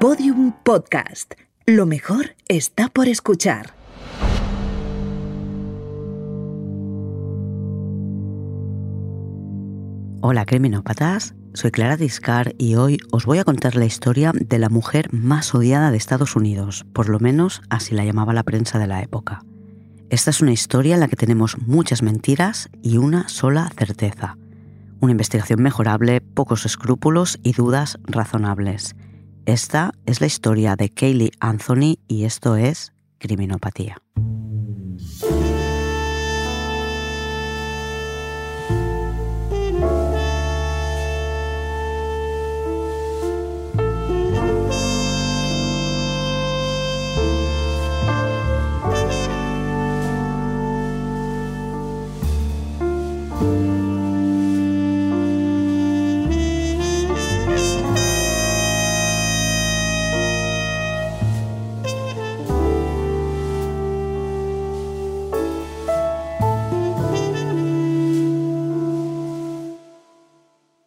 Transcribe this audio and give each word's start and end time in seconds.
Podium 0.00 0.54
Podcast. 0.64 1.34
Lo 1.66 1.84
mejor 1.84 2.34
está 2.48 2.88
por 2.88 3.06
escuchar. 3.06 3.74
Hola 10.22 10.46
criminópatas, 10.46 11.34
soy 11.52 11.70
Clara 11.70 11.98
Discar 11.98 12.54
y 12.56 12.76
hoy 12.76 12.96
os 13.12 13.26
voy 13.26 13.40
a 13.40 13.44
contar 13.44 13.76
la 13.76 13.84
historia 13.84 14.32
de 14.34 14.58
la 14.58 14.70
mujer 14.70 15.12
más 15.12 15.54
odiada 15.54 15.90
de 15.90 15.98
Estados 15.98 16.34
Unidos, 16.34 16.86
por 16.94 17.10
lo 17.10 17.20
menos 17.20 17.60
así 17.68 17.94
la 17.94 18.06
llamaba 18.06 18.32
la 18.32 18.42
prensa 18.42 18.78
de 18.78 18.86
la 18.86 19.02
época. 19.02 19.44
Esta 20.08 20.30
es 20.30 20.40
una 20.40 20.52
historia 20.52 20.94
en 20.94 21.00
la 21.00 21.08
que 21.08 21.16
tenemos 21.16 21.58
muchas 21.58 22.02
mentiras 22.02 22.70
y 22.82 22.96
una 22.96 23.28
sola 23.28 23.70
certeza. 23.76 24.38
Una 25.00 25.12
investigación 25.12 25.60
mejorable, 25.60 26.22
pocos 26.22 26.64
escrúpulos 26.64 27.38
y 27.42 27.52
dudas 27.52 27.98
razonables. 28.04 28.96
Esta 29.46 29.92
es 30.06 30.20
la 30.20 30.26
historia 30.26 30.76
de 30.76 30.90
Kaylee 30.90 31.32
Anthony 31.40 31.98
y 32.06 32.24
esto 32.24 32.56
es 32.56 32.92
Criminopatía. 33.18 34.00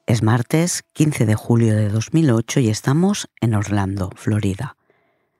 Es 0.06 0.22
martes 0.22 0.84
15 0.92 1.26
de 1.26 1.36
julio 1.36 1.78
de 1.78 1.88
2008 1.88 2.60
y 2.60 2.68
estamos 2.68 3.30
en 3.40 3.56
Orlando, 3.56 4.10
Florida. 4.18 4.76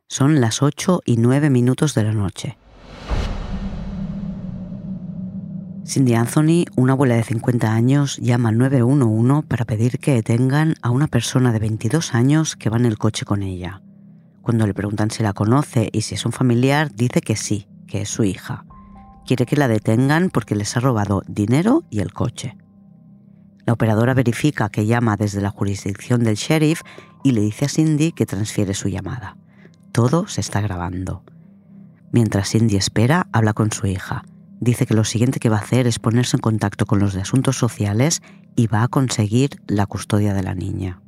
Son 0.08 0.40
las 0.40 0.62
8 0.62 1.02
y 1.06 1.18
9 1.18 1.50
minutos 1.50 1.94
de 1.96 2.04
la 2.04 2.14
noche. 2.14 2.58
Cindy 5.86 6.14
Anthony, 6.14 6.64
una 6.78 6.94
abuela 6.94 7.16
de 7.16 7.24
50 7.24 7.74
años, 7.74 8.16
llama 8.22 8.50
al 8.50 8.58
911 8.58 9.46
para 9.50 9.66
pedir 9.66 10.00
que 10.00 10.14
detengan 10.14 10.76
a 10.82 10.92
una 10.92 11.08
persona 11.08 11.52
de 11.52 11.60
22 11.60 12.14
años 12.14 12.56
que 12.56 12.70
va 12.70 12.78
en 12.78 12.86
el 12.86 12.98
coche 12.98 13.26
con 13.26 13.44
ella. 13.44 13.82
Cuando 14.42 14.66
le 14.66 14.74
preguntan 14.74 15.12
si 15.12 15.24
la 15.24 15.34
conoce 15.34 15.90
y 15.92 16.04
si 16.04 16.16
es 16.16 16.26
un 16.26 16.32
familiar, 16.32 16.90
dice 16.96 17.20
que 17.20 17.36
sí, 17.36 17.68
que 17.86 18.04
es 18.04 18.10
su 18.10 18.24
hija. 18.24 18.64
Quiere 19.26 19.46
que 19.46 19.58
la 19.58 19.68
detengan 19.68 20.30
porque 20.30 20.56
les 20.56 20.78
ha 20.78 20.80
robado 20.80 21.22
dinero 21.28 21.84
y 21.90 22.00
el 22.00 22.14
coche. 22.14 22.56
La 23.66 23.74
operadora 23.74 24.14
verifica 24.14 24.70
que 24.70 24.86
llama 24.86 25.16
desde 25.16 25.42
la 25.42 25.50
jurisdicción 25.50 26.24
del 26.24 26.36
sheriff 26.36 26.82
y 27.24 27.32
le 27.32 27.42
dice 27.42 27.66
a 27.66 27.70
Cindy 27.70 28.12
que 28.12 28.26
transfiere 28.26 28.74
su 28.74 28.90
llamada. 28.90 29.38
Todo 29.92 30.28
se 30.28 30.42
está 30.42 30.60
grabando. 30.60 31.24
Mientras 32.12 32.50
Cindy 32.50 32.76
espera, 32.76 33.28
habla 33.32 33.54
con 33.54 33.72
su 33.72 33.88
hija. 33.88 34.24
Dice 34.60 34.86
que 34.86 34.94
lo 34.94 35.04
siguiente 35.04 35.40
que 35.40 35.50
va 35.50 35.58
a 35.58 35.62
hacer 35.62 35.88
es 35.88 36.00
ponerse 36.00 36.38
en 36.38 36.42
contacto 36.42 36.86
con 36.86 37.00
los 37.00 37.14
de 37.14 37.22
asuntos 37.22 37.58
sociales 37.58 38.22
y 38.56 38.68
va 38.68 38.84
a 38.84 38.88
conseguir 38.88 39.62
la 39.68 39.86
custodia 39.86 40.34
de 40.34 40.44
la 40.44 40.56
niña. 40.56 41.02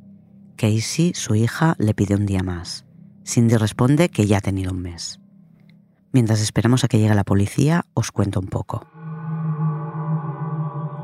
Casey, 0.56 1.12
su 1.14 1.34
hija, 1.34 1.74
le 1.78 1.94
pide 1.94 2.14
un 2.14 2.26
día 2.26 2.42
más. 2.42 2.86
Cindy 3.24 3.56
responde 3.56 4.08
que 4.08 4.26
ya 4.26 4.38
ha 4.38 4.40
tenido 4.40 4.72
un 4.72 4.80
mes. 4.80 5.20
Mientras 6.12 6.40
esperamos 6.40 6.84
a 6.84 6.88
que 6.88 6.98
llegue 6.98 7.14
la 7.14 7.24
policía, 7.24 7.84
os 7.92 8.10
cuento 8.10 8.40
un 8.40 8.46
poco. 8.46 8.86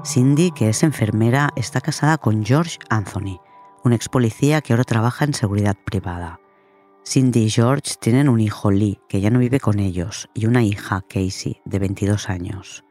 Cindy, 0.04 0.50
que 0.50 0.68
es 0.68 0.82
enfermera, 0.82 1.50
está 1.54 1.80
casada 1.80 2.18
con 2.18 2.44
George 2.44 2.76
Anthony, 2.90 3.40
un 3.84 3.92
ex 3.92 4.08
policía 4.08 4.60
que 4.60 4.72
ahora 4.72 4.82
trabaja 4.82 5.24
en 5.24 5.32
seguridad 5.32 5.76
privada. 5.76 6.40
Cindy 7.06 7.44
y 7.44 7.50
George 7.50 7.94
tienen 8.00 8.28
un 8.28 8.40
hijo 8.40 8.72
Lee, 8.72 8.98
que 9.08 9.20
ya 9.20 9.30
no 9.30 9.38
vive 9.38 9.60
con 9.60 9.78
ellos, 9.78 10.28
y 10.34 10.46
una 10.46 10.64
hija, 10.64 11.02
Casey, 11.08 11.60
de 11.64 11.78
22 11.78 12.30
años. 12.30 12.84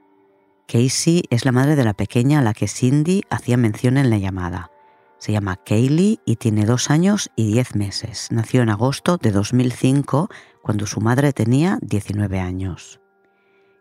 Casey 0.67 1.23
es 1.29 1.43
la 1.43 1.51
madre 1.51 1.75
de 1.75 1.83
la 1.83 1.93
pequeña 1.93 2.39
a 2.39 2.43
la 2.43 2.53
que 2.53 2.69
Cindy 2.69 3.23
hacía 3.29 3.57
mención 3.57 3.97
en 3.97 4.09
la 4.09 4.17
llamada. 4.17 4.71
Se 5.17 5.33
llama 5.33 5.57
Kaylee 5.57 6.19
y 6.25 6.37
tiene 6.37 6.65
dos 6.65 6.89
años 6.89 7.29
y 7.35 7.51
diez 7.51 7.75
meses. 7.75 8.29
Nació 8.31 8.61
en 8.61 8.69
agosto 8.69 9.17
de 9.17 9.31
2005, 9.31 10.29
cuando 10.61 10.87
su 10.87 11.01
madre 11.01 11.33
tenía 11.33 11.77
19 11.81 12.39
años. 12.39 13.01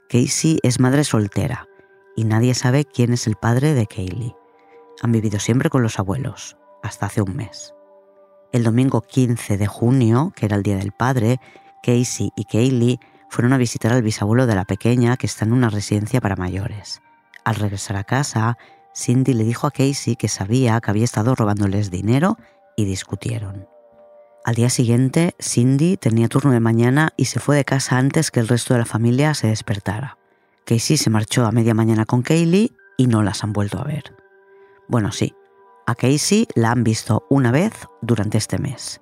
Casey 0.09 0.59
es 0.65 0.81
madre 0.81 1.05
soltera 1.05 1.70
y 2.21 2.25
nadie 2.25 2.53
sabe 2.53 2.85
quién 2.85 3.15
es 3.15 3.27
el 3.27 3.37
padre 3.37 3.73
de 3.73 3.87
Kaylee. 3.87 4.37
Han 5.01 5.11
vivido 5.11 5.39
siempre 5.39 5.71
con 5.71 5.83
los 5.83 5.99
abuelos, 5.99 6.59
hasta 6.83 7.07
hace 7.07 7.23
un 7.23 7.35
mes. 7.35 7.73
El 8.53 8.63
domingo 8.63 9.01
15 9.01 9.57
de 9.57 9.67
junio, 9.67 10.31
que 10.37 10.45
era 10.45 10.57
el 10.57 10.63
Día 10.63 10.77
del 10.77 10.93
Padre, 10.93 11.41
Casey 11.83 12.31
y 12.37 12.45
Kaylee 12.45 13.01
fueron 13.31 13.55
a 13.55 13.57
visitar 13.57 13.91
al 13.95 14.03
bisabuelo 14.03 14.47
de 14.47 14.55
la 14.55 14.67
pequeña 14.67 15.17
que 15.17 15.25
está 15.25 15.47
en 15.47 15.55
una 15.55 15.71
residencia 15.71 16.21
para 16.21 16.37
mayores. 16.37 17.01
Al 17.43 17.55
regresar 17.55 17.97
a 17.97 18.05
casa, 18.05 18.59
Cindy 18.95 19.33
le 19.33 19.45
dijo 19.45 19.67
a 19.67 19.71
Casey 19.71 20.15
que 20.15 20.29
sabía 20.29 20.79
que 20.83 20.91
había 20.91 21.05
estado 21.05 21.35
robándoles 21.35 21.91
dinero 21.91 22.37
y 22.77 22.85
discutieron. 22.85 23.67
Al 24.45 24.57
día 24.57 24.69
siguiente, 24.69 25.35
Cindy 25.41 25.97
tenía 25.97 26.29
turno 26.29 26.51
de 26.51 26.61
mañana 26.61 27.15
y 27.17 27.27
se 27.27 27.41
fue 27.41 27.57
de 27.57 27.65
casa 27.65 27.97
antes 27.97 28.31
que 28.31 28.41
el 28.41 28.49
resto 28.49 28.75
de 28.75 28.81
la 28.81 28.87
familia 28.87 29.33
se 29.33 29.47
despertara. 29.47 30.20
Casey 30.71 30.97
se 30.97 31.11
marchó 31.11 31.47
a 31.47 31.51
media 31.51 31.75
mañana 31.75 32.05
con 32.05 32.23
Kaylee 32.23 32.73
y 32.97 33.09
no 33.09 33.25
las 33.25 33.43
han 33.43 33.53
vuelto 33.53 33.81
a 33.81 33.83
ver. 33.83 34.15
Bueno, 34.87 35.11
sí, 35.11 35.35
a 35.85 35.97
Casey 35.97 36.47
la 36.55 36.71
han 36.71 36.85
visto 36.85 37.27
una 37.29 37.51
vez 37.51 37.73
durante 38.03 38.39
este 38.39 38.57
mes. 38.59 39.01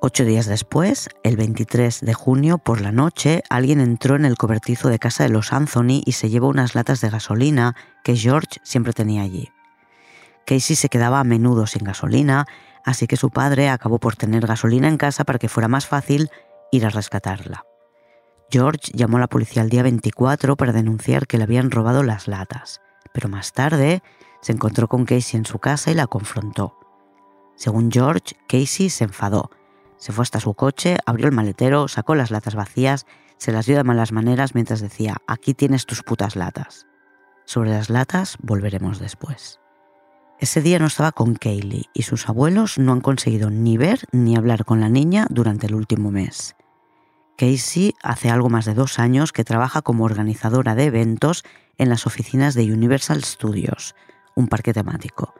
Ocho 0.00 0.24
días 0.24 0.46
después, 0.46 1.08
el 1.22 1.36
23 1.36 2.00
de 2.00 2.14
junio 2.14 2.58
por 2.58 2.80
la 2.80 2.90
noche, 2.90 3.44
alguien 3.48 3.80
entró 3.80 4.16
en 4.16 4.24
el 4.24 4.36
cobertizo 4.36 4.88
de 4.88 4.98
casa 4.98 5.22
de 5.22 5.28
los 5.28 5.52
Anthony 5.52 6.02
y 6.04 6.12
se 6.12 6.30
llevó 6.30 6.48
unas 6.48 6.74
latas 6.74 7.00
de 7.00 7.10
gasolina 7.10 7.76
que 8.02 8.16
George 8.16 8.58
siempre 8.64 8.92
tenía 8.92 9.22
allí. 9.22 9.50
Casey 10.46 10.74
se 10.74 10.88
quedaba 10.88 11.20
a 11.20 11.24
menudo 11.24 11.68
sin 11.68 11.84
gasolina, 11.84 12.44
así 12.84 13.06
que 13.06 13.16
su 13.16 13.30
padre 13.30 13.68
acabó 13.68 14.00
por 14.00 14.16
tener 14.16 14.48
gasolina 14.48 14.88
en 14.88 14.96
casa 14.96 15.22
para 15.22 15.38
que 15.38 15.48
fuera 15.48 15.68
más 15.68 15.86
fácil 15.86 16.28
ir 16.72 16.84
a 16.86 16.90
rescatarla. 16.90 17.66
George 18.52 18.92
llamó 18.92 19.16
a 19.16 19.20
la 19.20 19.28
policía 19.28 19.62
el 19.62 19.70
día 19.70 19.82
24 19.82 20.56
para 20.56 20.72
denunciar 20.72 21.26
que 21.26 21.38
le 21.38 21.44
habían 21.44 21.70
robado 21.70 22.02
las 22.02 22.28
latas, 22.28 22.82
pero 23.14 23.30
más 23.30 23.54
tarde 23.54 24.02
se 24.42 24.52
encontró 24.52 24.88
con 24.88 25.06
Casey 25.06 25.38
en 25.38 25.46
su 25.46 25.58
casa 25.58 25.90
y 25.90 25.94
la 25.94 26.06
confrontó. 26.06 26.78
Según 27.56 27.90
George, 27.90 28.36
Casey 28.46 28.90
se 28.90 29.04
enfadó. 29.04 29.50
Se 29.96 30.12
fue 30.12 30.22
hasta 30.22 30.38
su 30.38 30.52
coche, 30.52 30.98
abrió 31.06 31.28
el 31.28 31.32
maletero, 31.32 31.88
sacó 31.88 32.14
las 32.14 32.30
latas 32.30 32.54
vacías, 32.54 33.06
se 33.38 33.52
las 33.52 33.64
dio 33.64 33.76
de 33.76 33.84
malas 33.84 34.12
maneras 34.12 34.54
mientras 34.54 34.80
decía, 34.80 35.16
aquí 35.26 35.54
tienes 35.54 35.86
tus 35.86 36.02
putas 36.02 36.36
latas. 36.36 36.86
Sobre 37.46 37.70
las 37.70 37.88
latas 37.88 38.36
volveremos 38.42 38.98
después. 38.98 39.60
Ese 40.40 40.60
día 40.60 40.78
no 40.78 40.86
estaba 40.86 41.12
con 41.12 41.36
Kaylee 41.36 41.88
y 41.94 42.02
sus 42.02 42.28
abuelos 42.28 42.76
no 42.76 42.92
han 42.92 43.00
conseguido 43.00 43.48
ni 43.48 43.78
ver 43.78 44.00
ni 44.12 44.36
hablar 44.36 44.66
con 44.66 44.80
la 44.80 44.90
niña 44.90 45.26
durante 45.30 45.68
el 45.68 45.74
último 45.74 46.10
mes. 46.10 46.54
Casey 47.36 47.94
hace 48.02 48.30
algo 48.30 48.48
más 48.48 48.64
de 48.64 48.74
dos 48.74 48.98
años 48.98 49.32
que 49.32 49.44
trabaja 49.44 49.82
como 49.82 50.04
organizadora 50.04 50.74
de 50.74 50.84
eventos 50.84 51.44
en 51.78 51.88
las 51.88 52.06
oficinas 52.06 52.54
de 52.54 52.72
Universal 52.72 53.24
Studios, 53.24 53.94
un 54.34 54.48
parque 54.48 54.72
temático. 54.72 55.34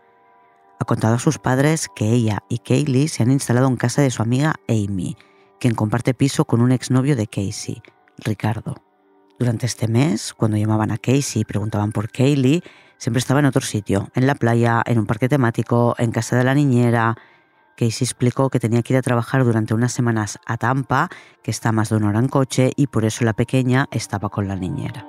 Ha 0.81 0.85
contado 0.85 1.15
a 1.15 1.21
sus 1.21 1.39
padres 1.39 1.89
que 1.95 2.11
ella 2.11 2.43
y 2.49 2.59
Kaylee 2.59 3.09
se 3.09 3.23
han 3.23 3.31
instalado 3.31 3.69
en 3.69 3.77
casa 3.77 4.03
de 4.03 4.11
su 4.11 4.23
amiga 4.23 4.55
Amy, 4.69 5.17
quien 5.61 5.75
comparte 5.75 6.15
piso 6.15 6.45
con 6.45 6.61
un 6.61 6.73
exnovio 6.73 7.15
de 7.15 7.29
Casey, 7.29 7.83
Ricardo. 8.19 8.83
Durante 9.39 9.67
este 9.67 9.87
mes, 9.87 10.35
cuando 10.35 10.57
llamaban 10.57 10.91
a 10.91 10.99
Casey 10.99 11.43
y 11.43 11.45
preguntaban 11.45 11.93
por 11.93 12.11
Kaylee, 12.11 12.63
siempre 12.99 13.19
estaba 13.19 13.41
en 13.41 13.47
otro 13.47 13.63
sitio, 13.63 14.09
en 14.15 14.27
la 14.27 14.35
playa, 14.35 14.83
en 14.87 14.99
un 14.99 15.07
parque 15.07 15.29
temático, 15.29 15.95
en 15.99 16.11
casa 16.11 16.37
de 16.37 16.45
la 16.45 16.55
niñera, 16.55 17.17
Casey 17.77 18.05
explicó 18.05 18.51
que 18.51 18.61
tenía 18.61 18.83
que 18.83 18.93
ir 18.93 18.99
a 18.99 19.03
trabajar 19.03 19.45
durante 19.45 19.75
unas 19.75 19.93
semanas 19.93 20.39
a 20.47 20.57
Tampa, 20.57 21.09
que 21.43 21.51
está 21.51 21.73
más 21.73 21.89
de 21.89 21.97
una 21.97 22.09
hora 22.09 22.19
en 22.19 22.29
coche, 22.29 22.73
y 22.77 22.87
por 22.87 23.05
eso 23.05 23.25
la 23.25 23.33
pequeña 23.33 23.89
estaba 23.91 24.29
con 24.29 24.49
la 24.49 24.57
niñera. 24.57 25.07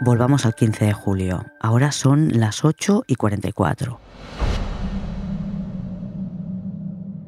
Volvamos 0.00 0.44
al 0.44 0.54
15 0.54 0.84
de 0.84 0.92
julio. 0.92 1.46
Ahora 1.58 1.90
son 1.90 2.38
las 2.38 2.64
8 2.64 3.04
y 3.06 3.14
44. 3.14 3.98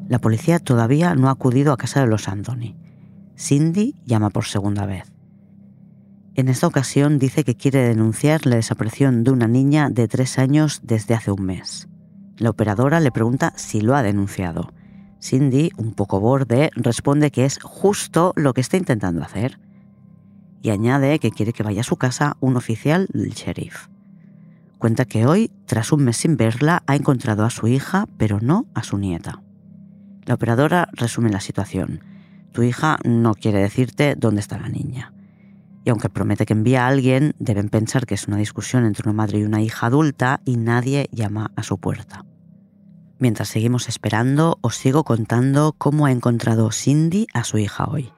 La 0.09 0.19
policía 0.19 0.59
todavía 0.59 1.15
no 1.15 1.29
ha 1.29 1.33
acudido 1.33 1.73
a 1.73 1.77
casa 1.77 2.01
de 2.01 2.07
los 2.07 2.29
Anthony. 2.29 2.77
Cindy 3.37 3.95
llama 4.05 4.31
por 4.31 4.45
segunda 4.45 4.85
vez. 4.85 5.13
En 6.35 6.49
esta 6.49 6.67
ocasión 6.67 7.19
dice 7.19 7.43
que 7.43 7.57
quiere 7.57 7.81
denunciar 7.81 8.47
la 8.47 8.57
desaparición 8.57 9.25
de 9.25 9.33
una 9.33 9.49
niña 9.49 9.91
de 9.91 10.07
tres 10.07 10.39
años 10.39 10.81
desde 10.85 11.15
hace 11.15 11.31
un 11.31 11.45
mes. 11.45 11.88
La 12.39 12.51
operadora 12.51 13.01
le 13.01 13.11
pregunta 13.11 13.53
si 13.57 13.81
lo 13.81 13.97
ha 13.97 14.03
denunciado. 14.03 14.73
Cindy, 15.21 15.73
un 15.77 15.93
poco 15.93 16.21
borde, 16.21 16.71
responde 16.75 17.33
que 17.33 17.45
es 17.45 17.59
justo 17.61 18.33
lo 18.37 18.55
que 18.55 18.61
está 18.61 18.77
intentando 18.77 19.23
hacer 19.23 19.59
y 20.63 20.71
añade 20.71 21.19
que 21.19 21.31
quiere 21.31 21.53
que 21.53 21.63
vaya 21.63 21.81
a 21.81 21.85
su 21.85 21.97
casa 21.97 22.37
un 22.41 22.57
oficial 22.57 23.09
del 23.13 23.31
sheriff. 23.31 23.89
Cuenta 24.79 25.05
que 25.05 25.27
hoy, 25.27 25.51
tras 25.67 25.93
un 25.93 26.05
mes 26.05 26.19
sin 26.19 26.37
verla, 26.37 26.85
ha 26.87 26.95
encontrado 26.95 27.45
a 27.45 27.51
su 27.51 27.67
hija, 27.67 28.07
pero 28.17 28.39
no 28.41 28.67
a 28.75 28.85
su 28.85 28.97
nieta. 28.99 29.43
La 30.25 30.35
operadora 30.35 30.89
resume 30.93 31.31
la 31.31 31.41
situación. 31.41 32.05
Tu 32.53 32.63
hija 32.63 32.99
no 33.05 33.35
quiere 33.35 33.61
decirte 33.61 34.15
dónde 34.17 34.41
está 34.41 34.59
la 34.59 34.69
niña. 34.69 35.13
Y 35.89 35.91
aunque 35.91 36.11
promete 36.11 36.45
que 36.45 36.53
envía 36.53 36.85
a 36.85 36.89
alguien, 36.89 37.35
deben 37.39 37.71
pensar 37.71 38.05
que 38.05 38.13
es 38.13 38.29
una 38.29 38.37
discusión 38.37 38.85
entre 38.85 39.09
una 39.09 39.15
madre 39.15 39.39
y 39.39 39.45
una 39.45 39.63
hija 39.63 39.87
adulta 39.87 40.43
y 40.45 40.59
nadie 40.59 41.09
llama 41.13 41.51
a 41.57 41.63
su 41.63 41.79
puerta. 41.79 42.27
Mientras 43.19 43.49
seguimos 43.49 43.89
esperando, 43.89 44.59
os 44.61 44.77
sigo 44.77 45.03
contando 45.05 45.75
cómo 45.79 46.05
ha 46.05 46.13
encontrado 46.13 46.71
Cindy 46.73 47.27
a 47.33 47.43
su 47.43 47.57
hija 47.57 47.87
hoy. 47.87 48.13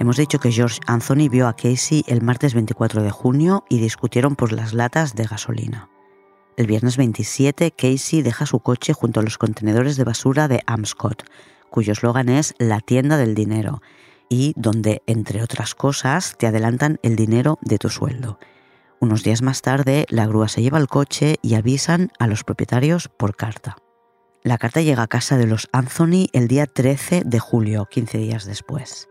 Hemos 0.00 0.16
dicho 0.16 0.38
que 0.38 0.50
George 0.50 0.80
Anthony 0.86 1.28
vio 1.30 1.46
a 1.46 1.56
Casey 1.56 2.04
el 2.06 2.22
martes 2.22 2.54
24 2.54 3.02
de 3.02 3.10
junio 3.10 3.66
y 3.68 3.80
discutieron 3.80 4.36
por 4.36 4.50
las 4.50 4.72
latas 4.72 5.14
de 5.14 5.24
gasolina. 5.24 5.90
El 6.56 6.66
viernes 6.66 6.96
27, 6.96 7.70
Casey 7.72 8.22
deja 8.22 8.46
su 8.46 8.60
coche 8.60 8.94
junto 8.94 9.20
a 9.20 9.22
los 9.22 9.36
contenedores 9.36 9.98
de 9.98 10.04
basura 10.04 10.48
de 10.48 10.62
Amscott, 10.66 11.24
cuyo 11.68 11.92
eslogan 11.92 12.30
es 12.30 12.54
La 12.58 12.80
tienda 12.80 13.18
del 13.18 13.34
dinero, 13.34 13.82
y 14.28 14.54
donde, 14.56 15.02
entre 15.06 15.42
otras 15.42 15.74
cosas, 15.74 16.36
te 16.38 16.46
adelantan 16.46 16.98
el 17.02 17.16
dinero 17.16 17.58
de 17.62 17.78
tu 17.78 17.88
sueldo. 17.88 18.38
Unos 19.00 19.22
días 19.22 19.42
más 19.42 19.62
tarde, 19.62 20.06
la 20.08 20.26
grúa 20.26 20.48
se 20.48 20.62
lleva 20.62 20.78
el 20.78 20.88
coche 20.88 21.36
y 21.42 21.54
avisan 21.54 22.10
a 22.18 22.26
los 22.26 22.44
propietarios 22.44 23.08
por 23.08 23.36
carta. 23.36 23.76
La 24.42 24.58
carta 24.58 24.82
llega 24.82 25.02
a 25.02 25.08
casa 25.08 25.36
de 25.36 25.46
los 25.46 25.68
Anthony 25.72 26.28
el 26.32 26.48
día 26.48 26.66
13 26.66 27.22
de 27.24 27.38
julio, 27.38 27.86
15 27.90 28.18
días 28.18 28.44
después. 28.44 29.08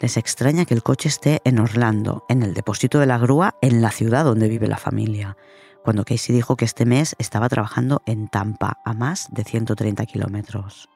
Les 0.00 0.16
extraña 0.16 0.64
que 0.64 0.74
el 0.74 0.82
coche 0.82 1.08
esté 1.08 1.40
en 1.44 1.58
Orlando, 1.58 2.24
en 2.28 2.42
el 2.42 2.54
depósito 2.54 3.00
de 3.00 3.06
la 3.06 3.18
grúa, 3.18 3.56
en 3.62 3.82
la 3.82 3.90
ciudad 3.90 4.24
donde 4.24 4.48
vive 4.48 4.66
la 4.66 4.78
familia, 4.78 5.36
cuando 5.84 6.04
Casey 6.04 6.34
dijo 6.34 6.56
que 6.56 6.64
este 6.64 6.86
mes 6.86 7.14
estaba 7.18 7.48
trabajando 7.48 8.02
en 8.06 8.28
Tampa, 8.28 8.78
a 8.84 8.94
más 8.94 9.28
de 9.30 9.44
130 9.44 10.06
kilómetros. 10.06 10.88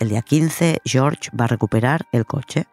El 0.00 0.10
día 0.10 0.22
15, 0.22 0.78
George 0.84 1.30
va 1.38 1.44
a 1.44 1.48
recuperar 1.48 2.06
el 2.12 2.24
coche 2.24 2.66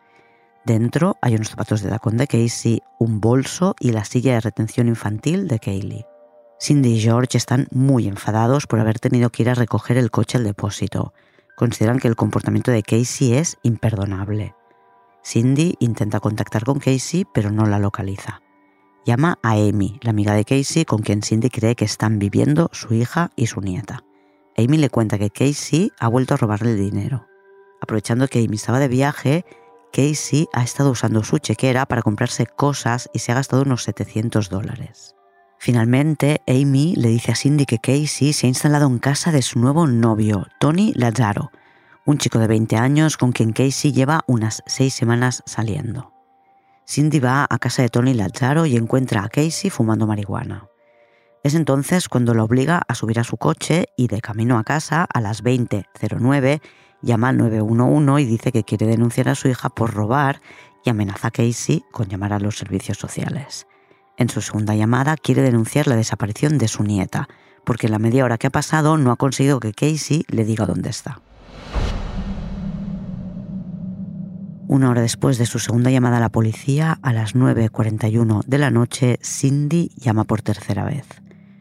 Dentro 0.66 1.18
hay 1.22 1.36
unos 1.36 1.50
zapatos 1.50 1.82
de 1.82 1.90
tacón 1.90 2.18
de 2.18 2.26
Casey, 2.26 2.82
un 2.98 3.22
bolso 3.22 3.76
y 3.80 3.92
la 3.92 4.04
silla 4.04 4.34
de 4.34 4.42
retención 4.42 4.88
infantil 4.88 5.48
de 5.48 5.60
Kaylee. 5.60 6.08
Cindy 6.60 6.96
y 6.96 7.00
George 7.00 7.38
están 7.38 7.68
muy 7.70 8.08
enfadados 8.08 8.66
por 8.66 8.80
haber 8.80 9.00
tenido 9.00 9.30
que 9.30 9.44
ir 9.44 9.52
a 9.52 9.54
recoger 9.54 9.98
el 9.98 10.10
coche 10.10 10.40
al 10.40 10.44
depósito. 10.44 11.14
Consideran 11.56 12.00
que 12.00 12.08
el 12.08 12.16
comportamiento 12.16 12.72
de 12.72 12.82
Casey 12.82 13.34
es 13.34 13.58
imperdonable. 13.62 14.56
Cindy 15.24 15.76
intenta 15.80 16.20
contactar 16.20 16.64
con 16.64 16.80
Casey 16.80 17.26
pero 17.32 17.52
no 17.52 17.68
la 17.68 17.78
localiza. 17.78 18.42
Llama 19.06 19.38
a 19.44 19.52
Amy, 19.52 20.00
la 20.02 20.10
amiga 20.10 20.34
de 20.34 20.46
Casey 20.46 20.84
con 20.84 21.04
quien 21.04 21.22
Cindy 21.22 21.52
cree 21.52 21.76
que 21.76 21.86
están 21.86 22.18
viviendo 22.18 22.70
su 22.72 22.96
hija 22.96 23.30
y 23.36 23.46
su 23.46 23.62
nieta. 23.62 24.04
Amy 24.58 24.78
le 24.78 24.90
cuenta 24.90 25.20
que 25.20 25.30
Casey 25.30 25.92
ha 26.00 26.08
vuelto 26.08 26.34
a 26.34 26.38
robarle 26.38 26.72
el 26.72 26.80
dinero. 26.80 27.28
Aprovechando 27.82 28.28
que 28.28 28.40
Amy 28.40 28.56
estaba 28.56 28.80
de 28.80 28.88
viaje, 28.88 29.46
Casey 29.96 30.50
ha 30.52 30.62
estado 30.62 30.92
usando 30.92 31.24
su 31.24 31.38
chequera 31.38 31.86
para 31.86 32.02
comprarse 32.02 32.46
cosas 32.46 33.10
y 33.14 33.20
se 33.20 33.32
ha 33.32 33.36
gastado 33.36 33.62
unos 33.62 33.84
700 33.84 34.50
dólares. 34.50 35.16
Finalmente, 35.58 36.42
Amy 36.48 36.96
le 36.98 37.08
dice 37.08 37.32
a 37.32 37.36
Cindy 37.36 37.66
que 37.66 37.80
Casey 37.80 38.34
se 38.34 38.46
ha 38.46 38.50
instalado 38.50 38.88
en 38.88 39.00
casa 39.00 39.32
de 39.32 39.42
su 39.42 39.58
nuevo 39.58 39.88
novio, 39.88 40.48
Tony 40.60 40.92
Lazzaro, 40.96 41.50
un 42.06 42.18
chico 42.18 42.40
de 42.40 42.48
20 42.48 42.76
años 42.76 43.16
con 43.16 43.32
quien 43.32 43.54
Casey 43.54 43.94
lleva 43.94 44.26
unas 44.28 44.64
seis 44.66 44.94
semanas 44.94 45.44
saliendo. 45.46 46.12
Cindy 46.86 47.20
va 47.20 47.48
a 47.50 47.58
casa 47.58 47.82
de 47.82 47.88
Tony 47.88 48.14
Lazzaro 48.14 48.66
y 48.66 48.76
encuentra 48.76 49.24
a 49.24 49.30
Casey 49.30 49.70
fumando 49.70 50.06
marihuana. 50.08 50.68
Es 51.42 51.56
entonces 51.56 52.10
cuando 52.10 52.34
lo 52.34 52.44
obliga 52.44 52.82
a 52.86 52.96
subir 52.96 53.18
a 53.18 53.24
su 53.24 53.38
coche 53.38 53.86
y 53.96 54.08
de 54.08 54.20
camino 54.20 54.58
a 54.58 54.66
casa 54.66 55.06
a 55.06 55.22
las 55.22 55.42
20.09 55.42 56.60
llama 57.06 57.30
al 57.30 57.38
911 57.38 58.22
y 58.22 58.26
dice 58.26 58.52
que 58.52 58.64
quiere 58.64 58.88
denunciar 58.88 59.30
a 59.30 59.36
su 59.36 59.48
hija 59.48 59.70
por 59.70 59.94
robar 59.94 60.42
y 60.84 60.90
amenaza 60.90 61.30
a 61.30 61.32
Casey 61.32 61.86
con 61.92 62.08
llamar 62.08 62.34
a 62.34 62.40
los 62.40 62.58
servicios 62.58 62.98
sociales. 62.98 63.68
En 64.18 64.30
su 64.30 64.42
segunda 64.42 64.76
llamada 64.76 65.16
quiere 65.16 65.42
denunciar 65.42 65.88
la 65.88 65.96
desaparición 65.96 66.58
de 66.58 66.68
su 66.68 66.84
nieta, 66.84 67.30
porque 67.64 67.88
en 67.88 67.92
la 67.92 68.00
media 68.00 68.26
hora 68.26 68.38
que 68.38 68.48
ha 68.48 68.52
pasado 68.52 68.98
no 68.98 69.12
ha 69.12 69.18
conseguido 69.18 69.60
que 69.60 69.74
Casey 69.74 70.26
le 70.28 70.46
diga 70.46 70.66
dónde 70.66 70.90
está. 70.90 71.22
Una 74.68 74.90
hora 74.90 75.02
después 75.02 75.38
de 75.38 75.46
su 75.46 75.60
segunda 75.60 75.92
llamada 75.92 76.18
a 76.18 76.22
la 76.22 76.30
policía, 76.30 76.98
a 77.04 77.14
las 77.14 77.36
9.41 77.36 78.44
de 78.46 78.58
la 78.58 78.72
noche, 78.72 79.20
Cindy 79.24 79.92
llama 79.96 80.24
por 80.24 80.42
tercera 80.42 80.86
vez. 80.86 81.06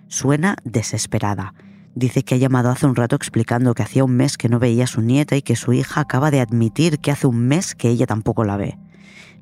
Suena 0.09 0.57
desesperada 0.65 1.55
Dice 1.95 2.25
que 2.25 2.35
ha 2.35 2.39
llamado 2.39 2.71
hace 2.71 2.87
un 2.87 2.97
rato 2.97 3.15
explicando 3.15 3.75
que 3.75 3.85
hacía 3.85 4.05
un 4.05 4.17
mes 4.17 4.37
que 4.37 4.49
no 4.49 4.59
veía 4.59 4.85
a 4.85 4.89
su 4.89 5.01
nieta 5.01 5.37
y 5.37 5.43
que 5.43 5.55
su 5.55 5.73
hija 5.73 6.01
acaba 6.01 6.31
de 6.31 6.41
admitir 6.41 6.99
que 6.99 7.13
hace 7.13 7.27
un 7.27 7.47
mes 7.47 7.75
que 7.75 7.89
ella 7.89 8.07
tampoco 8.07 8.45
la 8.45 8.57
ve. 8.57 8.79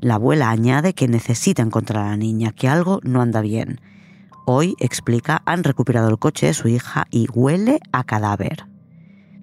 La 0.01 0.17
abuela 0.17 0.51
añade 0.51 0.93
que 0.93 1.09
necesita 1.09 1.63
encontrar 1.63 2.05
a 2.05 2.11
la 2.11 2.17
niña, 2.17 2.53
que 2.53 2.69
algo 2.69 3.01
no 3.05 3.23
anda 3.23 3.41
bien. 3.41 3.81
Hoy, 4.45 4.75
explica, 4.81 5.41
han 5.47 5.65
recuperado 5.65 6.11
el 6.11 6.19
coche 6.19 6.47
de 6.47 6.55
su 6.55 6.69
hija 6.69 7.07
y 7.11 7.27
huele 7.33 7.81
a 7.93 8.05
cadáver. 8.05 8.67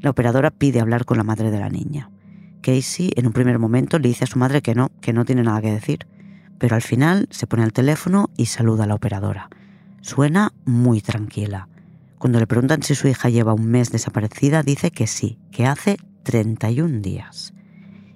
La 0.02 0.12
operadora 0.12 0.52
pide 0.52 0.82
hablar 0.82 1.06
con 1.06 1.18
la 1.18 1.24
madre 1.24 1.50
de 1.50 1.60
la 1.60 1.70
niña. 1.70 2.12
Casey 2.62 3.12
en 3.16 3.26
un 3.26 3.34
primer 3.34 3.58
momento 3.58 3.98
le 3.98 4.10
dice 4.10 4.26
a 4.26 4.28
su 4.28 4.38
madre 4.38 4.62
que 4.62 4.76
no, 4.76 4.92
que 5.02 5.14
no 5.14 5.26
tiene 5.26 5.44
nada 5.44 5.62
que 5.62 5.72
decir, 5.72 6.06
pero 6.60 6.76
al 6.76 6.82
final 6.82 7.28
se 7.32 7.48
pone 7.48 7.64
al 7.64 7.74
teléfono 7.74 8.30
y 8.38 8.48
saluda 8.48 8.84
a 8.84 8.88
la 8.88 8.96
operadora. 8.96 9.50
Suena 10.02 10.52
muy 10.66 11.02
tranquila. 11.02 11.70
Cuando 12.20 12.40
le 12.40 12.48
preguntan 12.48 12.84
si 12.84 12.96
su 12.96 13.08
hija 13.08 13.30
lleva 13.30 13.54
un 13.54 13.66
mes 13.66 13.92
desaparecida, 13.92 14.62
dice 14.62 14.92
que 14.92 15.08
sí, 15.08 15.40
que 15.52 15.66
hace 15.66 15.96
31 16.24 17.00
días. 17.00 17.54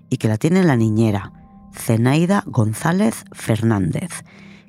Y 0.09 0.17
que 0.17 0.27
la 0.27 0.37
tiene 0.37 0.61
la 0.63 0.75
niñera, 0.75 1.31
Zenaida 1.73 2.43
González 2.45 3.23
Fernández, 3.31 4.25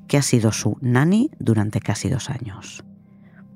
que 0.07 0.17
ha 0.17 0.21
sido 0.21 0.53
su 0.53 0.77
nani 0.79 1.31
durante 1.37 1.81
casi 1.81 2.07
dos 2.07 2.29
años. 2.29 2.85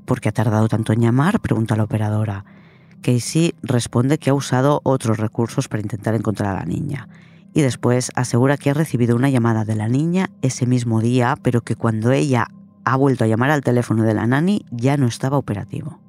¿Por 0.06 0.20
qué 0.20 0.28
ha 0.28 0.34
tardado 0.34 0.68
tanto 0.68 0.92
en 0.92 1.00
llamar? 1.00 1.40
pregunta 1.40 1.78
la 1.78 1.86
operadora. 1.86 2.44
Casey 3.02 3.56
responde 3.64 4.18
que 4.18 4.32
ha 4.32 4.34
usado 4.34 4.82
otros 4.84 5.18
recursos 5.18 5.70
para 5.70 5.82
intentar 5.82 6.14
encontrar 6.14 6.58
a 6.58 6.60
la 6.60 6.66
niña. 6.66 7.08
Y 7.54 7.62
después 7.62 8.12
asegura 8.16 8.58
que 8.58 8.70
ha 8.70 8.74
recibido 8.74 9.16
una 9.16 9.30
llamada 9.30 9.64
de 9.64 9.78
la 9.78 9.88
niña 9.88 10.30
ese 10.42 10.66
mismo 10.66 11.00
día, 11.00 11.38
pero 11.42 11.62
que 11.62 11.78
cuando 11.78 12.12
ella 12.12 12.50
ha 12.92 12.96
vuelto 12.96 13.24
a 13.24 13.28
llamar 13.28 13.52
al 13.52 13.62
teléfono 13.62 14.04
de 14.04 14.16
la 14.16 14.26
nani, 14.26 14.66
ya 14.72 14.98
no 14.98 15.06
estaba 15.06 15.38
operativo. 15.38 16.00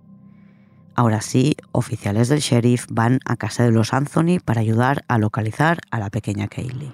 Ahora 0.95 1.21
sí, 1.21 1.57
oficiales 1.73 2.29
del 2.29 2.41
sheriff 2.41 2.87
van 2.91 3.21
a 3.27 3.37
casa 3.37 3.65
de 3.65 3.71
los 3.71 3.93
Anthony 3.93 4.39
para 4.43 4.63
ayudar 4.63 5.05
a 5.07 5.19
localizar 5.19 5.79
a 5.91 5.99
la 5.99 6.09
pequeña 6.09 6.49
Kaylee. 6.49 6.93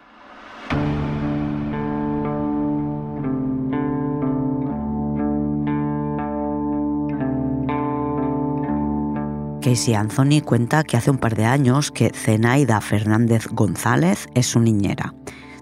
Casey 9.63 9.95
Anthony 9.95 10.43
cuenta 10.45 10.83
que 10.85 10.97
hace 10.97 11.11
un 11.11 11.19
par 11.19 11.37
de 11.37 11.45
años 11.45 11.91
que 11.91 12.11
Zenaida 12.11 12.81
Fernández 12.81 13.47
González 13.51 14.29
es 14.35 14.47
su 14.47 14.61
niñera 14.61 15.15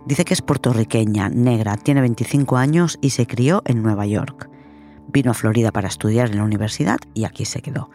Dice 0.06 0.26
que 0.26 0.34
es 0.34 0.42
puertorriqueña, 0.42 1.30
negra, 1.30 1.76
tiene 1.76 2.02
25 2.02 2.58
años 2.58 2.98
y 3.00 3.10
se 3.10 3.26
crió 3.26 3.62
en 3.64 3.82
Nueva 3.82 4.06
York. 4.06 4.50
Vino 5.08 5.30
a 5.30 5.34
Florida 5.34 5.72
para 5.72 5.88
estudiar 5.88 6.30
en 6.30 6.36
la 6.36 6.44
universidad 6.44 6.98
y 7.14 7.24
aquí 7.24 7.46
se 7.46 7.62
quedó. 7.62 7.88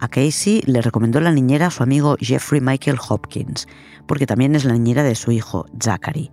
A 0.00 0.08
Casey 0.08 0.62
le 0.66 0.80
recomendó 0.80 1.20
la 1.20 1.32
niñera 1.32 1.66
a 1.66 1.70
su 1.70 1.82
amigo 1.82 2.16
Jeffrey 2.18 2.62
Michael 2.62 2.98
Hopkins, 3.08 3.68
porque 4.06 4.26
también 4.26 4.54
es 4.54 4.64
la 4.64 4.72
niñera 4.72 5.02
de 5.02 5.14
su 5.14 5.32
hijo, 5.32 5.66
Zachary. 5.82 6.30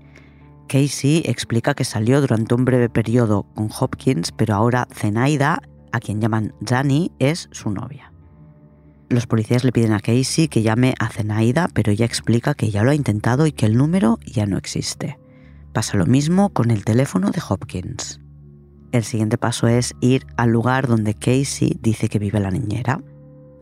Casey 0.67 1.23
explica 1.25 1.73
que 1.73 1.83
salió 1.83 2.21
durante 2.21 2.55
un 2.55 2.63
breve 2.63 2.87
periodo 2.89 3.43
con 3.53 3.69
Hopkins, 3.77 4.31
pero 4.31 4.55
ahora 4.55 4.87
Zenaida, 4.93 5.61
a 5.91 5.99
quien 5.99 6.21
llaman 6.21 6.53
Jani, 6.65 7.11
es 7.19 7.49
su 7.51 7.69
novia. 7.69 8.10
Los 9.11 9.27
policías 9.27 9.65
le 9.65 9.73
piden 9.73 9.91
a 9.91 9.99
Casey 9.99 10.47
que 10.47 10.61
llame 10.61 10.95
a 10.97 11.09
Zenaida, 11.09 11.67
pero 11.73 11.91
ella 11.91 12.05
explica 12.05 12.53
que 12.53 12.71
ya 12.71 12.81
lo 12.81 12.91
ha 12.91 12.95
intentado 12.95 13.45
y 13.45 13.51
que 13.51 13.65
el 13.65 13.75
número 13.75 14.19
ya 14.25 14.45
no 14.45 14.57
existe. 14.57 15.19
Pasa 15.73 15.97
lo 15.97 16.05
mismo 16.05 16.47
con 16.51 16.71
el 16.71 16.85
teléfono 16.85 17.29
de 17.29 17.41
Hopkins. 17.45 18.21
El 18.93 19.03
siguiente 19.03 19.37
paso 19.37 19.67
es 19.67 19.95
ir 19.99 20.25
al 20.37 20.51
lugar 20.51 20.87
donde 20.87 21.13
Casey 21.13 21.77
dice 21.81 22.07
que 22.07 22.19
vive 22.19 22.39
la 22.39 22.51
niñera. 22.51 23.01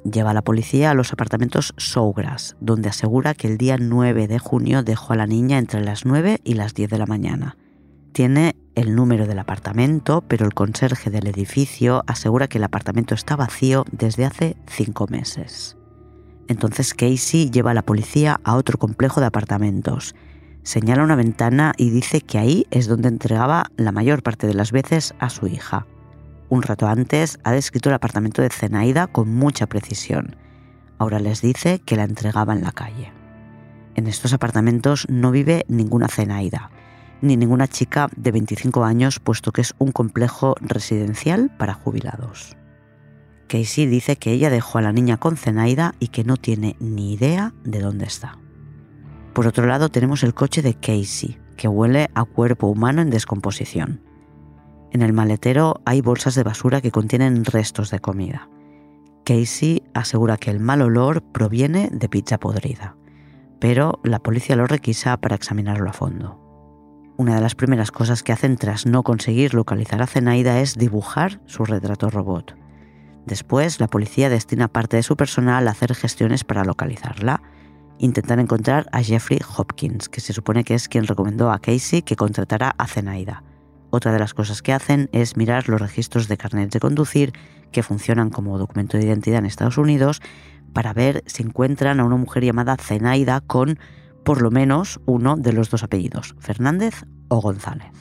Lleva 0.03 0.29
a 0.29 0.33
la 0.35 0.43
policía 0.43 0.91
a 0.91 0.93
los 0.93 1.13
apartamentos 1.13 1.73
Sogras, 1.77 2.55
donde 2.59 2.89
asegura 2.89 3.33
que 3.33 3.47
el 3.47 3.57
día 3.57 3.77
9 3.79 4.27
de 4.27 4.37
junio 4.37 4.83
dejó 4.83 5.13
a 5.13 5.15
la 5.15 5.25
niña 5.25 5.57
entre 5.57 5.81
las 5.81 6.05
9 6.05 6.41
y 6.43 6.53
las 6.53 6.75
10 6.75 6.91
de 6.91 6.99
la 6.99 7.07
mañana. 7.07 7.57
Tiene 8.11 8.55
el 8.75 8.95
número 8.95 9.27
del 9.27 9.39
apartamento, 9.39 10.21
pero 10.27 10.45
el 10.45 10.53
conserje 10.53 11.09
del 11.09 11.27
edificio 11.27 12.03
asegura 12.07 12.47
que 12.47 12.57
el 12.57 12.63
apartamento 12.63 13.13
está 13.13 13.35
vacío 13.35 13.85
desde 13.91 14.25
hace 14.25 14.57
cinco 14.67 15.07
meses. 15.09 15.77
Entonces 16.47 16.93
Casey 16.93 17.51
lleva 17.51 17.71
a 17.71 17.75
la 17.75 17.85
policía 17.85 18.39
a 18.43 18.55
otro 18.55 18.79
complejo 18.79 19.19
de 19.19 19.27
apartamentos. 19.27 20.15
Señala 20.63 21.03
una 21.03 21.15
ventana 21.15 21.73
y 21.77 21.91
dice 21.91 22.21
que 22.21 22.39
ahí 22.39 22.65
es 22.71 22.87
donde 22.87 23.07
entregaba 23.07 23.67
la 23.77 23.91
mayor 23.91 24.23
parte 24.23 24.47
de 24.47 24.55
las 24.55 24.71
veces 24.71 25.13
a 25.19 25.29
su 25.29 25.47
hija. 25.47 25.85
Un 26.49 26.63
rato 26.63 26.87
antes 26.87 27.37
ha 27.43 27.51
descrito 27.51 27.89
el 27.89 27.95
apartamento 27.95 28.41
de 28.41 28.49
Zenaida 28.49 29.05
con 29.05 29.29
mucha 29.29 29.67
precisión. 29.67 30.35
Ahora 30.97 31.19
les 31.19 31.41
dice 31.41 31.79
que 31.85 31.95
la 31.95 32.03
entregaba 32.03 32.53
en 32.53 32.63
la 32.63 32.71
calle. 32.71 33.13
En 33.95 34.07
estos 34.07 34.33
apartamentos 34.33 35.05
no 35.09 35.29
vive 35.29 35.65
ninguna 35.67 36.07
Zenaida, 36.07 36.71
ni 37.21 37.37
ninguna 37.37 37.67
chica 37.67 38.09
de 38.15 38.31
25 38.31 38.83
años, 38.83 39.19
puesto 39.19 39.51
que 39.51 39.61
es 39.61 39.73
un 39.77 39.91
complejo 39.91 40.55
residencial 40.61 41.51
para 41.57 41.73
jubilados. 41.73 42.55
Casey 43.47 43.87
dice 43.87 44.15
que 44.15 44.31
ella 44.31 44.49
dejó 44.49 44.77
a 44.77 44.81
la 44.81 44.93
niña 44.93 45.17
con 45.17 45.35
Zenaida 45.35 45.95
y 45.99 46.09
que 46.09 46.23
no 46.23 46.37
tiene 46.37 46.75
ni 46.79 47.13
idea 47.13 47.53
de 47.63 47.79
dónde 47.79 48.05
está. 48.05 48.37
Por 49.33 49.47
otro 49.47 49.65
lado 49.65 49.89
tenemos 49.89 50.23
el 50.23 50.33
coche 50.33 50.61
de 50.61 50.75
Casey, 50.75 51.39
que 51.57 51.67
huele 51.67 52.09
a 52.13 52.25
cuerpo 52.25 52.67
humano 52.67 53.01
en 53.01 53.09
descomposición. 53.09 54.01
En 54.91 55.01
el 55.01 55.13
maletero 55.13 55.81
hay 55.85 56.01
bolsas 56.01 56.35
de 56.35 56.43
basura 56.43 56.81
que 56.81 56.91
contienen 56.91 57.43
restos 57.43 57.91
de 57.91 57.99
comida. 57.99 58.49
Casey 59.25 59.83
asegura 59.93 60.37
que 60.37 60.51
el 60.51 60.59
mal 60.59 60.81
olor 60.81 61.21
proviene 61.21 61.89
de 61.91 62.09
pizza 62.09 62.39
podrida, 62.39 62.95
pero 63.59 63.99
la 64.03 64.19
policía 64.19 64.55
lo 64.55 64.67
requisa 64.67 65.17
para 65.17 65.35
examinarlo 65.35 65.89
a 65.89 65.93
fondo. 65.93 66.48
Una 67.19 67.35
de 67.35 67.41
las 67.41 67.53
primeras 67.53 67.91
cosas 67.91 68.23
que 68.23 68.31
hacen 68.31 68.55
tras 68.55 68.85
no 68.85 69.03
conseguir 69.03 69.53
localizar 69.53 70.01
a 70.01 70.07
Zenaida 70.07 70.61
es 70.61 70.77
dibujar 70.77 71.41
su 71.47 71.65
retrato 71.65 72.09
robot. 72.09 72.55
Después, 73.25 73.81
la 73.81 73.89
policía 73.89 74.29
destina 74.29 74.69
parte 74.69 74.95
de 74.95 75.03
su 75.03 75.17
personal 75.17 75.67
a 75.67 75.71
hacer 75.71 75.93
gestiones 75.95 76.45
para 76.45 76.63
localizarla. 76.63 77.41
Intentan 77.97 78.39
encontrar 78.39 78.87
a 78.93 79.03
Jeffrey 79.03 79.41
Hopkins, 79.57 80.07
que 80.07 80.21
se 80.21 80.31
supone 80.31 80.63
que 80.63 80.75
es 80.75 80.87
quien 80.87 81.07
recomendó 81.07 81.51
a 81.51 81.59
Casey 81.59 82.03
que 82.03 82.15
contratara 82.15 82.73
a 82.77 82.87
Zenaida. 82.87 83.43
Otra 83.89 84.13
de 84.13 84.19
las 84.19 84.33
cosas 84.33 84.61
que 84.61 84.71
hacen 84.71 85.09
es 85.11 85.35
mirar 85.35 85.67
los 85.67 85.81
registros 85.81 86.29
de 86.29 86.37
carnet 86.37 86.71
de 86.71 86.79
conducir 86.79 87.33
que 87.73 87.83
funcionan 87.83 88.29
como 88.29 88.57
documento 88.57 88.97
de 88.97 89.03
identidad 89.03 89.39
en 89.39 89.45
Estados 89.45 89.77
Unidos 89.77 90.21
para 90.71 90.93
ver 90.93 91.25
si 91.25 91.43
encuentran 91.43 91.99
a 91.99 92.05
una 92.05 92.15
mujer 92.15 92.45
llamada 92.45 92.77
Zenaida 92.77 93.41
con 93.41 93.77
por 94.23 94.41
lo 94.41 94.51
menos 94.51 94.99
uno 95.05 95.35
de 95.35 95.53
los 95.53 95.69
dos 95.69 95.83
apellidos, 95.83 96.35
Fernández 96.39 97.05
o 97.27 97.41
González. 97.41 97.91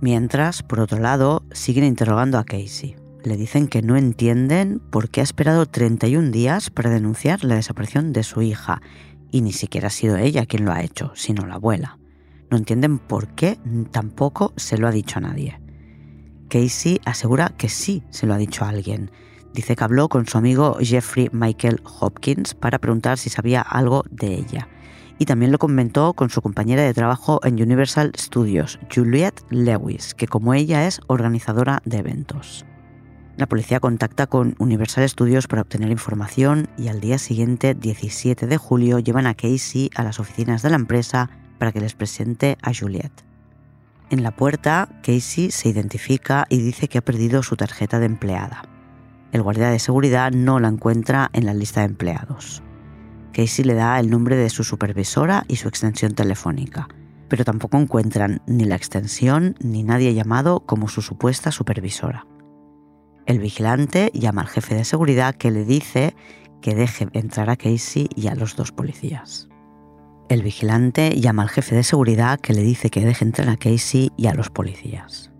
Mientras, 0.00 0.62
por 0.62 0.80
otro 0.80 0.98
lado, 0.98 1.42
siguen 1.52 1.84
interrogando 1.84 2.38
a 2.38 2.44
Casey 2.44 2.96
le 3.24 3.36
dicen 3.36 3.68
que 3.68 3.82
no 3.82 3.96
entienden 3.96 4.80
por 4.90 5.10
qué 5.10 5.20
ha 5.20 5.24
esperado 5.24 5.66
31 5.66 6.30
días 6.30 6.70
para 6.70 6.90
denunciar 6.90 7.44
la 7.44 7.56
desaparición 7.56 8.12
de 8.12 8.22
su 8.22 8.42
hija, 8.42 8.80
y 9.30 9.42
ni 9.42 9.52
siquiera 9.52 9.88
ha 9.88 9.90
sido 9.90 10.16
ella 10.16 10.46
quien 10.46 10.64
lo 10.64 10.72
ha 10.72 10.82
hecho, 10.82 11.12
sino 11.14 11.46
la 11.46 11.56
abuela. 11.56 11.98
No 12.50 12.56
entienden 12.56 12.98
por 12.98 13.28
qué 13.34 13.58
tampoco 13.90 14.54
se 14.56 14.78
lo 14.78 14.88
ha 14.88 14.90
dicho 14.90 15.18
a 15.18 15.22
nadie. 15.22 15.60
Casey 16.48 17.00
asegura 17.04 17.50
que 17.58 17.68
sí 17.68 18.02
se 18.08 18.26
lo 18.26 18.32
ha 18.32 18.38
dicho 18.38 18.64
a 18.64 18.70
alguien. 18.70 19.10
Dice 19.52 19.76
que 19.76 19.84
habló 19.84 20.08
con 20.08 20.26
su 20.26 20.38
amigo 20.38 20.78
Jeffrey 20.80 21.28
Michael 21.32 21.82
Hopkins 22.00 22.54
para 22.54 22.78
preguntar 22.78 23.18
si 23.18 23.28
sabía 23.28 23.60
algo 23.60 24.04
de 24.10 24.34
ella. 24.34 24.68
Y 25.18 25.26
también 25.26 25.52
lo 25.52 25.58
comentó 25.58 26.14
con 26.14 26.30
su 26.30 26.40
compañera 26.40 26.82
de 26.82 26.94
trabajo 26.94 27.40
en 27.44 27.60
Universal 27.60 28.12
Studios, 28.16 28.78
Juliette 28.94 29.44
Lewis, 29.50 30.14
que 30.14 30.28
como 30.28 30.54
ella 30.54 30.86
es 30.86 31.00
organizadora 31.08 31.82
de 31.84 31.98
eventos. 31.98 32.64
La 33.36 33.46
policía 33.46 33.78
contacta 33.78 34.26
con 34.26 34.56
Universal 34.58 35.08
Studios 35.08 35.46
para 35.46 35.62
obtener 35.62 35.90
información 35.90 36.68
y 36.76 36.88
al 36.88 37.00
día 37.00 37.18
siguiente, 37.18 37.74
17 37.74 38.48
de 38.48 38.56
julio, 38.56 38.98
llevan 38.98 39.28
a 39.28 39.34
Casey 39.34 39.90
a 39.94 40.02
las 40.02 40.18
oficinas 40.18 40.62
de 40.62 40.70
la 40.70 40.76
empresa 40.76 41.30
para 41.58 41.70
que 41.70 41.80
les 41.80 41.94
presente 41.94 42.58
a 42.62 42.72
Juliette. 42.74 43.24
En 44.10 44.22
la 44.22 44.34
puerta, 44.34 44.88
Casey 45.02 45.50
se 45.50 45.68
identifica 45.68 46.46
y 46.48 46.58
dice 46.58 46.88
que 46.88 46.98
ha 46.98 47.04
perdido 47.04 47.42
su 47.42 47.56
tarjeta 47.56 48.00
de 48.00 48.06
empleada. 48.06 48.62
El 49.30 49.42
guardia 49.42 49.68
de 49.68 49.78
seguridad 49.78 50.32
no 50.32 50.58
la 50.58 50.68
encuentra 50.68 51.30
en 51.32 51.46
la 51.46 51.54
lista 51.54 51.80
de 51.80 51.86
empleados. 51.86 52.62
Casey 53.38 53.64
le 53.64 53.74
da 53.74 54.00
el 54.00 54.10
nombre 54.10 54.34
de 54.34 54.50
su 54.50 54.64
supervisora 54.64 55.44
y 55.46 55.54
su 55.54 55.68
extensión 55.68 56.12
telefónica, 56.12 56.88
pero 57.28 57.44
tampoco 57.44 57.78
encuentran 57.78 58.42
ni 58.48 58.64
la 58.64 58.74
extensión 58.74 59.54
ni 59.60 59.84
nadie 59.84 60.12
llamado 60.12 60.66
como 60.66 60.88
su 60.88 61.02
supuesta 61.02 61.52
supervisora. 61.52 62.26
El 63.26 63.38
vigilante 63.38 64.10
llama 64.12 64.40
al 64.40 64.48
jefe 64.48 64.74
de 64.74 64.84
seguridad 64.84 65.36
que 65.36 65.52
le 65.52 65.64
dice 65.64 66.16
que 66.60 66.74
deje 66.74 67.06
entrar 67.12 67.48
a 67.48 67.54
Casey 67.54 68.08
y 68.16 68.26
a 68.26 68.34
los 68.34 68.56
dos 68.56 68.72
policías. 68.72 69.48
El 70.28 70.42
vigilante 70.42 71.14
llama 71.20 71.44
al 71.44 71.48
jefe 71.48 71.76
de 71.76 71.84
seguridad 71.84 72.40
que 72.40 72.54
le 72.54 72.62
dice 72.62 72.90
que 72.90 73.04
deje 73.04 73.24
entrar 73.24 73.50
a 73.50 73.56
Casey 73.56 74.10
y 74.16 74.26
a 74.26 74.34
los 74.34 74.50
policías. 74.50 75.30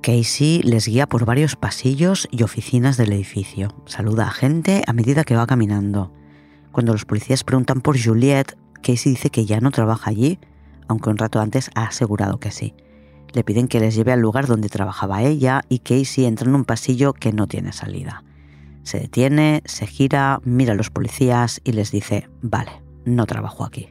Casey 0.00 0.62
les 0.62 0.88
guía 0.88 1.06
por 1.06 1.26
varios 1.26 1.56
pasillos 1.56 2.28
y 2.30 2.44
oficinas 2.44 2.96
del 2.96 3.12
edificio. 3.12 3.74
Saluda 3.84 4.28
a 4.28 4.30
gente 4.30 4.82
a 4.86 4.94
medida 4.94 5.24
que 5.24 5.36
va 5.36 5.46
caminando. 5.46 6.14
Cuando 6.72 6.92
los 6.92 7.04
policías 7.04 7.44
preguntan 7.44 7.82
por 7.82 8.02
Juliette, 8.02 8.56
Casey 8.82 9.12
dice 9.12 9.30
que 9.30 9.44
ya 9.44 9.60
no 9.60 9.70
trabaja 9.70 10.10
allí, 10.10 10.38
aunque 10.88 11.10
un 11.10 11.18
rato 11.18 11.40
antes 11.40 11.70
ha 11.74 11.84
asegurado 11.84 12.40
que 12.40 12.50
sí. 12.50 12.74
Le 13.32 13.44
piden 13.44 13.68
que 13.68 13.78
les 13.78 13.94
lleve 13.94 14.12
al 14.12 14.20
lugar 14.20 14.46
donde 14.46 14.68
trabajaba 14.68 15.22
ella 15.22 15.62
y 15.68 15.80
Casey 15.80 16.24
entra 16.24 16.48
en 16.48 16.54
un 16.54 16.64
pasillo 16.64 17.12
que 17.12 17.32
no 17.32 17.46
tiene 17.46 17.72
salida. 17.72 18.24
Se 18.84 18.98
detiene, 18.98 19.62
se 19.66 19.86
gira, 19.86 20.40
mira 20.44 20.72
a 20.72 20.76
los 20.76 20.90
policías 20.90 21.60
y 21.62 21.72
les 21.72 21.92
dice, 21.92 22.28
vale, 22.40 22.82
no 23.04 23.26
trabajo 23.26 23.64
aquí. 23.64 23.90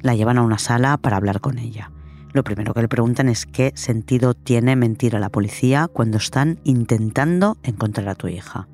La 0.00 0.14
llevan 0.14 0.38
a 0.38 0.42
una 0.42 0.58
sala 0.58 0.96
para 0.96 1.16
hablar 1.16 1.40
con 1.40 1.58
ella. 1.58 1.92
Lo 2.32 2.42
primero 2.42 2.74
que 2.74 2.82
le 2.82 2.88
preguntan 2.88 3.28
es 3.28 3.46
qué 3.46 3.72
sentido 3.74 4.34
tiene 4.34 4.76
mentir 4.76 5.14
a 5.14 5.20
la 5.20 5.30
policía 5.30 5.88
cuando 5.88 6.16
están 6.18 6.58
intentando 6.64 7.58
encontrar 7.62 8.08
a 8.08 8.14
tu 8.14 8.28
hija. 8.28 8.68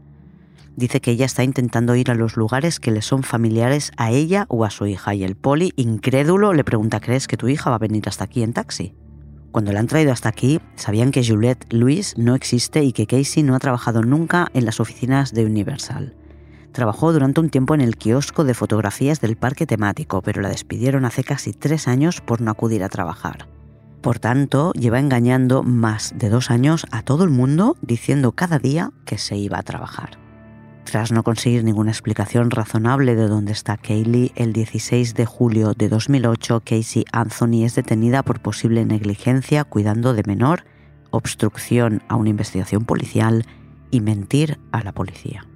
Dice 0.77 1.01
que 1.01 1.13
ella 1.13 1.27
está 1.27 1.45
intentando 1.45 1.95
ir 1.95 2.11
a 2.11 2.15
los 2.15 2.37
lugares 2.37 2.81
que 2.81 2.91
le 2.91 3.01
son 3.01 3.23
familiares 3.23 3.93
a 3.97 4.11
ella 4.11 4.47
o 4.49 4.65
a 4.65 4.71
su 4.71 4.87
hija 4.87 5.15
y 5.15 5.23
el 5.23 5.37
poli, 5.37 5.73
incrédulo, 5.77 6.53
le 6.53 6.65
pregunta, 6.65 7.01
¿crees 7.01 7.29
que 7.29 7.37
tu 7.37 7.49
hija 7.49 7.71
va 7.71 7.77
a 7.77 7.81
venir 7.81 8.09
hasta 8.09 8.25
aquí 8.25 8.43
en 8.43 8.53
taxi? 8.53 8.95
Cuando 9.53 9.71
la 9.71 9.79
han 9.79 9.87
traído 9.87 10.11
hasta 10.13 10.29
aquí, 10.29 10.61
sabían 10.75 11.13
que 11.13 11.25
Juliette 11.25 11.73
Louis 11.73 12.19
no 12.19 12.35
existe 12.35 12.83
y 12.83 12.93
que 12.93 13.07
Casey 13.07 13.45
no 13.45 13.55
ha 13.55 13.61
trabajado 13.61 14.03
nunca 14.03 14.49
en 14.53 14.65
las 14.65 14.81
oficinas 14.81 15.33
de 15.33 15.45
Universal. 15.45 16.17
Trabajó 16.73 17.13
durante 17.13 17.39
un 17.39 17.51
tiempo 17.51 17.73
en 17.77 17.81
el 17.81 17.97
kiosco 17.97 18.43
de 18.43 18.55
fotografías 18.55 19.21
del 19.21 19.37
parque 19.37 19.65
temático, 19.65 20.23
pero 20.23 20.43
la 20.43 20.49
despidieron 20.49 21.05
hace 21.05 21.23
casi 21.23 21.53
tres 21.53 21.87
años 21.87 22.21
por 22.21 22.41
no 22.41 22.51
acudir 22.51 22.83
a 22.83 22.89
trabajar. 22.89 23.47
Por 24.01 24.19
tanto, 24.19 24.73
lleva 24.73 24.99
engañando 24.99 25.63
más 25.63 26.15
de 26.17 26.31
dos 26.31 26.51
años 26.51 26.85
a 26.91 27.03
todo 27.03 27.23
el 27.23 27.31
mundo 27.31 27.77
diciendo 27.81 28.33
cada 28.33 28.59
día 28.59 28.91
que 29.05 29.19
se 29.19 29.37
iba 29.37 29.57
a 29.59 29.63
trabajar. 29.63 30.24
Tras 30.85 31.13
no 31.13 31.23
conseguir 31.23 31.65
ninguna 31.65 31.91
explicación 31.91 32.51
razonable 32.51 33.17
de 33.17 33.27
dónde 33.27 33.53
está 33.53 33.77
Kaylee, 33.77 34.33
el 34.37 34.53
16 34.53 35.15
de 35.15 35.27
julio 35.27 35.73
de 35.73 35.89
2008 35.89 36.63
Casey 36.65 37.05
Anthony 37.11 37.65
es 37.65 37.75
detenida 37.75 38.23
por 38.23 38.41
posible 38.41 38.85
negligencia 38.85 39.65
cuidando 39.65 40.13
de 40.15 40.23
menor, 40.27 40.65
obstrucción 41.11 42.03
a 42.09 42.17
una 42.17 42.31
investigación 42.31 42.85
policial 42.85 43.47
y 43.91 44.01
mentir 44.01 44.61
a 44.73 44.83
la 44.83 44.93
policía. 44.93 45.47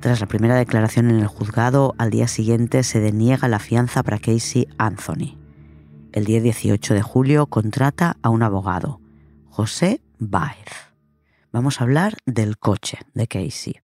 Tras 0.00 0.20
la 0.20 0.26
primera 0.26 0.56
declaración 0.56 1.10
en 1.10 1.20
el 1.20 1.26
juzgado, 1.26 1.94
al 1.96 2.10
día 2.10 2.28
siguiente 2.28 2.82
se 2.82 3.00
deniega 3.00 3.48
la 3.48 3.60
fianza 3.60 4.02
para 4.02 4.18
Casey 4.18 4.68
Anthony. 4.78 5.38
El 6.12 6.24
día 6.24 6.40
18 6.40 6.92
de 6.92 7.02
julio 7.02 7.46
contrata 7.46 8.16
a 8.22 8.30
un 8.30 8.42
abogado, 8.42 9.00
José 9.48 10.02
Baez. 10.18 10.86
Vamos 11.52 11.80
a 11.80 11.84
hablar 11.84 12.16
del 12.26 12.58
coche 12.58 12.98
de 13.14 13.26
Casey. 13.26 13.76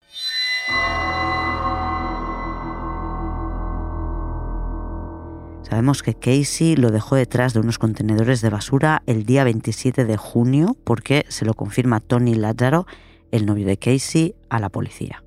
Sabemos 5.63 6.03
que 6.03 6.15
Casey 6.15 6.77
lo 6.77 6.91
dejó 6.91 7.17
detrás 7.17 7.55
de 7.55 7.61
unos 7.61 7.79
contenedores 7.79 8.41
de 8.41 8.51
basura 8.51 9.03
el 9.07 9.25
día 9.25 9.45
27 9.45 10.05
de 10.05 10.17
junio 10.17 10.77
porque 10.85 11.25
se 11.29 11.45
lo 11.45 11.55
confirma 11.55 12.01
Tony 12.01 12.35
Lázaro, 12.35 12.87
el 13.31 13.47
novio 13.47 13.67
de 13.67 13.79
Casey, 13.79 14.35
a 14.51 14.59
la 14.59 14.69
policía. 14.69 15.23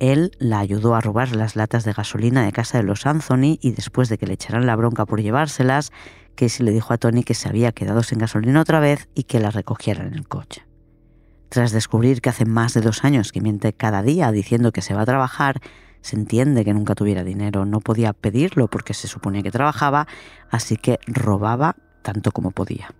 Él 0.00 0.32
la 0.38 0.60
ayudó 0.60 0.94
a 0.94 1.00
robar 1.00 1.34
las 1.34 1.56
latas 1.56 1.84
de 1.84 1.92
gasolina 1.92 2.44
de 2.44 2.52
casa 2.52 2.78
de 2.78 2.84
los 2.84 3.06
Anthony 3.06 3.58
y 3.60 3.72
después 3.72 4.08
de 4.08 4.18
que 4.18 4.26
le 4.26 4.34
echaran 4.34 4.66
la 4.66 4.76
bronca 4.76 5.06
por 5.06 5.20
llevárselas, 5.20 5.92
Casey 6.34 6.64
le 6.64 6.72
dijo 6.72 6.92
a 6.92 6.98
Tony 6.98 7.22
que 7.22 7.34
se 7.34 7.48
había 7.48 7.72
quedado 7.72 8.02
sin 8.02 8.18
gasolina 8.18 8.60
otra 8.60 8.80
vez 8.80 9.08
y 9.14 9.24
que 9.24 9.40
la 9.40 9.50
recogiera 9.50 10.04
en 10.04 10.14
el 10.14 10.28
coche. 10.28 10.64
Tras 11.48 11.72
descubrir 11.72 12.20
que 12.20 12.30
hace 12.30 12.44
más 12.44 12.74
de 12.74 12.80
dos 12.80 13.04
años 13.04 13.32
que 13.32 13.40
miente 13.40 13.72
cada 13.72 14.02
día 14.02 14.30
diciendo 14.32 14.70
que 14.70 14.82
se 14.82 14.94
va 14.94 15.02
a 15.02 15.06
trabajar, 15.06 15.60
se 16.00 16.16
entiende 16.16 16.64
que 16.64 16.74
nunca 16.74 16.94
tuviera 16.94 17.24
dinero, 17.24 17.64
no 17.64 17.80
podía 17.80 18.12
pedirlo 18.12 18.68
porque 18.68 18.94
se 18.94 19.08
suponía 19.08 19.42
que 19.42 19.50
trabajaba, 19.50 20.06
así 20.50 20.76
que 20.76 20.98
robaba 21.06 21.76
tanto 22.02 22.32
como 22.32 22.50
podía. 22.50 22.94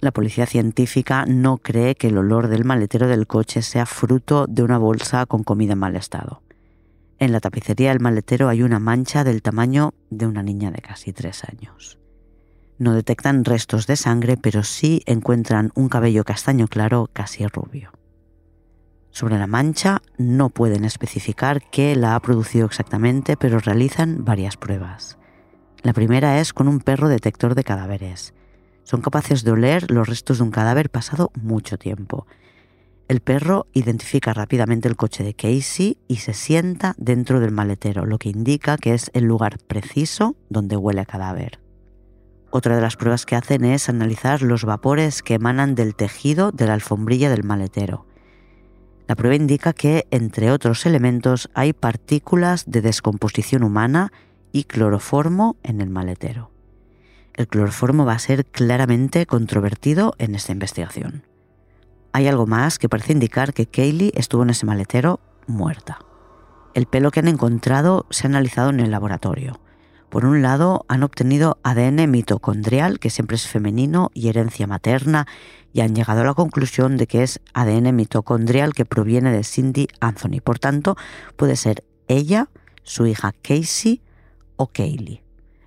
La 0.00 0.12
policía 0.12 0.46
científica 0.46 1.26
no 1.26 1.58
cree 1.58 1.94
que 1.94 2.08
el 2.08 2.18
olor 2.18 2.48
del 2.48 2.64
maletero 2.64 3.06
del 3.06 3.26
coche 3.26 3.60
sea 3.60 3.84
fruto 3.84 4.46
de 4.46 4.62
una 4.62 4.78
bolsa 4.78 5.26
con 5.26 5.44
comida 5.44 5.74
en 5.74 5.78
mal 5.78 5.96
estado. 5.96 6.42
En 7.18 7.32
la 7.32 7.40
tapicería 7.40 7.90
del 7.90 8.00
maletero 8.00 8.48
hay 8.48 8.62
una 8.62 8.78
mancha 8.78 9.24
del 9.24 9.42
tamaño 9.42 9.92
de 10.08 10.26
una 10.26 10.42
niña 10.42 10.70
de 10.70 10.80
casi 10.80 11.12
tres 11.12 11.44
años. 11.44 11.98
No 12.78 12.94
detectan 12.94 13.44
restos 13.44 13.86
de 13.86 13.96
sangre, 13.96 14.38
pero 14.38 14.62
sí 14.62 15.02
encuentran 15.04 15.70
un 15.74 15.90
cabello 15.90 16.24
castaño 16.24 16.66
claro 16.66 17.10
casi 17.12 17.46
rubio. 17.46 17.92
Sobre 19.10 19.38
la 19.38 19.46
mancha 19.46 20.02
no 20.18 20.50
pueden 20.50 20.84
especificar 20.84 21.62
qué 21.70 21.96
la 21.96 22.14
ha 22.14 22.20
producido 22.20 22.66
exactamente, 22.66 23.36
pero 23.36 23.58
realizan 23.58 24.24
varias 24.24 24.56
pruebas. 24.56 25.18
La 25.82 25.92
primera 25.92 26.40
es 26.40 26.52
con 26.52 26.68
un 26.68 26.80
perro 26.80 27.08
detector 27.08 27.54
de 27.54 27.64
cadáveres. 27.64 28.34
Son 28.84 29.00
capaces 29.00 29.44
de 29.44 29.50
oler 29.50 29.90
los 29.90 30.08
restos 30.08 30.38
de 30.38 30.44
un 30.44 30.50
cadáver 30.50 30.90
pasado 30.90 31.30
mucho 31.34 31.78
tiempo. 31.78 32.26
El 33.08 33.20
perro 33.20 33.66
identifica 33.72 34.32
rápidamente 34.32 34.86
el 34.86 34.96
coche 34.96 35.24
de 35.24 35.34
Casey 35.34 35.98
y 36.06 36.16
se 36.16 36.32
sienta 36.32 36.94
dentro 36.96 37.40
del 37.40 37.50
maletero, 37.50 38.06
lo 38.06 38.18
que 38.18 38.28
indica 38.28 38.76
que 38.76 38.94
es 38.94 39.10
el 39.14 39.24
lugar 39.24 39.58
preciso 39.58 40.36
donde 40.48 40.76
huele 40.76 41.00
a 41.00 41.06
cadáver. 41.06 41.60
Otra 42.50 42.76
de 42.76 42.82
las 42.82 42.96
pruebas 42.96 43.26
que 43.26 43.36
hacen 43.36 43.64
es 43.64 43.88
analizar 43.88 44.42
los 44.42 44.64
vapores 44.64 45.22
que 45.22 45.34
emanan 45.34 45.74
del 45.74 45.94
tejido 45.94 46.52
de 46.52 46.66
la 46.66 46.74
alfombrilla 46.74 47.30
del 47.30 47.42
maletero. 47.42 48.06
La 49.10 49.16
prueba 49.16 49.34
indica 49.34 49.72
que, 49.72 50.06
entre 50.12 50.52
otros 50.52 50.86
elementos, 50.86 51.50
hay 51.52 51.72
partículas 51.72 52.62
de 52.68 52.80
descomposición 52.80 53.64
humana 53.64 54.12
y 54.52 54.62
cloroformo 54.62 55.56
en 55.64 55.80
el 55.80 55.90
maletero. 55.90 56.52
El 57.34 57.48
cloroformo 57.48 58.04
va 58.04 58.12
a 58.12 58.20
ser 58.20 58.46
claramente 58.46 59.26
controvertido 59.26 60.14
en 60.18 60.36
esta 60.36 60.52
investigación. 60.52 61.24
Hay 62.12 62.28
algo 62.28 62.46
más 62.46 62.78
que 62.78 62.88
parece 62.88 63.12
indicar 63.12 63.52
que 63.52 63.66
Kaylee 63.66 64.12
estuvo 64.14 64.44
en 64.44 64.50
ese 64.50 64.64
maletero 64.64 65.18
muerta. 65.48 65.98
El 66.74 66.86
pelo 66.86 67.10
que 67.10 67.18
han 67.18 67.26
encontrado 67.26 68.06
se 68.10 68.28
ha 68.28 68.30
analizado 68.30 68.70
en 68.70 68.78
el 68.78 68.92
laboratorio. 68.92 69.58
Por 70.10 70.24
un 70.24 70.42
lado, 70.42 70.84
han 70.88 71.04
obtenido 71.04 71.58
ADN 71.62 72.10
mitocondrial, 72.10 72.98
que 72.98 73.10
siempre 73.10 73.36
es 73.36 73.46
femenino 73.46 74.10
y 74.12 74.28
herencia 74.28 74.66
materna, 74.66 75.28
y 75.72 75.82
han 75.82 75.94
llegado 75.94 76.22
a 76.22 76.24
la 76.24 76.34
conclusión 76.34 76.96
de 76.96 77.06
que 77.06 77.22
es 77.22 77.40
ADN 77.54 77.94
mitocondrial 77.94 78.74
que 78.74 78.84
proviene 78.84 79.30
de 79.30 79.44
Cindy 79.44 79.86
Anthony. 80.00 80.40
Por 80.42 80.58
tanto, 80.58 80.96
puede 81.36 81.54
ser 81.54 81.84
ella, 82.08 82.48
su 82.82 83.06
hija 83.06 83.32
Casey 83.40 84.02
o 84.56 84.66
Kaylee. 84.66 85.22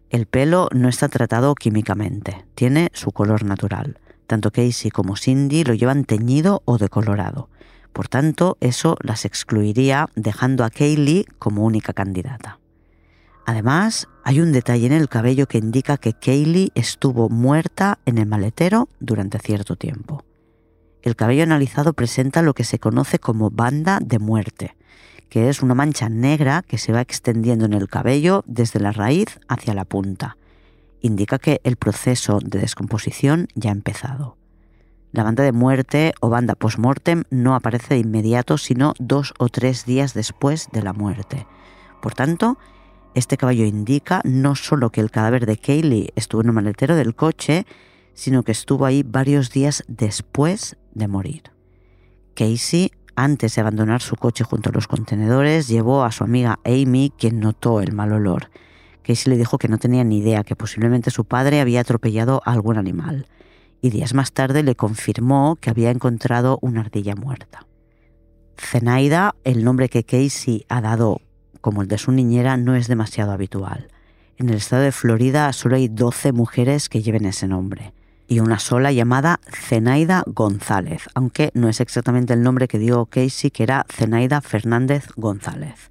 El 0.10 0.26
pelo 0.26 0.68
no 0.74 0.90
está 0.90 1.08
tratado 1.08 1.56
químicamente, 1.56 2.46
tiene 2.54 2.90
su 2.94 3.12
color 3.12 3.46
natural. 3.46 3.98
Tanto 4.28 4.52
Casey 4.52 4.92
como 4.92 5.16
Cindy 5.16 5.64
lo 5.64 5.74
llevan 5.74 6.04
teñido 6.04 6.64
o 6.66 6.78
decolorado. 6.78 7.48
Por 7.94 8.10
tanto, 8.10 8.58
eso 8.60 8.98
las 9.02 9.24
excluiría 9.24 10.10
dejando 10.16 10.66
a 10.66 10.70
Kaylee 10.70 11.26
como 11.40 11.64
única 11.64 11.94
candidata. 11.94 12.60
Además, 13.46 14.08
hay 14.24 14.40
un 14.40 14.52
detalle 14.52 14.86
en 14.86 14.94
el 14.94 15.10
cabello 15.10 15.48
que 15.48 15.58
indica 15.58 15.98
que 15.98 16.14
Kaylee 16.14 16.72
estuvo 16.76 17.30
muerta 17.30 18.00
en 18.06 18.18
el 18.18 18.26
maletero 18.26 18.88
durante 19.00 19.40
cierto 19.40 19.76
tiempo. 19.76 20.24
El 21.02 21.18
cabello 21.18 21.44
analizado 21.44 21.92
presenta 21.94 22.42
lo 22.42 22.54
que 22.54 22.64
se 22.64 22.80
conoce 22.80 23.20
como 23.20 23.50
banda 23.50 24.00
de 24.02 24.20
muerte, 24.20 24.78
que 25.30 25.50
es 25.50 25.62
una 25.62 25.76
mancha 25.76 26.08
negra 26.08 26.64
que 26.66 26.78
se 26.78 26.94
va 26.94 27.02
extendiendo 27.02 27.66
en 27.66 27.74
el 27.74 27.90
cabello 27.90 28.44
desde 28.48 28.80
la 28.80 28.94
raíz 28.94 29.40
hacia 29.50 29.74
la 29.74 29.84
punta. 29.84 30.38
Indica 31.02 31.38
que 31.40 31.60
el 31.66 31.76
proceso 31.76 32.40
de 32.40 32.60
descomposición 32.60 33.50
ya 33.56 33.72
ha 33.72 33.74
empezado. 33.74 34.38
La 35.12 35.24
banda 35.24 35.44
de 35.44 35.52
muerte 35.52 36.14
o 36.22 36.30
banda 36.30 36.56
post-mortem 36.56 37.24
no 37.30 37.56
aparece 37.56 37.96
de 37.96 38.00
inmediato, 38.00 38.58
sino 38.58 38.94
dos 38.98 39.34
o 39.38 39.50
tres 39.50 39.86
días 39.86 40.14
después 40.14 40.70
de 40.72 40.82
la 40.82 40.94
muerte. 40.94 41.46
Por 42.02 42.16
tanto, 42.16 42.58
este 43.16 43.38
caballo 43.38 43.66
indica 43.66 44.22
no 44.24 44.56
solo 44.56 44.92
que 44.92 45.02
el 45.02 45.12
cadáver 45.12 45.46
de 45.46 45.58
Kaylee 45.58 46.12
estuvo 46.16 46.42
en 46.42 46.48
el 46.48 46.54
maletero 46.54 46.96
del 46.96 47.16
coche, 47.16 47.66
sino 48.14 48.44
que 48.44 48.52
estuvo 48.52 48.86
ahí 48.86 49.04
varios 49.04 49.52
días 49.52 49.84
después 49.88 50.78
de 50.94 51.08
morir. 51.08 51.44
Casey, 52.36 52.92
antes 53.16 53.56
de 53.56 53.62
abandonar 53.62 54.02
su 54.02 54.16
coche 54.16 54.44
junto 54.44 54.70
a 54.70 54.74
los 54.74 54.88
contenedores, 54.88 55.68
llevó 55.68 56.04
a 56.04 56.12
su 56.12 56.24
amiga 56.24 56.60
Amy, 56.66 57.12
quien 57.18 57.40
notó 57.40 57.82
el 57.82 57.94
mal 57.94 58.12
olor. 58.12 58.50
Casey 59.04 59.32
le 59.32 59.38
dijo 59.38 59.58
que 59.58 59.68
no 59.68 59.78
tenía 59.78 60.04
ni 60.04 60.20
idea, 60.20 60.44
que 60.44 60.56
posiblemente 60.56 61.12
su 61.12 61.26
padre 61.26 61.62
había 61.62 61.82
atropellado 61.82 62.42
a 62.46 62.54
algún 62.54 62.78
animal, 62.78 63.28
y 63.82 63.90
días 63.90 64.14
más 64.14 64.32
tarde 64.32 64.64
le 64.64 64.76
confirmó 64.76 65.58
que 65.58 65.70
había 65.70 65.92
encontrado 65.92 66.58
una 66.62 66.82
ardilla 66.82 67.16
muerta. 67.16 67.68
Zenaida, 68.58 69.36
el 69.44 69.64
nombre 69.64 69.90
que 69.90 70.04
Casey 70.04 70.66
ha 70.70 70.82
dado 70.82 71.20
como 71.64 71.82
el 71.82 71.88
de 71.88 71.98
su 71.98 72.12
niñera 72.12 72.58
no 72.58 72.76
es 72.76 72.90
demasiado 72.90 73.32
habitual. 73.32 73.88
En 74.36 74.50
el 74.50 74.56
estado 74.56 74.84
de 74.84 74.92
Florida 74.92 75.54
solo 75.54 75.78
hay 75.78 75.88
12 75.88 76.34
mujeres 76.34 76.90
que 76.90 77.02
lleven 77.02 77.26
ese 77.26 77.48
nombre 77.48 77.94
y 78.28 78.42
una 78.42 78.60
sola 78.60 78.92
llamada 78.92 79.40
Zenaida 79.50 80.24
González, 80.28 81.08
aunque 81.16 81.52
no 81.54 81.70
es 81.70 81.80
exactamente 81.80 82.34
el 82.34 82.44
nombre 82.44 82.68
que 82.68 82.80
dio 82.80 83.06
Casey, 83.06 83.50
que 83.50 83.64
era 83.64 83.86
Zenaida 83.90 84.42
Fernández 84.42 85.08
González. 85.16 85.90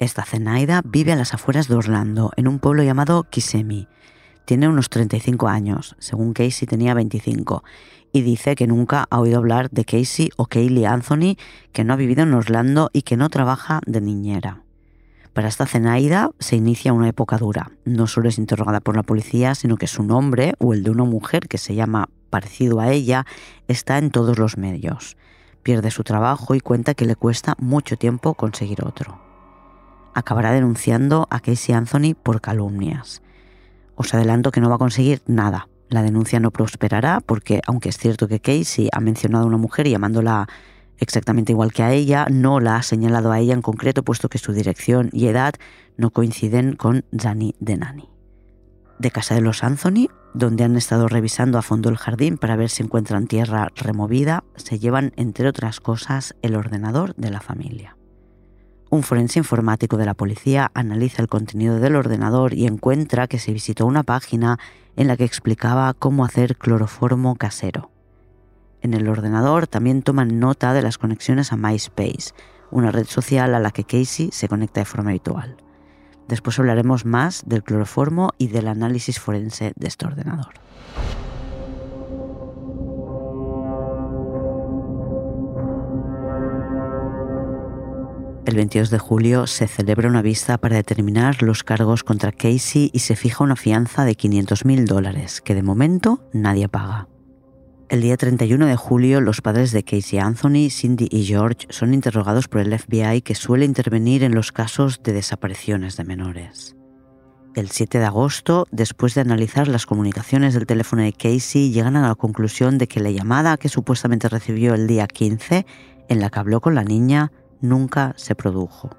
Esta 0.00 0.24
Zenaida 0.24 0.82
vive 0.84 1.12
a 1.12 1.16
las 1.16 1.34
afueras 1.34 1.68
de 1.68 1.76
Orlando, 1.76 2.32
en 2.36 2.48
un 2.48 2.58
pueblo 2.58 2.82
llamado 2.82 3.24
Kissimmee. 3.30 3.86
Tiene 4.44 4.68
unos 4.68 4.90
35 4.90 5.46
años, 5.46 5.94
según 6.00 6.32
Casey 6.32 6.66
tenía 6.66 6.94
25, 6.94 7.62
y 8.12 8.22
dice 8.22 8.56
que 8.56 8.66
nunca 8.66 9.06
ha 9.08 9.20
oído 9.20 9.38
hablar 9.38 9.70
de 9.70 9.84
Casey 9.84 10.30
o 10.36 10.46
Kaylee 10.46 10.86
Anthony, 10.86 11.36
que 11.72 11.84
no 11.84 11.92
ha 11.92 11.96
vivido 11.96 12.24
en 12.24 12.34
Orlando 12.34 12.90
y 12.92 13.02
que 13.02 13.16
no 13.16 13.28
trabaja 13.30 13.80
de 13.86 14.00
niñera. 14.00 14.65
Para 15.36 15.48
esta 15.48 15.66
Zenaida 15.66 16.30
se 16.38 16.56
inicia 16.56 16.94
una 16.94 17.10
época 17.10 17.36
dura. 17.36 17.70
No 17.84 18.06
solo 18.06 18.30
es 18.30 18.38
interrogada 18.38 18.80
por 18.80 18.96
la 18.96 19.02
policía, 19.02 19.54
sino 19.54 19.76
que 19.76 19.86
su 19.86 20.02
nombre 20.02 20.54
o 20.58 20.72
el 20.72 20.82
de 20.82 20.88
una 20.88 21.04
mujer 21.04 21.46
que 21.46 21.58
se 21.58 21.74
llama 21.74 22.08
parecido 22.30 22.80
a 22.80 22.90
ella 22.90 23.26
está 23.68 23.98
en 23.98 24.10
todos 24.10 24.38
los 24.38 24.56
medios. 24.56 25.18
Pierde 25.62 25.90
su 25.90 26.04
trabajo 26.04 26.54
y 26.54 26.60
cuenta 26.60 26.94
que 26.94 27.04
le 27.04 27.16
cuesta 27.16 27.54
mucho 27.58 27.98
tiempo 27.98 28.32
conseguir 28.32 28.82
otro. 28.82 29.20
Acabará 30.14 30.52
denunciando 30.52 31.28
a 31.28 31.40
Casey 31.40 31.74
Anthony 31.74 32.14
por 32.14 32.40
calumnias. 32.40 33.20
Os 33.94 34.14
adelanto 34.14 34.50
que 34.52 34.62
no 34.62 34.70
va 34.70 34.76
a 34.76 34.78
conseguir 34.78 35.20
nada. 35.26 35.68
La 35.90 36.02
denuncia 36.02 36.40
no 36.40 36.50
prosperará 36.50 37.20
porque, 37.20 37.60
aunque 37.66 37.90
es 37.90 37.98
cierto 37.98 38.26
que 38.26 38.40
Casey 38.40 38.88
ha 38.90 39.00
mencionado 39.00 39.44
a 39.44 39.48
una 39.48 39.58
mujer 39.58 39.86
llamándola 39.86 40.48
exactamente 40.98 41.52
igual 41.52 41.72
que 41.72 41.82
a 41.82 41.92
ella, 41.92 42.26
no 42.30 42.60
la 42.60 42.76
ha 42.76 42.82
señalado 42.82 43.32
a 43.32 43.40
ella 43.40 43.54
en 43.54 43.62
concreto, 43.62 44.02
puesto 44.02 44.28
que 44.28 44.38
su 44.38 44.52
dirección 44.52 45.10
y 45.12 45.26
edad 45.26 45.54
no 45.96 46.10
coinciden 46.10 46.76
con 46.76 47.04
Gianni 47.12 47.54
Denani. 47.60 48.08
De 48.98 49.10
casa 49.10 49.34
de 49.34 49.42
los 49.42 49.62
Anthony, 49.62 50.08
donde 50.32 50.64
han 50.64 50.76
estado 50.76 51.08
revisando 51.08 51.58
a 51.58 51.62
fondo 51.62 51.88
el 51.88 51.96
jardín 51.96 52.38
para 52.38 52.56
ver 52.56 52.70
si 52.70 52.82
encuentran 52.82 53.26
tierra 53.26 53.68
removida, 53.74 54.44
se 54.56 54.78
llevan, 54.78 55.12
entre 55.16 55.48
otras 55.48 55.80
cosas, 55.80 56.34
el 56.42 56.56
ordenador 56.56 57.14
de 57.16 57.30
la 57.30 57.40
familia. 57.40 57.96
Un 58.88 59.02
forense 59.02 59.38
informático 59.38 59.96
de 59.96 60.06
la 60.06 60.14
policía 60.14 60.70
analiza 60.74 61.20
el 61.20 61.28
contenido 61.28 61.80
del 61.80 61.96
ordenador 61.96 62.54
y 62.54 62.66
encuentra 62.66 63.26
que 63.26 63.38
se 63.38 63.52
visitó 63.52 63.84
una 63.84 64.04
página 64.04 64.58
en 64.94 65.08
la 65.08 65.16
que 65.16 65.24
explicaba 65.24 65.92
cómo 65.94 66.24
hacer 66.24 66.56
cloroformo 66.56 67.34
casero. 67.36 67.90
En 68.86 68.94
el 68.94 69.08
ordenador 69.08 69.66
también 69.66 70.02
toman 70.02 70.38
nota 70.38 70.72
de 70.72 70.80
las 70.80 70.96
conexiones 70.96 71.52
a 71.52 71.56
MySpace, 71.56 72.30
una 72.70 72.92
red 72.92 73.06
social 73.06 73.52
a 73.56 73.58
la 73.58 73.72
que 73.72 73.82
Casey 73.82 74.28
se 74.30 74.46
conecta 74.46 74.78
de 74.78 74.84
forma 74.84 75.10
habitual. 75.10 75.56
Después 76.28 76.56
hablaremos 76.60 77.04
más 77.04 77.42
del 77.46 77.64
cloroformo 77.64 78.30
y 78.38 78.46
del 78.46 78.68
análisis 78.68 79.18
forense 79.18 79.72
de 79.74 79.88
este 79.88 80.06
ordenador. 80.06 80.54
El 88.44 88.54
22 88.54 88.90
de 88.90 88.98
julio 89.00 89.48
se 89.48 89.66
celebra 89.66 90.08
una 90.08 90.22
vista 90.22 90.58
para 90.58 90.76
determinar 90.76 91.42
los 91.42 91.64
cargos 91.64 92.04
contra 92.04 92.30
Casey 92.30 92.90
y 92.92 93.00
se 93.00 93.16
fija 93.16 93.42
una 93.42 93.56
fianza 93.56 94.04
de 94.04 94.16
500.000 94.16 94.86
dólares, 94.86 95.40
que 95.40 95.56
de 95.56 95.64
momento 95.64 96.20
nadie 96.32 96.68
paga. 96.68 97.08
El 97.88 98.00
día 98.00 98.16
31 98.16 98.66
de 98.66 98.74
julio, 98.74 99.20
los 99.20 99.40
padres 99.40 99.70
de 99.70 99.84
Casey 99.84 100.18
Anthony, 100.18 100.70
Cindy 100.70 101.06
y 101.08 101.22
George 101.22 101.68
son 101.70 101.94
interrogados 101.94 102.48
por 102.48 102.60
el 102.60 102.76
FBI 102.76 103.22
que 103.22 103.36
suele 103.36 103.64
intervenir 103.64 104.24
en 104.24 104.34
los 104.34 104.50
casos 104.50 105.00
de 105.04 105.12
desapariciones 105.12 105.96
de 105.96 106.02
menores. 106.02 106.74
El 107.54 107.70
7 107.70 108.00
de 108.00 108.04
agosto, 108.04 108.66
después 108.72 109.14
de 109.14 109.20
analizar 109.20 109.68
las 109.68 109.86
comunicaciones 109.86 110.52
del 110.52 110.66
teléfono 110.66 111.02
de 111.02 111.12
Casey, 111.12 111.70
llegan 111.70 111.94
a 111.94 112.08
la 112.08 112.16
conclusión 112.16 112.76
de 112.76 112.88
que 112.88 112.98
la 112.98 113.12
llamada 113.12 113.56
que 113.56 113.68
supuestamente 113.68 114.28
recibió 114.28 114.74
el 114.74 114.88
día 114.88 115.06
15, 115.06 115.64
en 116.08 116.20
la 116.20 116.28
que 116.28 116.40
habló 116.40 116.60
con 116.60 116.74
la 116.74 116.82
niña, 116.82 117.30
nunca 117.60 118.14
se 118.16 118.34
produjo. 118.34 118.90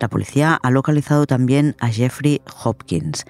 La 0.00 0.08
policía 0.08 0.54
ha 0.54 0.70
localizado 0.70 1.26
también 1.26 1.76
a 1.80 1.88
Jeffrey 1.88 2.40
Hopkins, 2.64 3.26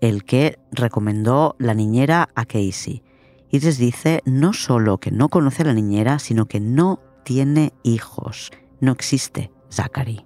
el 0.00 0.22
que 0.22 0.60
recomendó 0.70 1.56
la 1.58 1.74
niñera 1.74 2.28
a 2.36 2.44
Casey 2.44 3.02
Iris 3.52 3.78
dice 3.78 4.22
no 4.24 4.52
solo 4.52 4.98
que 4.98 5.10
no 5.10 5.28
conoce 5.28 5.62
a 5.62 5.66
la 5.66 5.74
niñera, 5.74 6.18
sino 6.20 6.46
que 6.46 6.60
no 6.60 7.00
tiene 7.24 7.72
hijos. 7.82 8.52
No 8.80 8.92
existe 8.92 9.50
Zachary. 9.70 10.24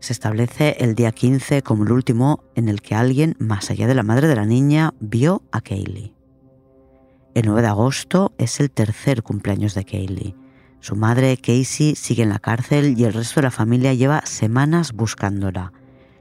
Se 0.00 0.12
establece 0.12 0.76
el 0.80 0.94
día 0.94 1.12
15 1.12 1.62
como 1.62 1.84
el 1.84 1.92
último 1.92 2.44
en 2.54 2.68
el 2.68 2.82
que 2.82 2.94
alguien, 2.94 3.36
más 3.38 3.70
allá 3.70 3.86
de 3.86 3.94
la 3.94 4.02
madre 4.02 4.28
de 4.28 4.36
la 4.36 4.44
niña, 4.44 4.92
vio 5.00 5.42
a 5.52 5.60
Kaylee. 5.60 6.14
El 7.34 7.46
9 7.46 7.62
de 7.62 7.68
agosto 7.68 8.32
es 8.38 8.60
el 8.60 8.70
tercer 8.70 9.22
cumpleaños 9.22 9.74
de 9.74 9.84
Kaylee. 9.84 10.34
Su 10.80 10.96
madre, 10.96 11.36
Casey, 11.36 11.94
sigue 11.94 12.22
en 12.22 12.28
la 12.28 12.38
cárcel 12.38 12.98
y 12.98 13.04
el 13.04 13.12
resto 13.12 13.40
de 13.40 13.46
la 13.46 13.50
familia 13.50 13.94
lleva 13.94 14.24
semanas 14.26 14.92
buscándola. 14.92 15.72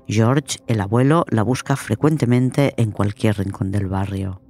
George, 0.07 0.59
el 0.67 0.81
abuelo, 0.81 1.25
la 1.29 1.43
busca 1.43 1.75
frecuentemente 1.75 2.73
en 2.77 2.91
cualquier 2.91 3.37
rincón 3.37 3.71
del 3.71 3.87
barrio. 3.87 4.41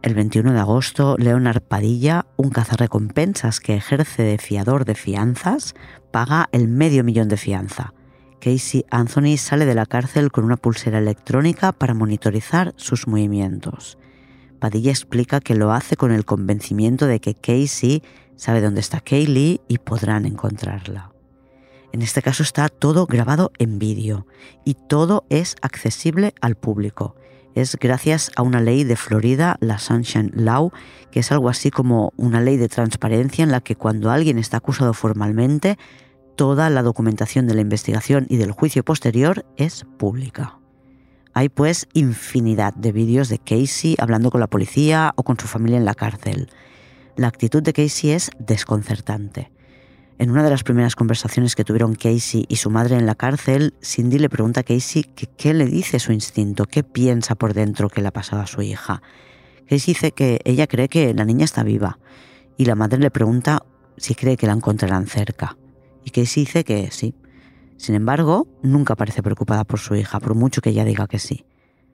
El 0.00 0.14
21 0.14 0.52
de 0.52 0.60
agosto, 0.60 1.16
Leonard 1.18 1.60
Padilla, 1.60 2.26
un 2.36 2.50
cazarrecompensas 2.50 3.58
que 3.58 3.74
ejerce 3.74 4.22
de 4.22 4.38
fiador 4.38 4.84
de 4.84 4.94
fianzas, 4.94 5.74
paga 6.12 6.48
el 6.52 6.68
medio 6.68 7.02
millón 7.02 7.28
de 7.28 7.36
fianza. 7.36 7.94
Casey 8.40 8.84
Anthony 8.92 9.36
sale 9.38 9.66
de 9.66 9.74
la 9.74 9.86
cárcel 9.86 10.30
con 10.30 10.44
una 10.44 10.56
pulsera 10.56 10.98
electrónica 10.98 11.72
para 11.72 11.94
monitorizar 11.94 12.74
sus 12.76 13.08
movimientos. 13.08 13.98
Padilla 14.60 14.92
explica 14.92 15.40
que 15.40 15.56
lo 15.56 15.72
hace 15.72 15.96
con 15.96 16.12
el 16.12 16.24
convencimiento 16.24 17.06
de 17.06 17.18
que 17.18 17.34
Casey 17.34 18.04
sabe 18.36 18.60
dónde 18.60 18.80
está 18.80 19.00
Kaylee 19.00 19.62
y 19.66 19.78
podrán 19.78 20.26
encontrarla. 20.26 21.10
En 21.92 22.02
este 22.02 22.22
caso 22.22 22.44
está 22.44 22.68
todo 22.68 23.06
grabado 23.06 23.50
en 23.58 23.80
vídeo 23.80 24.28
y 24.64 24.74
todo 24.74 25.24
es 25.28 25.56
accesible 25.60 26.34
al 26.40 26.54
público 26.54 27.16
es 27.60 27.76
gracias 27.80 28.30
a 28.36 28.42
una 28.42 28.60
ley 28.60 28.84
de 28.84 28.96
Florida, 28.96 29.56
la 29.60 29.78
Sunshine 29.78 30.30
Law, 30.34 30.72
que 31.10 31.20
es 31.20 31.32
algo 31.32 31.48
así 31.48 31.70
como 31.70 32.12
una 32.16 32.40
ley 32.40 32.56
de 32.56 32.68
transparencia 32.68 33.42
en 33.42 33.50
la 33.50 33.60
que 33.60 33.76
cuando 33.76 34.10
alguien 34.10 34.38
está 34.38 34.58
acusado 34.58 34.94
formalmente, 34.94 35.78
toda 36.36 36.70
la 36.70 36.82
documentación 36.82 37.46
de 37.46 37.54
la 37.54 37.60
investigación 37.60 38.26
y 38.28 38.36
del 38.36 38.52
juicio 38.52 38.84
posterior 38.84 39.44
es 39.56 39.84
pública. 39.98 40.58
Hay 41.34 41.48
pues 41.48 41.88
infinidad 41.92 42.74
de 42.74 42.92
vídeos 42.92 43.28
de 43.28 43.38
Casey 43.38 43.96
hablando 43.98 44.30
con 44.30 44.40
la 44.40 44.46
policía 44.46 45.12
o 45.16 45.22
con 45.22 45.38
su 45.38 45.46
familia 45.46 45.78
en 45.78 45.84
la 45.84 45.94
cárcel. 45.94 46.50
La 47.16 47.28
actitud 47.28 47.62
de 47.62 47.72
Casey 47.72 48.10
es 48.10 48.30
desconcertante. 48.38 49.50
En 50.18 50.32
una 50.32 50.42
de 50.42 50.50
las 50.50 50.64
primeras 50.64 50.96
conversaciones 50.96 51.54
que 51.54 51.62
tuvieron 51.62 51.94
Casey 51.94 52.44
y 52.48 52.56
su 52.56 52.70
madre 52.70 52.96
en 52.96 53.06
la 53.06 53.14
cárcel, 53.14 53.74
Cindy 53.80 54.18
le 54.18 54.28
pregunta 54.28 54.60
a 54.60 54.64
Casey 54.64 55.04
qué 55.04 55.54
le 55.54 55.66
dice 55.66 56.00
su 56.00 56.12
instinto, 56.12 56.64
qué 56.64 56.82
piensa 56.82 57.36
por 57.36 57.54
dentro 57.54 57.88
que 57.88 58.02
le 58.02 58.08
ha 58.08 58.12
pasado 58.12 58.42
a 58.42 58.48
su 58.48 58.60
hija. 58.60 59.00
Casey 59.68 59.94
dice 59.94 60.10
que 60.10 60.40
ella 60.44 60.66
cree 60.66 60.88
que 60.88 61.14
la 61.14 61.24
niña 61.24 61.44
está 61.44 61.62
viva 61.62 62.00
y 62.56 62.64
la 62.64 62.74
madre 62.74 62.98
le 62.98 63.12
pregunta 63.12 63.62
si 63.96 64.16
cree 64.16 64.36
que 64.36 64.48
la 64.48 64.54
encontrarán 64.54 65.06
cerca. 65.06 65.56
Y 66.04 66.10
Casey 66.10 66.46
dice 66.46 66.64
que 66.64 66.90
sí. 66.90 67.14
Sin 67.76 67.94
embargo, 67.94 68.48
nunca 68.60 68.96
parece 68.96 69.22
preocupada 69.22 69.62
por 69.62 69.78
su 69.78 69.94
hija, 69.94 70.18
por 70.18 70.34
mucho 70.34 70.60
que 70.60 70.70
ella 70.70 70.84
diga 70.84 71.06
que 71.06 71.20
sí. 71.20 71.44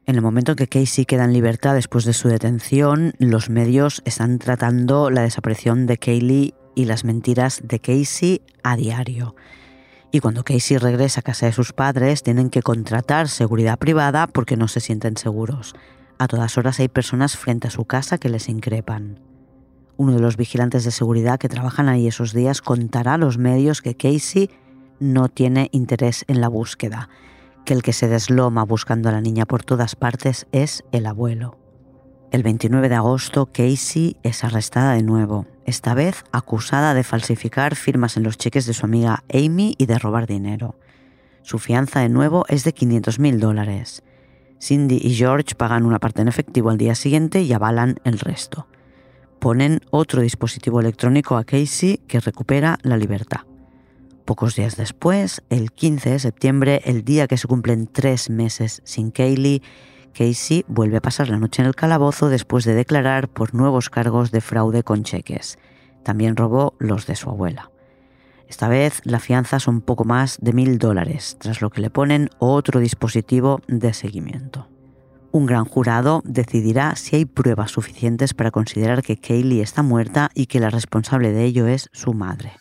En 0.06 0.14
el 0.14 0.22
momento 0.22 0.52
en 0.52 0.56
que 0.56 0.68
Casey 0.68 1.04
queda 1.04 1.24
en 1.24 1.34
libertad 1.34 1.74
después 1.74 2.06
de 2.06 2.14
su 2.14 2.28
detención, 2.28 3.12
los 3.18 3.50
medios 3.50 4.00
están 4.06 4.38
tratando 4.38 5.10
la 5.10 5.20
desaparición 5.20 5.84
de 5.84 5.98
Kaylee 5.98 6.54
y 6.74 6.86
las 6.86 7.04
mentiras 7.04 7.60
de 7.64 7.78
Casey 7.78 8.42
a 8.62 8.76
diario. 8.76 9.34
Y 10.10 10.20
cuando 10.20 10.44
Casey 10.44 10.76
regresa 10.76 11.20
a 11.20 11.22
casa 11.22 11.46
de 11.46 11.52
sus 11.52 11.72
padres, 11.72 12.22
tienen 12.22 12.50
que 12.50 12.62
contratar 12.62 13.28
seguridad 13.28 13.78
privada 13.78 14.26
porque 14.26 14.56
no 14.56 14.68
se 14.68 14.80
sienten 14.80 15.16
seguros. 15.16 15.74
A 16.18 16.28
todas 16.28 16.56
horas 16.56 16.78
hay 16.78 16.88
personas 16.88 17.36
frente 17.36 17.68
a 17.68 17.70
su 17.72 17.84
casa 17.84 18.18
que 18.18 18.28
les 18.28 18.48
increpan. 18.48 19.18
Uno 19.96 20.12
de 20.12 20.20
los 20.20 20.36
vigilantes 20.36 20.84
de 20.84 20.90
seguridad 20.90 21.38
que 21.38 21.48
trabajan 21.48 21.88
ahí 21.88 22.06
esos 22.06 22.32
días 22.32 22.62
contará 22.62 23.14
a 23.14 23.18
los 23.18 23.38
medios 23.38 23.82
que 23.82 23.96
Casey 23.96 24.50
no 25.00 25.28
tiene 25.28 25.68
interés 25.72 26.24
en 26.28 26.40
la 26.40 26.48
búsqueda, 26.48 27.08
que 27.64 27.74
el 27.74 27.82
que 27.82 27.92
se 27.92 28.08
desloma 28.08 28.64
buscando 28.64 29.08
a 29.08 29.12
la 29.12 29.20
niña 29.20 29.46
por 29.46 29.64
todas 29.64 29.96
partes 29.96 30.46
es 30.52 30.84
el 30.92 31.06
abuelo. 31.06 31.58
El 32.30 32.42
29 32.42 32.88
de 32.88 32.94
agosto, 32.94 33.46
Casey 33.46 34.16
es 34.22 34.44
arrestada 34.44 34.94
de 34.94 35.02
nuevo, 35.02 35.46
esta 35.66 35.94
vez 35.94 36.24
acusada 36.32 36.94
de 36.94 37.04
falsificar 37.04 37.76
firmas 37.76 38.16
en 38.16 38.22
los 38.22 38.38
cheques 38.38 38.66
de 38.66 38.74
su 38.74 38.86
amiga 38.86 39.24
Amy 39.32 39.74
y 39.78 39.86
de 39.86 39.98
robar 39.98 40.26
dinero. 40.26 40.78
Su 41.42 41.58
fianza 41.58 42.00
de 42.00 42.08
nuevo 42.08 42.44
es 42.48 42.64
de 42.64 42.72
500 42.72 43.18
mil 43.18 43.40
dólares. 43.40 44.02
Cindy 44.60 44.98
y 45.02 45.14
George 45.14 45.54
pagan 45.54 45.84
una 45.84 45.98
parte 45.98 46.22
en 46.22 46.28
efectivo 46.28 46.70
al 46.70 46.78
día 46.78 46.94
siguiente 46.94 47.42
y 47.42 47.52
avalan 47.52 47.96
el 48.04 48.18
resto. 48.18 48.66
Ponen 49.38 49.80
otro 49.90 50.22
dispositivo 50.22 50.80
electrónico 50.80 51.36
a 51.36 51.44
Casey 51.44 51.98
que 52.08 52.20
recupera 52.20 52.78
la 52.82 52.96
libertad. 52.96 53.42
Pocos 54.24 54.56
días 54.56 54.76
después, 54.76 55.42
el 55.50 55.70
15 55.70 56.10
de 56.10 56.18
septiembre, 56.18 56.80
el 56.86 57.04
día 57.04 57.26
que 57.26 57.36
se 57.36 57.46
cumplen 57.46 57.86
tres 57.86 58.30
meses 58.30 58.80
sin 58.84 59.10
Kaylee, 59.10 59.60
Casey 60.14 60.64
vuelve 60.68 60.96
a 60.96 61.02
pasar 61.02 61.28
la 61.28 61.38
noche 61.38 61.60
en 61.60 61.68
el 61.68 61.74
calabozo 61.74 62.28
después 62.28 62.64
de 62.64 62.74
declarar 62.74 63.28
por 63.28 63.54
nuevos 63.54 63.90
cargos 63.90 64.30
de 64.30 64.40
fraude 64.40 64.82
con 64.82 65.02
cheques. 65.02 65.58
También 66.02 66.36
robó 66.36 66.74
los 66.78 67.06
de 67.06 67.16
su 67.16 67.28
abuela. 67.28 67.70
Esta 68.48 68.68
vez 68.68 69.00
la 69.04 69.20
fianza 69.20 69.58
son 69.58 69.80
poco 69.80 70.04
más 70.04 70.38
de 70.40 70.52
mil 70.52 70.78
dólares, 70.78 71.36
tras 71.40 71.60
lo 71.60 71.70
que 71.70 71.80
le 71.80 71.90
ponen 71.90 72.30
otro 72.38 72.80
dispositivo 72.80 73.60
de 73.66 73.92
seguimiento. 73.92 74.68
Un 75.32 75.46
gran 75.46 75.64
jurado 75.64 76.22
decidirá 76.24 76.94
si 76.94 77.16
hay 77.16 77.24
pruebas 77.24 77.72
suficientes 77.72 78.34
para 78.34 78.52
considerar 78.52 79.02
que 79.02 79.16
Kaylee 79.16 79.62
está 79.62 79.82
muerta 79.82 80.30
y 80.34 80.46
que 80.46 80.60
la 80.60 80.70
responsable 80.70 81.32
de 81.32 81.44
ello 81.44 81.66
es 81.66 81.88
su 81.92 82.14
madre. 82.14 82.52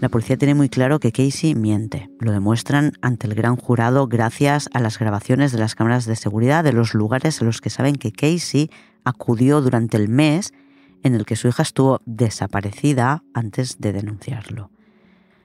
La 0.00 0.08
policía 0.08 0.38
tiene 0.38 0.54
muy 0.54 0.68
claro 0.68 0.98
que 0.98 1.12
Casey 1.12 1.54
miente. 1.54 2.10
Lo 2.20 2.32
demuestran 2.32 2.92
ante 3.02 3.26
el 3.26 3.34
gran 3.34 3.56
jurado 3.56 4.08
gracias 4.08 4.68
a 4.72 4.80
las 4.80 4.98
grabaciones 4.98 5.52
de 5.52 5.58
las 5.58 5.74
cámaras 5.74 6.06
de 6.06 6.16
seguridad 6.16 6.64
de 6.64 6.72
los 6.72 6.94
lugares 6.94 7.40
en 7.40 7.46
los 7.46 7.60
que 7.60 7.70
saben 7.70 7.96
que 7.96 8.12
Casey 8.12 8.70
acudió 9.04 9.60
durante 9.60 9.96
el 9.96 10.08
mes 10.08 10.52
en 11.02 11.14
el 11.14 11.26
que 11.26 11.36
su 11.36 11.48
hija 11.48 11.62
estuvo 11.62 12.00
desaparecida 12.06 13.22
antes 13.34 13.78
de 13.78 13.92
denunciarlo. 13.92 14.70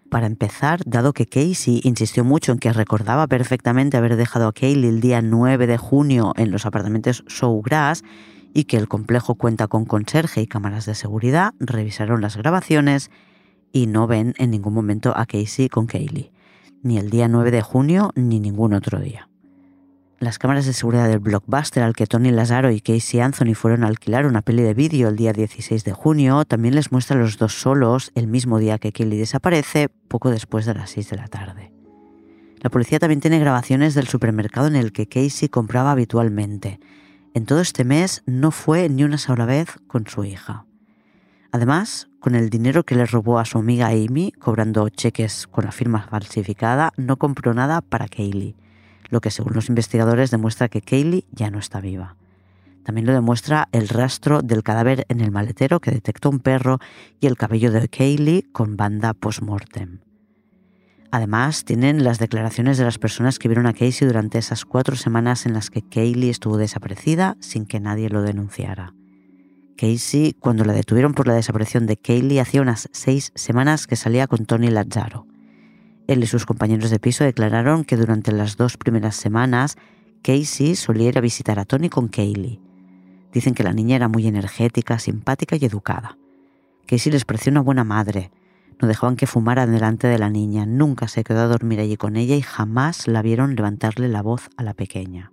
Para 0.10 0.28
empezar, 0.28 0.82
dado 0.86 1.14
que 1.14 1.26
Casey 1.26 1.82
insistió 1.84 2.24
mucho 2.24 2.52
en 2.52 2.60
que 2.60 2.72
recordaba 2.72 3.28
perfectamente 3.28 3.98
haber 3.98 4.16
dejado 4.16 4.48
a 4.48 4.54
Kaylee 4.54 4.88
el 4.88 5.02
día 5.02 5.22
9 5.22 5.68
de 5.68 5.78
junio 5.78 6.34
en 6.38 6.52
los 6.52 6.66
apartamentos 6.66 7.26
Showgrass 7.28 8.04
y 8.54 8.66
que 8.66 8.78
el 8.78 8.88
complejo 8.88 9.36
cuenta 9.36 9.68
con 9.68 9.84
conserje 9.84 10.42
y 10.42 10.48
cámaras 10.48 10.86
de 10.86 10.96
seguridad, 10.96 11.54
revisaron 11.60 12.22
las 12.22 12.38
grabaciones 12.38 13.12
y 13.76 13.88
no 13.88 14.08
ven 14.08 14.34
en 14.38 14.52
ningún 14.52 14.74
momento 14.74 15.12
a 15.18 15.26
Casey 15.26 15.68
con 15.68 15.86
Kaylee, 15.86 16.32
ni 16.82 16.98
el 16.98 17.10
día 17.10 17.28
9 17.28 17.52
de 17.52 17.62
junio 17.62 18.14
ni 18.16 18.40
ningún 18.40 18.74
otro 18.74 19.02
día. 19.02 19.28
Las 20.18 20.40
cámaras 20.40 20.66
de 20.66 20.72
seguridad 20.72 21.10
del 21.10 21.20
blockbuster 21.20 21.84
al 21.84 21.94
que 21.94 22.08
Tony 22.08 22.32
Lazaro 22.32 22.72
y 22.72 22.80
Casey 22.80 23.20
Anthony 23.20 23.54
fueron 23.54 23.84
a 23.84 23.88
alquilar 23.88 24.28
una 24.28 24.42
peli 24.42 24.64
de 24.64 24.74
vídeo 24.74 25.10
el 25.10 25.18
día 25.18 25.34
16 25.34 25.84
de 25.84 25.92
junio 25.92 26.46
también 26.46 26.74
les 26.74 26.94
muestra 26.94 27.18
a 27.18 27.20
los 27.20 27.38
dos 27.38 27.60
solos 27.60 28.14
el 28.16 28.28
mismo 28.28 28.60
día 28.60 28.78
que 28.78 28.94
Kaylee 28.94 29.18
desaparece, 29.18 29.90
poco 29.90 30.32
después 30.32 30.66
de 30.66 30.74
las 30.74 30.92
6 30.92 31.10
de 31.10 31.18
la 31.18 31.28
tarde. 31.28 31.74
La 32.62 32.70
policía 32.70 33.00
también 33.00 33.20
tiene 33.20 33.40
grabaciones 33.40 33.94
del 33.94 34.08
supermercado 34.08 34.68
en 34.68 34.78
el 34.78 34.94
que 34.94 35.10
Casey 35.10 35.50
compraba 35.50 35.92
habitualmente. 35.92 36.80
En 37.34 37.46
todo 37.46 37.60
este 37.60 37.84
mes 37.84 38.24
no 38.26 38.52
fue 38.52 38.88
ni 38.88 39.04
una 39.04 39.18
sola 39.18 39.46
vez 39.46 39.68
con 39.88 40.08
su 40.08 40.24
hija. 40.24 40.65
Además, 41.56 42.10
con 42.20 42.36
el 42.36 42.50
dinero 42.50 42.84
que 42.84 42.96
le 42.96 43.06
robó 43.06 43.40
a 43.40 43.46
su 43.46 43.58
amiga 43.58 43.88
Amy, 43.88 44.34
cobrando 44.34 44.90
cheques 44.90 45.48
con 45.48 45.64
la 45.64 45.72
firma 45.72 46.06
falsificada, 46.10 46.92
no 46.98 47.16
compró 47.16 47.54
nada 47.54 47.80
para 47.80 48.10
Kaylee, 48.10 48.58
lo 49.08 49.22
que 49.22 49.32
según 49.32 49.54
los 49.54 49.70
investigadores 49.70 50.32
demuestra 50.32 50.68
que 50.68 50.82
Kaylee 50.82 51.26
ya 51.32 51.50
no 51.52 51.60
está 51.60 51.80
viva. 51.80 52.18
También 52.84 53.08
lo 53.08 53.14
demuestra 53.14 53.70
el 53.72 53.88
rastro 53.88 54.42
del 54.42 54.64
cadáver 54.64 55.06
en 55.08 55.22
el 55.22 55.32
maletero 55.32 55.80
que 55.80 55.92
detectó 55.92 56.30
un 56.30 56.42
perro 56.42 56.80
y 57.22 57.28
el 57.28 57.38
cabello 57.38 57.72
de 57.72 57.88
Kaylee 57.88 58.50
con 58.52 58.76
banda 58.76 59.14
post-mortem. 59.14 60.02
Además, 61.10 61.64
tienen 61.64 62.04
las 62.04 62.20
declaraciones 62.20 62.78
de 62.78 62.84
las 62.84 62.98
personas 62.98 63.40
que 63.40 63.48
vieron 63.48 63.66
a 63.66 63.72
Casey 63.72 64.06
durante 64.06 64.40
esas 64.40 64.66
cuatro 64.66 64.98
semanas 64.98 65.46
en 65.46 65.54
las 65.54 65.70
que 65.70 65.84
Kaylee 65.84 66.32
estuvo 66.32 66.58
desaparecida 66.58 67.38
sin 67.40 67.66
que 67.66 67.80
nadie 67.80 68.10
lo 68.10 68.24
denunciara. 68.24 68.94
Casey, 69.78 70.34
cuando 70.40 70.64
la 70.64 70.74
detuvieron 70.74 71.14
por 71.14 71.28
la 71.28 71.34
desaparición 71.34 71.86
de 71.86 71.98
Kaylee, 71.98 72.40
hacía 72.40 72.62
unas 72.62 72.88
seis 72.94 73.32
semanas 73.36 73.88
que 73.88 73.98
salía 73.98 74.28
con 74.28 74.46
Tony 74.46 74.70
Lazzaro. 74.70 75.28
Él 76.08 76.24
y 76.24 76.28
sus 76.28 76.46
compañeros 76.46 76.90
de 76.90 77.00
piso 77.00 77.24
declararon 77.24 77.84
que 77.84 77.98
durante 77.98 78.32
las 78.32 78.58
dos 78.58 78.78
primeras 78.78 79.16
semanas, 79.16 79.76
Casey 80.22 80.76
solía 80.76 81.10
ir 81.10 81.18
a 81.18 81.22
visitar 81.22 81.60
a 81.60 81.66
Tony 81.66 81.90
con 81.90 82.08
Kaylee. 82.08 82.62
Dicen 83.34 83.54
que 83.54 83.64
la 83.64 83.74
niña 83.74 83.98
era 83.98 84.08
muy 84.08 84.28
energética, 84.28 84.98
simpática 84.98 85.58
y 85.58 85.66
educada. 85.66 86.18
Casey 86.86 87.12
les 87.12 87.26
pareció 87.26 87.52
una 87.52 87.62
buena 87.62 87.84
madre. 87.84 88.32
No 88.80 88.88
dejaban 88.88 89.18
que 89.18 89.28
fumara 89.28 89.68
delante 89.68 90.08
de 90.08 90.20
la 90.20 90.30
niña, 90.30 90.66
nunca 90.66 91.08
se 91.08 91.24
quedó 91.24 91.42
a 91.42 91.48
dormir 91.48 91.80
allí 91.80 91.98
con 91.98 92.16
ella 92.16 92.36
y 92.36 92.42
jamás 92.42 93.08
la 93.08 93.22
vieron 93.22 93.56
levantarle 93.56 94.08
la 94.08 94.22
voz 94.22 94.50
a 94.56 94.64
la 94.64 94.74
pequeña. 94.74 95.32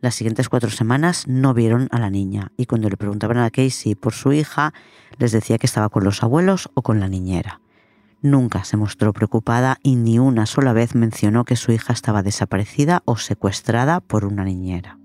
Las 0.00 0.14
siguientes 0.14 0.48
cuatro 0.48 0.70
semanas 0.70 1.26
no 1.26 1.54
vieron 1.54 1.88
a 1.90 1.98
la 1.98 2.10
niña 2.10 2.52
y 2.56 2.66
cuando 2.66 2.88
le 2.90 2.96
preguntaban 2.96 3.38
a 3.38 3.50
Casey 3.50 3.94
por 3.94 4.12
su 4.12 4.32
hija, 4.32 4.74
les 5.18 5.32
decía 5.32 5.58
que 5.58 5.66
estaba 5.66 5.88
con 5.88 6.04
los 6.04 6.22
abuelos 6.22 6.70
o 6.74 6.82
con 6.82 7.00
la 7.00 7.08
niñera. 7.08 7.60
Nunca 8.22 8.64
se 8.64 8.76
mostró 8.76 9.12
preocupada 9.12 9.78
y 9.82 9.96
ni 9.96 10.18
una 10.18 10.46
sola 10.46 10.72
vez 10.72 10.94
mencionó 10.94 11.44
que 11.44 11.56
su 11.56 11.72
hija 11.72 11.92
estaba 11.92 12.22
desaparecida 12.22 13.02
o 13.04 13.16
secuestrada 13.16 14.00
por 14.00 14.24
una 14.24 14.44
niñera. 14.44 14.98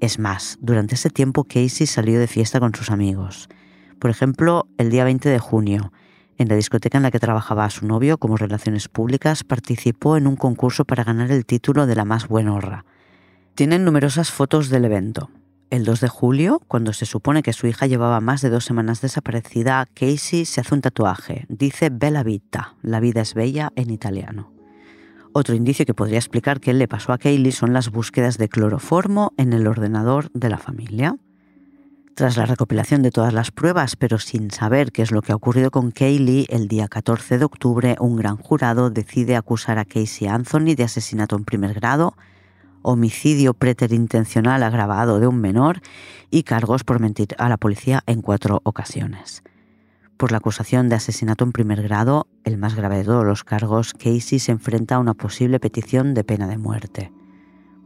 Es 0.00 0.18
más, 0.18 0.58
durante 0.60 0.94
ese 0.94 1.10
tiempo 1.10 1.44
Casey 1.44 1.86
salió 1.86 2.18
de 2.18 2.26
fiesta 2.26 2.60
con 2.60 2.74
sus 2.74 2.90
amigos. 2.90 3.48
Por 3.98 4.10
ejemplo, 4.10 4.66
el 4.78 4.90
día 4.90 5.04
20 5.04 5.28
de 5.28 5.38
junio, 5.38 5.92
en 6.38 6.48
la 6.48 6.56
discoteca 6.56 6.96
en 6.96 7.02
la 7.02 7.10
que 7.10 7.20
trabajaba 7.20 7.68
su 7.68 7.86
novio 7.86 8.16
como 8.16 8.38
relaciones 8.38 8.88
públicas, 8.88 9.44
participó 9.44 10.16
en 10.16 10.26
un 10.26 10.36
concurso 10.36 10.86
para 10.86 11.04
ganar 11.04 11.30
el 11.30 11.44
título 11.44 11.86
de 11.86 11.96
la 11.96 12.06
más 12.06 12.28
buenorra. 12.28 12.86
Tienen 13.60 13.84
numerosas 13.84 14.30
fotos 14.30 14.70
del 14.70 14.86
evento. 14.86 15.28
El 15.68 15.84
2 15.84 16.00
de 16.00 16.08
julio, 16.08 16.62
cuando 16.66 16.94
se 16.94 17.04
supone 17.04 17.42
que 17.42 17.52
su 17.52 17.66
hija 17.66 17.86
llevaba 17.86 18.18
más 18.22 18.40
de 18.40 18.48
dos 18.48 18.64
semanas 18.64 19.02
desaparecida, 19.02 19.86
Casey 19.92 20.46
se 20.46 20.62
hace 20.62 20.74
un 20.74 20.80
tatuaje. 20.80 21.44
Dice 21.50 21.90
Bella 21.90 22.22
Vita, 22.22 22.76
la 22.80 23.00
vida 23.00 23.20
es 23.20 23.34
bella 23.34 23.70
en 23.76 23.90
italiano. 23.90 24.50
Otro 25.34 25.54
indicio 25.54 25.84
que 25.84 25.92
podría 25.92 26.16
explicar 26.16 26.58
qué 26.58 26.72
le 26.72 26.88
pasó 26.88 27.12
a 27.12 27.18
Kaylee 27.18 27.52
son 27.52 27.74
las 27.74 27.90
búsquedas 27.90 28.38
de 28.38 28.48
cloroformo 28.48 29.34
en 29.36 29.52
el 29.52 29.66
ordenador 29.66 30.30
de 30.32 30.48
la 30.48 30.56
familia. 30.56 31.16
Tras 32.14 32.38
la 32.38 32.46
recopilación 32.46 33.02
de 33.02 33.10
todas 33.10 33.34
las 33.34 33.50
pruebas, 33.50 33.94
pero 33.94 34.18
sin 34.18 34.50
saber 34.50 34.90
qué 34.90 35.02
es 35.02 35.12
lo 35.12 35.20
que 35.20 35.32
ha 35.32 35.36
ocurrido 35.36 35.70
con 35.70 35.90
Kaylee, 35.90 36.46
el 36.48 36.66
día 36.66 36.88
14 36.88 37.36
de 37.36 37.44
octubre 37.44 37.96
un 38.00 38.16
gran 38.16 38.38
jurado 38.38 38.88
decide 38.88 39.36
acusar 39.36 39.78
a 39.78 39.84
Casey 39.84 40.28
Anthony 40.28 40.76
de 40.76 40.84
asesinato 40.84 41.36
en 41.36 41.44
primer 41.44 41.74
grado, 41.74 42.14
homicidio 42.82 43.54
preterintencional 43.54 44.62
agravado 44.62 45.20
de 45.20 45.26
un 45.26 45.40
menor 45.40 45.80
y 46.30 46.42
cargos 46.42 46.84
por 46.84 47.00
mentir 47.00 47.34
a 47.38 47.48
la 47.48 47.56
policía 47.56 48.02
en 48.06 48.22
cuatro 48.22 48.60
ocasiones. 48.64 49.42
Por 50.16 50.32
la 50.32 50.38
acusación 50.38 50.88
de 50.88 50.96
asesinato 50.96 51.44
en 51.44 51.52
primer 51.52 51.82
grado, 51.82 52.26
el 52.44 52.58
más 52.58 52.74
grave 52.74 52.98
de 52.98 53.04
todos 53.04 53.24
los 53.24 53.44
cargos, 53.44 53.94
Casey 53.94 54.38
se 54.38 54.52
enfrenta 54.52 54.96
a 54.96 54.98
una 54.98 55.14
posible 55.14 55.60
petición 55.60 56.12
de 56.12 56.24
pena 56.24 56.46
de 56.46 56.58
muerte. 56.58 57.12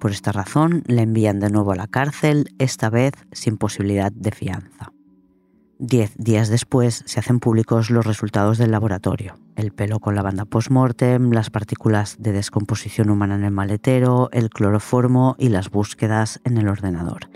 Por 0.01 0.11
esta 0.11 0.33
razón, 0.33 0.83
le 0.87 1.03
envían 1.03 1.39
de 1.39 1.51
nuevo 1.51 1.73
a 1.73 1.77
la 1.77 1.87
cárcel, 1.87 2.53
esta 2.59 2.91
vez 2.91 3.13
sin 3.33 3.57
posibilidad 3.57 4.11
de 4.11 4.33
fianza. 4.33 4.94
Diez 5.79 6.15
días 6.17 6.51
después 6.51 7.03
se 7.05 7.19
hacen 7.19 7.41
públicos 7.41 7.91
los 7.91 8.07
resultados 8.07 8.59
del 8.59 8.71
laboratorio. 8.71 9.35
El 9.57 9.73
pelo 9.73 9.99
con 9.99 10.15
la 10.15 10.23
banda 10.23 10.45
post-mortem, 10.45 11.33
las 11.33 11.51
partículas 11.51 12.17
de 12.21 12.31
descomposición 12.31 13.11
humana 13.11 13.35
en 13.35 13.45
el 13.45 13.51
maletero, 13.51 14.29
el 14.33 14.51
cloroformo 14.51 15.35
y 15.37 15.49
las 15.49 15.71
búsquedas 15.71 16.41
en 16.45 16.59
el 16.59 16.69
ordenador. 16.69 17.29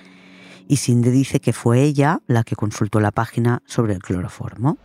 Y 0.68 0.77
Cindy 0.77 1.11
dice 1.11 1.40
que 1.40 1.53
fue 1.53 1.83
ella 1.83 2.20
la 2.29 2.44
que 2.44 2.55
consultó 2.55 3.01
la 3.01 3.11
página 3.11 3.62
sobre 3.66 3.94
el 3.94 4.01
cloroformo. 4.01 4.79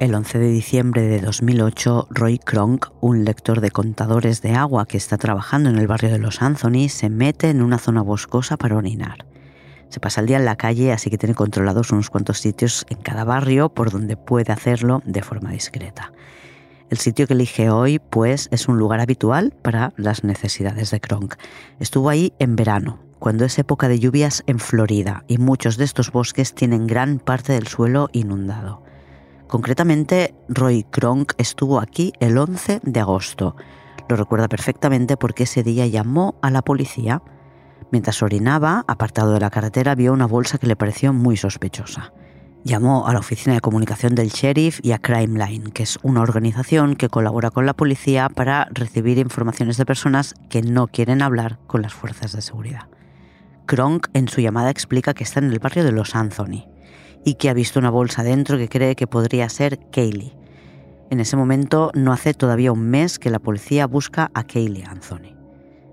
El 0.00 0.14
11 0.14 0.38
de 0.38 0.48
diciembre 0.48 1.02
de 1.02 1.20
2008, 1.20 2.08
Roy 2.08 2.38
Kronk, 2.38 2.86
un 3.02 3.26
lector 3.26 3.60
de 3.60 3.70
contadores 3.70 4.40
de 4.40 4.54
agua 4.54 4.86
que 4.86 4.96
está 4.96 5.18
trabajando 5.18 5.68
en 5.68 5.76
el 5.76 5.86
barrio 5.88 6.10
de 6.10 6.18
Los 6.18 6.40
Anthony, 6.40 6.88
se 6.88 7.10
mete 7.10 7.50
en 7.50 7.60
una 7.60 7.76
zona 7.76 8.00
boscosa 8.00 8.56
para 8.56 8.78
orinar. 8.78 9.26
Se 9.90 10.00
pasa 10.00 10.22
el 10.22 10.26
día 10.26 10.38
en 10.38 10.46
la 10.46 10.56
calle, 10.56 10.94
así 10.94 11.10
que 11.10 11.18
tiene 11.18 11.34
controlados 11.34 11.92
unos 11.92 12.08
cuantos 12.08 12.38
sitios 12.38 12.86
en 12.88 12.96
cada 13.02 13.24
barrio 13.24 13.74
por 13.74 13.90
donde 13.90 14.16
puede 14.16 14.50
hacerlo 14.54 15.02
de 15.04 15.20
forma 15.20 15.50
discreta. 15.50 16.14
El 16.88 16.96
sitio 16.96 17.26
que 17.26 17.34
elige 17.34 17.68
hoy, 17.68 17.98
pues, 17.98 18.48
es 18.52 18.68
un 18.68 18.78
lugar 18.78 19.00
habitual 19.00 19.52
para 19.60 19.92
las 19.98 20.24
necesidades 20.24 20.92
de 20.92 21.00
Kronk. 21.00 21.34
Estuvo 21.78 22.08
ahí 22.08 22.32
en 22.38 22.56
verano, 22.56 23.00
cuando 23.18 23.44
es 23.44 23.58
época 23.58 23.86
de 23.86 23.98
lluvias 23.98 24.44
en 24.46 24.60
Florida, 24.60 25.24
y 25.28 25.36
muchos 25.36 25.76
de 25.76 25.84
estos 25.84 26.10
bosques 26.10 26.54
tienen 26.54 26.86
gran 26.86 27.18
parte 27.18 27.52
del 27.52 27.66
suelo 27.66 28.08
inundado. 28.14 28.88
Concretamente, 29.50 30.32
Roy 30.48 30.84
Kronk 30.84 31.32
estuvo 31.36 31.80
aquí 31.80 32.12
el 32.20 32.38
11 32.38 32.82
de 32.84 33.00
agosto. 33.00 33.56
Lo 34.08 34.14
recuerda 34.14 34.46
perfectamente 34.46 35.16
porque 35.16 35.42
ese 35.42 35.64
día 35.64 35.88
llamó 35.88 36.36
a 36.40 36.52
la 36.52 36.62
policía. 36.62 37.20
Mientras 37.90 38.22
orinaba, 38.22 38.84
apartado 38.86 39.32
de 39.32 39.40
la 39.40 39.50
carretera, 39.50 39.96
vio 39.96 40.12
una 40.12 40.28
bolsa 40.28 40.58
que 40.58 40.68
le 40.68 40.76
pareció 40.76 41.12
muy 41.12 41.36
sospechosa. 41.36 42.12
Llamó 42.62 43.08
a 43.08 43.12
la 43.12 43.18
oficina 43.18 43.54
de 43.54 43.60
comunicación 43.60 44.14
del 44.14 44.28
sheriff 44.28 44.78
y 44.84 44.92
a 44.92 44.98
Crime 44.98 45.44
Line, 45.44 45.72
que 45.72 45.82
es 45.82 45.98
una 46.04 46.20
organización 46.20 46.94
que 46.94 47.08
colabora 47.08 47.50
con 47.50 47.66
la 47.66 47.74
policía 47.74 48.28
para 48.28 48.68
recibir 48.70 49.18
informaciones 49.18 49.76
de 49.78 49.86
personas 49.86 50.36
que 50.48 50.62
no 50.62 50.86
quieren 50.86 51.22
hablar 51.22 51.58
con 51.66 51.82
las 51.82 51.92
fuerzas 51.92 52.30
de 52.30 52.42
seguridad. 52.42 52.86
Kronk 53.66 54.10
en 54.12 54.28
su 54.28 54.42
llamada 54.42 54.70
explica 54.70 55.12
que 55.12 55.24
está 55.24 55.40
en 55.40 55.50
el 55.50 55.58
barrio 55.58 55.82
de 55.82 55.90
Los 55.90 56.14
Anthony 56.14 56.69
y 57.24 57.34
que 57.34 57.50
ha 57.50 57.54
visto 57.54 57.78
una 57.78 57.90
bolsa 57.90 58.22
dentro 58.22 58.58
que 58.58 58.68
cree 58.68 58.96
que 58.96 59.06
podría 59.06 59.48
ser 59.48 59.78
Kaylee. 59.90 60.36
En 61.10 61.20
ese 61.20 61.36
momento 61.36 61.90
no 61.94 62.12
hace 62.12 62.34
todavía 62.34 62.72
un 62.72 62.88
mes 62.88 63.18
que 63.18 63.30
la 63.30 63.40
policía 63.40 63.86
busca 63.86 64.30
a 64.32 64.44
Kaylee 64.44 64.84
Anthony. 64.84 65.36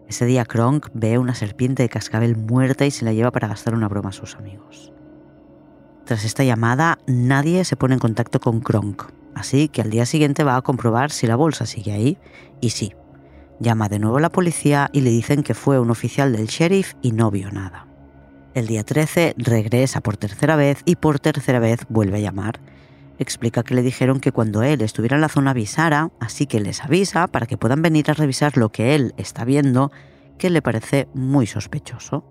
Ese 0.07 0.25
día 0.25 0.45
Kronk 0.45 0.87
ve 0.93 1.17
una 1.17 1.35
serpiente 1.35 1.83
de 1.83 1.89
cascabel 1.89 2.37
muerta 2.37 2.85
y 2.85 2.91
se 2.91 3.03
la 3.03 3.13
lleva 3.13 3.31
para 3.31 3.47
gastar 3.47 3.73
una 3.73 3.89
broma 3.89 4.09
a 4.09 4.13
sus 4.13 4.35
amigos. 4.35 4.93
Tras 6.05 6.23
esta 6.23 6.45
llamada, 6.45 6.99
nadie 7.07 7.65
se 7.65 7.75
pone 7.75 7.95
en 7.95 7.99
contacto 7.99 8.39
con 8.39 8.61
Kronk, 8.61 9.03
así 9.35 9.67
que 9.67 9.81
al 9.81 9.89
día 9.89 10.05
siguiente 10.05 10.45
va 10.45 10.55
a 10.55 10.61
comprobar 10.61 11.11
si 11.11 11.27
la 11.27 11.35
bolsa 11.35 11.65
sigue 11.65 11.91
ahí, 11.91 12.17
y 12.61 12.69
sí. 12.69 12.93
Llama 13.59 13.89
de 13.89 13.99
nuevo 13.99 14.17
a 14.17 14.21
la 14.21 14.31
policía 14.31 14.89
y 14.93 15.01
le 15.01 15.09
dicen 15.09 15.43
que 15.43 15.55
fue 15.55 15.79
un 15.79 15.89
oficial 15.89 16.31
del 16.31 16.45
sheriff 16.45 16.93
y 17.01 17.11
no 17.11 17.31
vio 17.31 17.51
nada. 17.51 17.86
El 18.57 18.65
día 18.65 18.83
13 18.83 19.35
regresa 19.37 20.01
por 20.01 20.17
tercera 20.17 20.55
vez 20.55 20.81
y 20.83 20.95
por 20.95 21.19
tercera 21.19 21.59
vez 21.59 21.81
vuelve 21.89 22.17
a 22.17 22.21
llamar. 22.21 22.59
Explica 23.19 23.61
que 23.61 23.75
le 23.75 23.83
dijeron 23.83 24.19
que 24.19 24.31
cuando 24.31 24.63
él 24.63 24.81
estuviera 24.81 25.15
en 25.15 25.21
la 25.21 25.29
zona 25.29 25.51
avisara, 25.51 26.09
así 26.19 26.47
que 26.47 26.59
les 26.59 26.83
avisa 26.83 27.27
para 27.27 27.45
que 27.45 27.55
puedan 27.55 27.83
venir 27.83 28.09
a 28.09 28.15
revisar 28.15 28.57
lo 28.57 28.69
que 28.69 28.95
él 28.95 29.13
está 29.17 29.45
viendo, 29.45 29.91
que 30.39 30.49
le 30.49 30.63
parece 30.63 31.07
muy 31.13 31.45
sospechoso. 31.45 32.23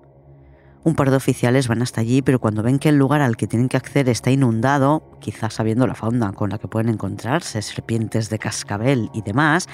Un 0.82 0.96
par 0.96 1.10
de 1.10 1.16
oficiales 1.16 1.68
van 1.68 1.80
hasta 1.80 2.00
allí, 2.00 2.22
pero 2.22 2.40
cuando 2.40 2.64
ven 2.64 2.80
que 2.80 2.88
el 2.88 2.98
lugar 2.98 3.20
al 3.20 3.36
que 3.36 3.46
tienen 3.46 3.68
que 3.68 3.76
acceder 3.76 4.08
está 4.08 4.32
inundado, 4.32 5.08
quizás 5.20 5.54
sabiendo 5.54 5.86
la 5.86 5.94
fauna 5.94 6.32
con 6.32 6.50
la 6.50 6.58
que 6.58 6.66
pueden 6.66 6.88
encontrarse, 6.88 7.62
serpientes 7.62 8.30
de 8.30 8.40
cascabel 8.40 9.10
y 9.14 9.22
demás, 9.22 9.68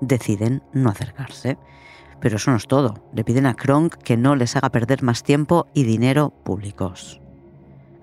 deciden 0.00 0.64
no 0.72 0.90
acercarse. 0.90 1.58
Pero 2.22 2.36
eso 2.36 2.52
no 2.52 2.56
es 2.56 2.68
todo. 2.68 2.94
Le 3.12 3.24
piden 3.24 3.46
a 3.46 3.54
Kronk 3.54 3.96
que 3.96 4.16
no 4.16 4.36
les 4.36 4.54
haga 4.56 4.70
perder 4.70 5.02
más 5.02 5.24
tiempo 5.24 5.66
y 5.74 5.82
dinero 5.82 6.30
públicos. 6.44 7.20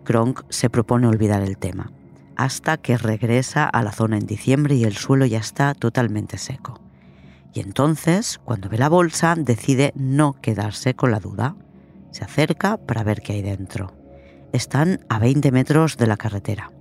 Kronk 0.03 0.41
se 0.49 0.69
propone 0.69 1.07
olvidar 1.07 1.41
el 1.41 1.57
tema, 1.57 1.91
hasta 2.35 2.77
que 2.77 2.97
regresa 2.97 3.63
a 3.63 3.81
la 3.81 3.93
zona 3.93 4.17
en 4.17 4.25
diciembre 4.25 4.75
y 4.75 4.83
el 4.83 4.97
suelo 4.97 5.25
ya 5.25 5.39
está 5.39 5.73
totalmente 5.73 6.37
seco. 6.37 6.81
Y 7.53 7.61
entonces, 7.61 8.39
cuando 8.43 8.69
ve 8.69 8.77
la 8.77 8.89
bolsa, 8.89 9.35
decide 9.37 9.93
no 9.95 10.33
quedarse 10.41 10.95
con 10.95 11.11
la 11.11 11.19
duda. 11.19 11.55
Se 12.11 12.25
acerca 12.25 12.77
para 12.77 13.03
ver 13.03 13.21
qué 13.21 13.33
hay 13.33 13.41
dentro. 13.41 13.93
Están 14.51 15.05
a 15.09 15.19
20 15.19 15.51
metros 15.51 15.95
de 15.95 16.07
la 16.07 16.17
carretera. 16.17 16.71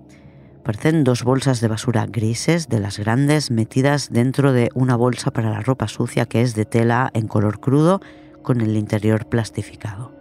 Parecen 0.68 1.02
dos 1.02 1.24
bolsas 1.24 1.62
de 1.62 1.68
basura 1.68 2.04
grises 2.04 2.68
de 2.68 2.78
las 2.78 2.98
grandes 2.98 3.50
metidas 3.50 4.11
dentro 4.11 4.52
de 4.52 4.68
una 4.74 4.96
bolsa 4.96 5.31
para 5.31 5.48
la 5.48 5.62
ropa 5.62 5.88
sucia 5.88 6.26
que 6.26 6.42
es 6.42 6.54
de 6.54 6.66
tela 6.66 7.11
en 7.14 7.26
color 7.26 7.59
crudo 7.59 8.02
con 8.42 8.61
el 8.61 8.76
interior 8.76 9.24
plastificado. 9.24 10.12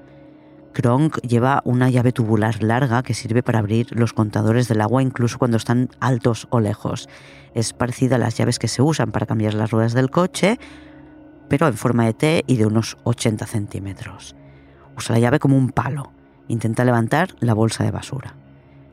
Kronk 0.72 1.18
lleva 1.18 1.62
una 1.66 1.90
llave 1.90 2.14
tubular 2.14 2.64
larga 2.64 3.04
que 3.04 3.14
sirve 3.14 3.44
para 3.44 3.60
abrir 3.60 3.88
los 3.92 4.14
contadores 4.14 4.70
del 4.70 4.80
agua 4.80 5.04
incluso 5.04 5.38
cuando 5.38 5.58
están 5.58 5.90
altos 6.00 6.48
o 6.50 6.62
lejos. 6.62 7.10
Es 7.54 7.74
parecida 7.74 8.16
a 8.16 8.20
las 8.20 8.38
llaves 8.38 8.58
que 8.58 8.70
se 8.70 8.82
usan 8.82 9.12
para 9.12 9.26
cambiar 9.26 9.54
las 9.54 9.72
ruedas 9.72 9.92
del 9.92 10.10
coche, 10.10 10.60
pero 11.50 11.68
en 11.68 11.74
forma 11.74 12.06
de 12.06 12.14
T 12.14 12.44
y 12.48 12.56
de 12.56 12.66
unos 12.66 12.96
80 13.04 13.46
centímetros. 13.48 14.34
Usa 14.96 15.14
la 15.14 15.20
llave 15.20 15.40
como 15.40 15.58
un 15.58 15.72
palo. 15.72 16.14
Intenta 16.48 16.86
levantar 16.86 17.36
la 17.42 17.54
bolsa 17.54 17.84
de 17.84 17.92
basura 17.92 18.47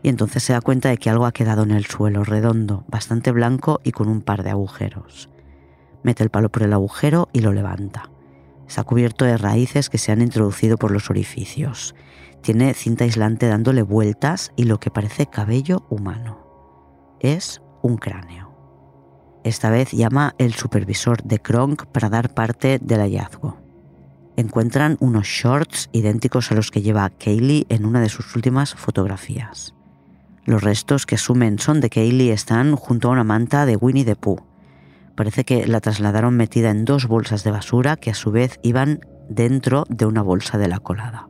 y 0.04 0.10
entonces 0.10 0.42
se 0.42 0.52
da 0.52 0.60
cuenta 0.60 0.90
de 0.90 0.98
que 0.98 1.08
algo 1.08 1.24
ha 1.24 1.32
quedado 1.32 1.62
en 1.62 1.70
el 1.70 1.86
suelo 1.86 2.24
redondo, 2.24 2.84
bastante 2.88 3.32
blanco 3.32 3.80
y 3.84 3.92
con 3.92 4.08
un 4.08 4.20
par 4.20 4.42
de 4.42 4.50
agujeros. 4.50 5.30
Mete 6.02 6.22
el 6.22 6.28
palo 6.28 6.50
por 6.50 6.62
el 6.62 6.74
agujero 6.74 7.30
y 7.32 7.40
lo 7.40 7.54
levanta. 7.54 8.10
Está 8.68 8.84
cubierto 8.84 9.24
de 9.24 9.38
raíces 9.38 9.88
que 9.88 9.96
se 9.96 10.12
han 10.12 10.20
introducido 10.20 10.76
por 10.76 10.90
los 10.90 11.08
orificios. 11.08 11.94
Tiene 12.42 12.74
cinta 12.74 13.04
aislante 13.04 13.48
dándole 13.48 13.80
vueltas 13.80 14.52
y 14.56 14.64
lo 14.64 14.78
que 14.78 14.90
parece 14.90 15.24
cabello 15.24 15.86
humano. 15.88 17.16
Es 17.18 17.62
un 17.80 17.96
cráneo. 17.96 18.52
Esta 19.42 19.70
vez 19.70 19.92
llama 19.92 20.34
el 20.36 20.52
supervisor 20.52 21.22
de 21.22 21.38
Kronk 21.38 21.86
para 21.86 22.10
dar 22.10 22.34
parte 22.34 22.78
del 22.78 23.00
hallazgo. 23.00 23.56
Encuentran 24.36 24.98
unos 25.00 25.26
shorts 25.26 25.88
idénticos 25.92 26.52
a 26.52 26.54
los 26.54 26.70
que 26.70 26.82
lleva 26.82 27.08
Kaylee 27.08 27.64
en 27.70 27.86
una 27.86 28.02
de 28.02 28.10
sus 28.10 28.36
últimas 28.36 28.74
fotografías. 28.74 29.74
Los 30.46 30.62
restos 30.62 31.06
que 31.06 31.14
asumen 31.14 31.58
son 31.58 31.80
de 31.80 31.88
Kaylee 31.88 32.30
están 32.30 32.76
junto 32.76 33.08
a 33.08 33.12
una 33.12 33.24
manta 33.24 33.64
de 33.64 33.76
Winnie 33.76 34.04
the 34.04 34.14
Pooh. 34.14 34.44
Parece 35.14 35.44
que 35.44 35.66
la 35.66 35.80
trasladaron 35.80 36.36
metida 36.36 36.70
en 36.70 36.84
dos 36.84 37.06
bolsas 37.06 37.44
de 37.44 37.50
basura 37.50 37.96
que 37.96 38.10
a 38.10 38.14
su 38.14 38.30
vez 38.30 38.58
iban 38.62 39.00
dentro 39.30 39.84
de 39.88 40.04
una 40.04 40.20
bolsa 40.20 40.58
de 40.58 40.68
la 40.68 40.80
colada. 40.80 41.28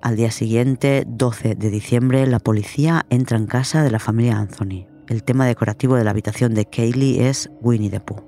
Al 0.00 0.16
día 0.16 0.30
siguiente, 0.30 1.04
12 1.08 1.56
de 1.56 1.70
diciembre, 1.70 2.26
la 2.26 2.38
policía 2.38 3.04
entra 3.10 3.36
en 3.36 3.46
casa 3.46 3.82
de 3.82 3.90
la 3.90 3.98
familia 3.98 4.38
Anthony. 4.38 4.86
El 5.08 5.24
tema 5.24 5.46
decorativo 5.46 5.96
de 5.96 6.04
la 6.04 6.10
habitación 6.10 6.54
de 6.54 6.66
Kaylee 6.66 7.26
es 7.26 7.50
Winnie 7.62 7.90
the 7.90 8.00
Pooh. 8.00 8.22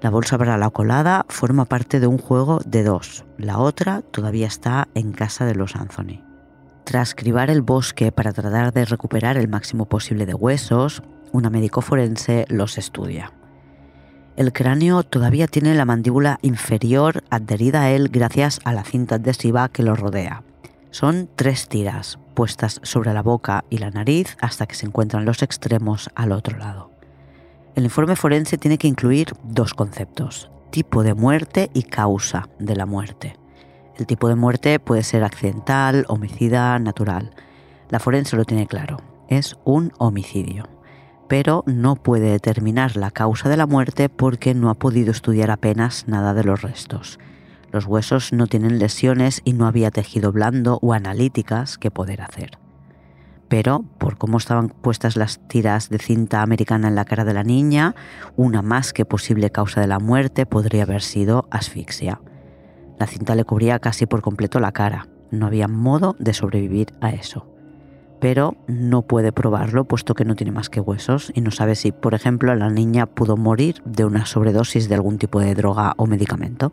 La 0.00 0.10
bolsa 0.10 0.38
para 0.38 0.58
la 0.58 0.70
colada 0.70 1.24
forma 1.28 1.66
parte 1.66 2.00
de 2.00 2.06
un 2.08 2.18
juego 2.18 2.60
de 2.66 2.82
dos. 2.82 3.24
La 3.38 3.58
otra 3.58 4.02
todavía 4.02 4.46
está 4.46 4.88
en 4.94 5.12
casa 5.12 5.46
de 5.46 5.54
los 5.54 5.76
Anthony. 5.76 6.33
Tras 6.84 7.14
cribar 7.14 7.50
el 7.50 7.62
bosque 7.62 8.12
para 8.12 8.32
tratar 8.32 8.72
de 8.72 8.84
recuperar 8.84 9.36
el 9.38 9.48
máximo 9.48 9.86
posible 9.86 10.26
de 10.26 10.34
huesos, 10.34 11.02
una 11.32 11.50
médico 11.50 11.80
forense 11.80 12.44
los 12.48 12.76
estudia. 12.78 13.32
El 14.36 14.52
cráneo 14.52 15.02
todavía 15.02 15.46
tiene 15.46 15.74
la 15.74 15.84
mandíbula 15.84 16.38
inferior 16.42 17.24
adherida 17.30 17.82
a 17.82 17.90
él 17.90 18.08
gracias 18.08 18.60
a 18.64 18.72
la 18.72 18.84
cinta 18.84 19.14
adhesiva 19.14 19.68
que 19.68 19.82
lo 19.82 19.96
rodea. 19.96 20.42
Son 20.90 21.28
tres 21.34 21.68
tiras 21.68 22.18
puestas 22.34 22.80
sobre 22.82 23.14
la 23.14 23.22
boca 23.22 23.64
y 23.70 23.78
la 23.78 23.90
nariz 23.90 24.36
hasta 24.40 24.66
que 24.66 24.74
se 24.74 24.86
encuentran 24.86 25.24
los 25.24 25.42
extremos 25.42 26.10
al 26.14 26.32
otro 26.32 26.58
lado. 26.58 26.90
El 27.74 27.84
informe 27.84 28.14
forense 28.14 28.58
tiene 28.58 28.78
que 28.78 28.88
incluir 28.88 29.32
dos 29.42 29.72
conceptos, 29.72 30.50
tipo 30.70 31.02
de 31.02 31.14
muerte 31.14 31.70
y 31.72 31.84
causa 31.84 32.48
de 32.58 32.76
la 32.76 32.86
muerte. 32.86 33.36
El 33.96 34.06
tipo 34.06 34.28
de 34.28 34.34
muerte 34.34 34.80
puede 34.80 35.04
ser 35.04 35.22
accidental, 35.22 36.04
homicida, 36.08 36.78
natural. 36.80 37.30
La 37.90 38.00
forense 38.00 38.36
lo 38.36 38.44
tiene 38.44 38.66
claro, 38.66 38.98
es 39.28 39.56
un 39.64 39.92
homicidio. 39.98 40.68
Pero 41.28 41.62
no 41.66 41.94
puede 41.94 42.30
determinar 42.30 42.96
la 42.96 43.12
causa 43.12 43.48
de 43.48 43.56
la 43.56 43.66
muerte 43.66 44.08
porque 44.08 44.52
no 44.52 44.68
ha 44.68 44.74
podido 44.74 45.12
estudiar 45.12 45.50
apenas 45.50 46.08
nada 46.08 46.34
de 46.34 46.44
los 46.44 46.62
restos. 46.62 47.20
Los 47.70 47.86
huesos 47.86 48.32
no 48.32 48.46
tienen 48.46 48.78
lesiones 48.78 49.40
y 49.44 49.52
no 49.52 49.66
había 49.66 49.90
tejido 49.90 50.32
blando 50.32 50.78
o 50.82 50.92
analíticas 50.92 51.78
que 51.78 51.90
poder 51.90 52.20
hacer. 52.20 52.58
Pero 53.48 53.84
por 53.98 54.18
cómo 54.18 54.38
estaban 54.38 54.68
puestas 54.68 55.16
las 55.16 55.38
tiras 55.48 55.88
de 55.88 55.98
cinta 55.98 56.42
americana 56.42 56.88
en 56.88 56.96
la 56.96 57.04
cara 57.04 57.24
de 57.24 57.34
la 57.34 57.44
niña, 57.44 57.94
una 58.36 58.62
más 58.62 58.92
que 58.92 59.04
posible 59.04 59.50
causa 59.50 59.80
de 59.80 59.86
la 59.86 60.00
muerte 60.00 60.46
podría 60.46 60.82
haber 60.82 61.02
sido 61.02 61.46
asfixia. 61.50 62.20
La 63.04 63.10
cinta 63.10 63.34
le 63.34 63.44
cubría 63.44 63.80
casi 63.80 64.06
por 64.06 64.22
completo 64.22 64.60
la 64.60 64.72
cara. 64.72 65.08
No 65.30 65.44
había 65.44 65.68
modo 65.68 66.16
de 66.18 66.32
sobrevivir 66.32 66.94
a 67.02 67.10
eso. 67.10 67.46
Pero 68.18 68.56
no 68.66 69.02
puede 69.02 69.30
probarlo 69.30 69.84
puesto 69.84 70.14
que 70.14 70.24
no 70.24 70.36
tiene 70.36 70.52
más 70.52 70.70
que 70.70 70.80
huesos 70.80 71.30
y 71.34 71.42
no 71.42 71.50
sabe 71.50 71.74
si, 71.74 71.92
por 71.92 72.14
ejemplo, 72.14 72.54
la 72.54 72.70
niña 72.70 73.04
pudo 73.04 73.36
morir 73.36 73.82
de 73.84 74.06
una 74.06 74.24
sobredosis 74.24 74.88
de 74.88 74.94
algún 74.94 75.18
tipo 75.18 75.38
de 75.38 75.54
droga 75.54 75.92
o 75.98 76.06
medicamento 76.06 76.72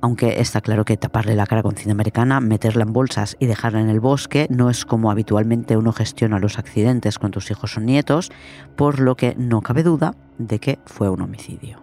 aunque 0.00 0.40
está 0.40 0.60
claro 0.60 0.84
que 0.84 0.96
taparle 0.96 1.36
la 1.36 1.46
cara 1.46 1.62
con 1.62 1.76
cinta 1.76 1.92
americana, 1.92 2.40
meterla 2.40 2.82
en 2.82 2.92
bolsas 2.92 3.36
y 3.38 3.46
dejarla 3.46 3.80
en 3.80 3.88
el 3.88 4.00
bosque 4.00 4.48
no 4.50 4.68
es 4.68 4.84
como 4.84 5.12
habitualmente 5.12 5.76
uno 5.76 5.92
gestiona 5.92 6.40
los 6.40 6.58
accidentes 6.58 7.20
con 7.20 7.30
tus 7.30 7.52
hijos 7.52 7.76
o 7.76 7.80
nietos, 7.80 8.30
por 8.76 8.98
lo 8.98 9.16
que 9.16 9.36
no 9.36 9.60
cabe 9.60 9.84
duda 9.84 10.14
de 10.38 10.58
que 10.58 10.80
fue 10.86 11.08
un 11.08 11.22
homicidio. 11.22 11.81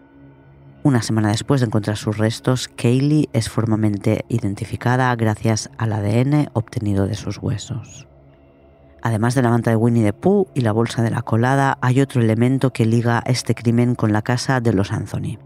Una 0.84 1.02
semana 1.02 1.30
después 1.30 1.62
de 1.62 1.68
encontrar 1.68 1.98
sus 1.98 2.18
restos, 2.18 2.70
Kaylee 2.70 3.30
es 3.34 3.50
formalmente 3.50 4.26
identificada 4.30 5.16
gracias 5.16 5.70
al 5.78 5.94
ADN 5.94 6.50
obtenido 6.54 7.06
de 7.06 7.16
sus 7.16 7.38
huesos. 7.38 8.08
Además 9.02 9.36
de 9.36 9.42
la 9.42 9.50
manta 9.50 9.72
de 9.72 9.78
Winnie 9.78 10.04
the 10.04 10.14
Pooh 10.14 10.48
y 10.54 10.62
la 10.62 10.72
bolsa 10.72 11.02
de 11.04 11.12
la 11.12 11.22
colada, 11.22 11.78
hay 11.82 12.02
otro 12.02 12.22
elemento 12.22 12.72
que 12.72 12.86
liga 12.86 13.24
este 13.26 13.56
crimen 13.56 13.96
con 13.96 14.14
la 14.14 14.22
casa 14.22 14.62
de 14.62 14.74
los 14.74 14.92
Anthony 14.92 15.38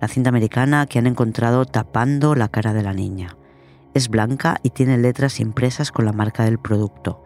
la 0.00 0.08
cinta 0.08 0.30
americana 0.30 0.86
que 0.86 0.98
han 0.98 1.06
encontrado 1.06 1.66
tapando 1.66 2.34
la 2.34 2.48
cara 2.48 2.72
de 2.72 2.82
la 2.82 2.94
niña. 2.94 3.36
Es 3.92 4.08
blanca 4.08 4.56
y 4.62 4.70
tiene 4.70 4.96
letras 4.96 5.40
impresas 5.40 5.92
con 5.92 6.06
la 6.06 6.12
marca 6.12 6.44
del 6.44 6.58
producto. 6.58 7.22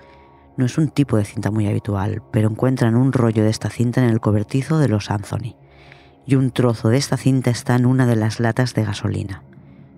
No 0.56 0.66
es 0.66 0.76
un 0.76 0.88
tipo 0.88 1.16
de 1.16 1.24
cinta 1.24 1.50
muy 1.50 1.68
habitual, 1.68 2.22
pero 2.32 2.48
encuentran 2.48 2.96
un 2.96 3.12
rollo 3.12 3.44
de 3.44 3.50
esta 3.50 3.70
cinta 3.70 4.02
en 4.02 4.10
el 4.10 4.20
cobertizo 4.20 4.78
de 4.78 4.88
los 4.88 5.10
Anthony. 5.10 5.56
Y 6.26 6.36
un 6.36 6.50
trozo 6.50 6.88
de 6.88 6.96
esta 6.96 7.16
cinta 7.16 7.50
está 7.50 7.76
en 7.76 7.86
una 7.86 8.06
de 8.06 8.16
las 8.16 8.40
latas 8.40 8.74
de 8.74 8.84
gasolina. 8.84 9.42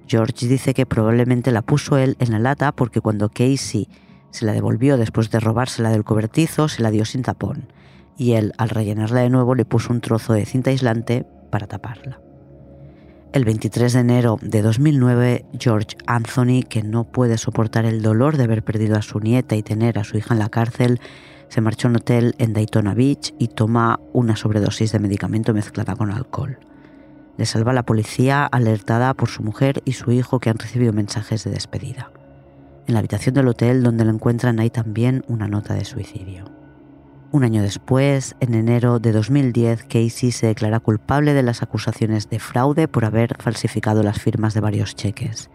George 0.09 0.47
dice 0.47 0.75
que 0.75 0.87
probablemente 0.87 1.51
la 1.53 1.63
puso 1.63 1.99
él 1.99 2.17
en 2.21 2.33
la 2.33 2.39
lata 2.39 2.73
porque 2.73 3.01
cuando 3.01 3.29
Casey 3.29 3.89
se 4.31 4.45
la 4.45 4.53
devolvió 4.53 4.97
después 4.97 5.31
de 5.31 5.41
robársela 5.41 5.91
del 5.91 6.05
cobertizo, 6.05 6.69
se 6.69 6.83
la 6.83 6.91
dio 6.91 7.05
sin 7.05 7.23
tapón. 7.23 7.73
Y 8.17 8.33
él, 8.33 8.53
al 8.59 8.71
rellenarla 8.71 9.21
de 9.21 9.31
nuevo, 9.31 9.55
le 9.55 9.65
puso 9.65 9.93
un 9.93 10.01
trozo 10.01 10.33
de 10.33 10.47
cinta 10.47 10.71
aislante 10.71 11.27
para 11.51 11.67
taparla. 11.67 12.21
El 13.33 13.45
23 13.45 13.93
de 13.93 14.01
enero 14.01 14.39
de 14.41 14.63
2009, 14.63 15.45
George 15.59 15.97
Anthony, 16.07 16.63
que 16.69 16.83
no 16.83 17.05
puede 17.05 17.37
soportar 17.37 17.85
el 17.85 18.01
dolor 18.01 18.37
de 18.37 18.45
haber 18.45 18.63
perdido 18.63 18.97
a 18.97 19.03
su 19.03 19.21
nieta 19.21 19.57
y 19.57 19.63
tener 19.63 19.99
a 19.99 20.05
su 20.05 20.17
hija 20.17 20.35
en 20.35 20.39
la 20.39 20.49
cárcel, 20.49 21.01
se 21.49 21.61
marchó 21.61 21.89
a 21.89 21.91
un 21.91 21.97
hotel 21.97 22.35
en 22.39 22.53
Daytona 22.53 22.95
Beach 22.95 23.35
y 23.39 23.49
toma 23.49 24.01
una 24.13 24.37
sobredosis 24.37 24.93
de 24.93 24.99
medicamento 24.99 25.55
mezclada 25.55 25.97
con 25.97 26.11
alcohol. 26.11 26.59
Le 27.37 27.47
salva 27.47 27.73
la 27.73 27.85
policía 27.85 28.45
alertada 28.45 29.15
por 29.15 29.29
su 29.29 29.43
mujer 29.43 29.83
y 29.85 29.93
su 29.93 30.13
hijo 30.13 30.41
que 30.41 30.51
han 30.51 30.59
recibido 30.59 30.93
mensajes 30.93 31.45
de 31.45 31.51
despedida. 31.51 32.11
En 32.87 32.95
la 32.95 33.01
habitación 33.01 33.35
del 33.35 33.49
hotel 33.49 33.83
donde 33.83 34.05
lo 34.05 34.13
encuentran 34.13 34.61
hay 34.61 34.71
también 34.71 35.25
una 35.29 35.49
nota 35.49 35.75
de 35.75 35.85
suicidio. 35.85 36.45
Un 37.33 37.45
año 37.45 37.61
después, 37.61 38.37
en 38.41 38.55
enero 38.55 39.01
de 39.01 39.13
2010, 39.13 39.83
Casey 39.83 40.31
se 40.31 40.47
declara 40.47 40.81
culpable 40.81 41.35
de 41.35 41.43
las 41.43 41.63
acusaciones 41.63 42.31
de 42.31 42.39
fraude 42.39 42.89
por 42.89 43.05
haber 43.05 43.37
falsificado 43.43 44.03
las 44.03 44.21
firmas 44.21 44.55
de 44.55 44.61
varios 44.61 44.95
cheques. 44.95 45.51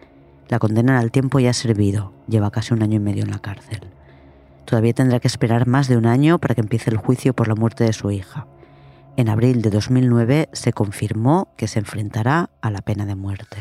La 0.50 0.60
condena 0.60 1.00
al 1.00 1.12
tiempo 1.12 1.40
ya 1.40 1.52
ha 1.52 1.54
servido, 1.54 2.14
lleva 2.28 2.52
casi 2.52 2.74
un 2.74 2.84
año 2.84 2.98
y 2.98 3.00
medio 3.00 3.24
en 3.24 3.32
la 3.32 3.40
cárcel. 3.40 3.80
Todavía 4.66 4.94
tendrá 4.94 5.20
que 5.20 5.28
esperar 5.28 5.68
más 5.68 5.88
de 5.88 5.98
un 5.98 6.06
año 6.06 6.40
para 6.40 6.56
que 6.56 6.62
empiece 6.62 6.90
el 6.90 6.98
juicio 6.98 7.34
por 7.34 7.48
la 7.48 7.56
muerte 7.56 7.84
de 7.84 7.94
su 7.94 8.12
hija. 8.12 8.48
En 9.18 9.30
abril 9.30 9.62
de 9.62 9.70
2009 9.70 10.50
se 10.54 10.74
confirmó 10.74 11.54
que 11.58 11.68
se 11.68 11.80
enfrentará 11.80 12.50
a 12.62 12.72
la 12.72 12.82
pena 12.82 13.06
de 13.06 13.16
muerte. 13.16 13.58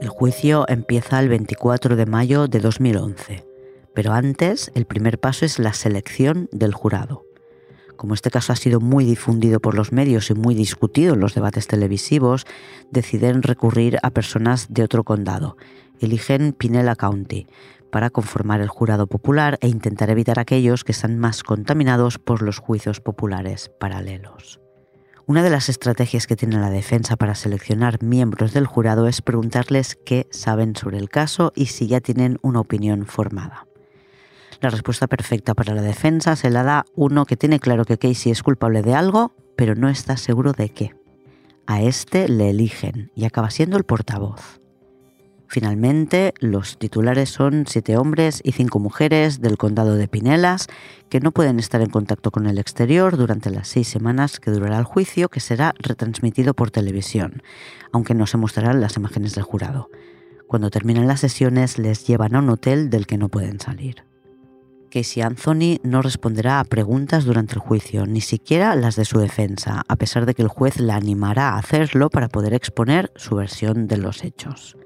El 0.00 0.08
juicio 0.08 0.66
empieza 0.68 1.18
el 1.18 1.28
24 1.28 1.96
de 1.96 2.06
mayo 2.06 2.46
de 2.46 2.60
2011, 2.60 3.46
pero 3.94 4.12
antes 4.12 4.70
el 4.74 4.84
primer 4.84 5.18
paso 5.18 5.44
es 5.44 5.58
la 5.58 5.72
selección 5.72 6.48
del 6.52 6.74
jurado. 6.74 7.25
Como 7.96 8.14
este 8.14 8.30
caso 8.30 8.52
ha 8.52 8.56
sido 8.56 8.80
muy 8.80 9.04
difundido 9.04 9.60
por 9.60 9.74
los 9.74 9.92
medios 9.92 10.30
y 10.30 10.34
muy 10.34 10.54
discutido 10.54 11.14
en 11.14 11.20
los 11.20 11.34
debates 11.34 11.66
televisivos, 11.66 12.46
deciden 12.90 13.42
recurrir 13.42 13.98
a 14.02 14.10
personas 14.10 14.66
de 14.68 14.82
otro 14.82 15.04
condado. 15.04 15.56
Eligen 16.00 16.52
Pinella 16.52 16.94
County 16.94 17.46
para 17.90 18.10
conformar 18.10 18.60
el 18.60 18.68
jurado 18.68 19.06
popular 19.06 19.58
e 19.60 19.68
intentar 19.68 20.10
evitar 20.10 20.38
aquellos 20.38 20.84
que 20.84 20.92
están 20.92 21.18
más 21.18 21.42
contaminados 21.42 22.18
por 22.18 22.42
los 22.42 22.58
juicios 22.58 23.00
populares 23.00 23.70
paralelos. 23.80 24.60
Una 25.28 25.42
de 25.42 25.50
las 25.50 25.68
estrategias 25.68 26.26
que 26.26 26.36
tiene 26.36 26.60
la 26.60 26.70
defensa 26.70 27.16
para 27.16 27.34
seleccionar 27.34 28.02
miembros 28.02 28.52
del 28.52 28.66
jurado 28.66 29.08
es 29.08 29.22
preguntarles 29.22 29.98
qué 30.04 30.28
saben 30.30 30.76
sobre 30.76 30.98
el 30.98 31.08
caso 31.08 31.52
y 31.56 31.66
si 31.66 31.88
ya 31.88 32.00
tienen 32.00 32.38
una 32.42 32.60
opinión 32.60 33.06
formada. 33.06 33.66
La 34.60 34.70
respuesta 34.70 35.06
perfecta 35.06 35.54
para 35.54 35.74
la 35.74 35.82
defensa 35.82 36.34
se 36.34 36.50
la 36.50 36.62
da 36.62 36.84
uno 36.94 37.26
que 37.26 37.36
tiene 37.36 37.60
claro 37.60 37.84
que 37.84 37.98
Casey 37.98 38.32
es 38.32 38.42
culpable 38.42 38.82
de 38.82 38.94
algo, 38.94 39.34
pero 39.54 39.74
no 39.74 39.88
está 39.88 40.16
seguro 40.16 40.52
de 40.52 40.70
qué. 40.70 40.94
A 41.66 41.82
este 41.82 42.28
le 42.28 42.50
eligen 42.50 43.10
y 43.14 43.24
acaba 43.24 43.50
siendo 43.50 43.76
el 43.76 43.84
portavoz. 43.84 44.60
Finalmente, 45.48 46.34
los 46.40 46.78
titulares 46.78 47.28
son 47.28 47.66
siete 47.68 47.96
hombres 47.96 48.40
y 48.44 48.52
cinco 48.52 48.80
mujeres 48.80 49.40
del 49.40 49.58
condado 49.58 49.94
de 49.94 50.08
Pinelas 50.08 50.66
que 51.08 51.20
no 51.20 51.30
pueden 51.30 51.60
estar 51.60 51.80
en 51.82 51.90
contacto 51.90 52.32
con 52.32 52.46
el 52.46 52.58
exterior 52.58 53.16
durante 53.16 53.50
las 53.50 53.68
seis 53.68 53.86
semanas 53.86 54.40
que 54.40 54.50
durará 54.50 54.78
el 54.78 54.84
juicio, 54.84 55.28
que 55.28 55.40
será 55.40 55.74
retransmitido 55.78 56.54
por 56.54 56.70
televisión, 56.70 57.42
aunque 57.92 58.14
no 58.14 58.26
se 58.26 58.38
mostrarán 58.38 58.80
las 58.80 58.96
imágenes 58.96 59.34
del 59.34 59.44
jurado. 59.44 59.88
Cuando 60.48 60.70
terminan 60.70 61.06
las 61.06 61.20
sesiones 61.20 61.78
les 61.78 62.06
llevan 62.06 62.34
a 62.34 62.40
un 62.40 62.50
hotel 62.50 62.90
del 62.90 63.06
que 63.06 63.18
no 63.18 63.28
pueden 63.28 63.60
salir. 63.60 64.04
Casey 64.96 65.22
Anthony 65.22 65.78
no 65.82 66.00
responderá 66.00 66.58
a 66.58 66.64
preguntas 66.64 67.26
durante 67.26 67.52
el 67.52 67.60
juicio, 67.60 68.06
ni 68.06 68.22
siquiera 68.22 68.74
las 68.74 68.96
de 68.96 69.04
su 69.04 69.18
defensa, 69.18 69.82
a 69.86 69.96
pesar 69.96 70.24
de 70.24 70.32
que 70.32 70.40
el 70.40 70.48
juez 70.48 70.80
la 70.80 70.96
animará 70.96 71.50
a 71.50 71.58
hacerlo 71.58 72.08
para 72.08 72.28
poder 72.28 72.54
exponer 72.54 73.12
su 73.14 73.36
versión 73.36 73.88
de 73.88 73.98
los 73.98 74.24
hechos. 74.24 74.78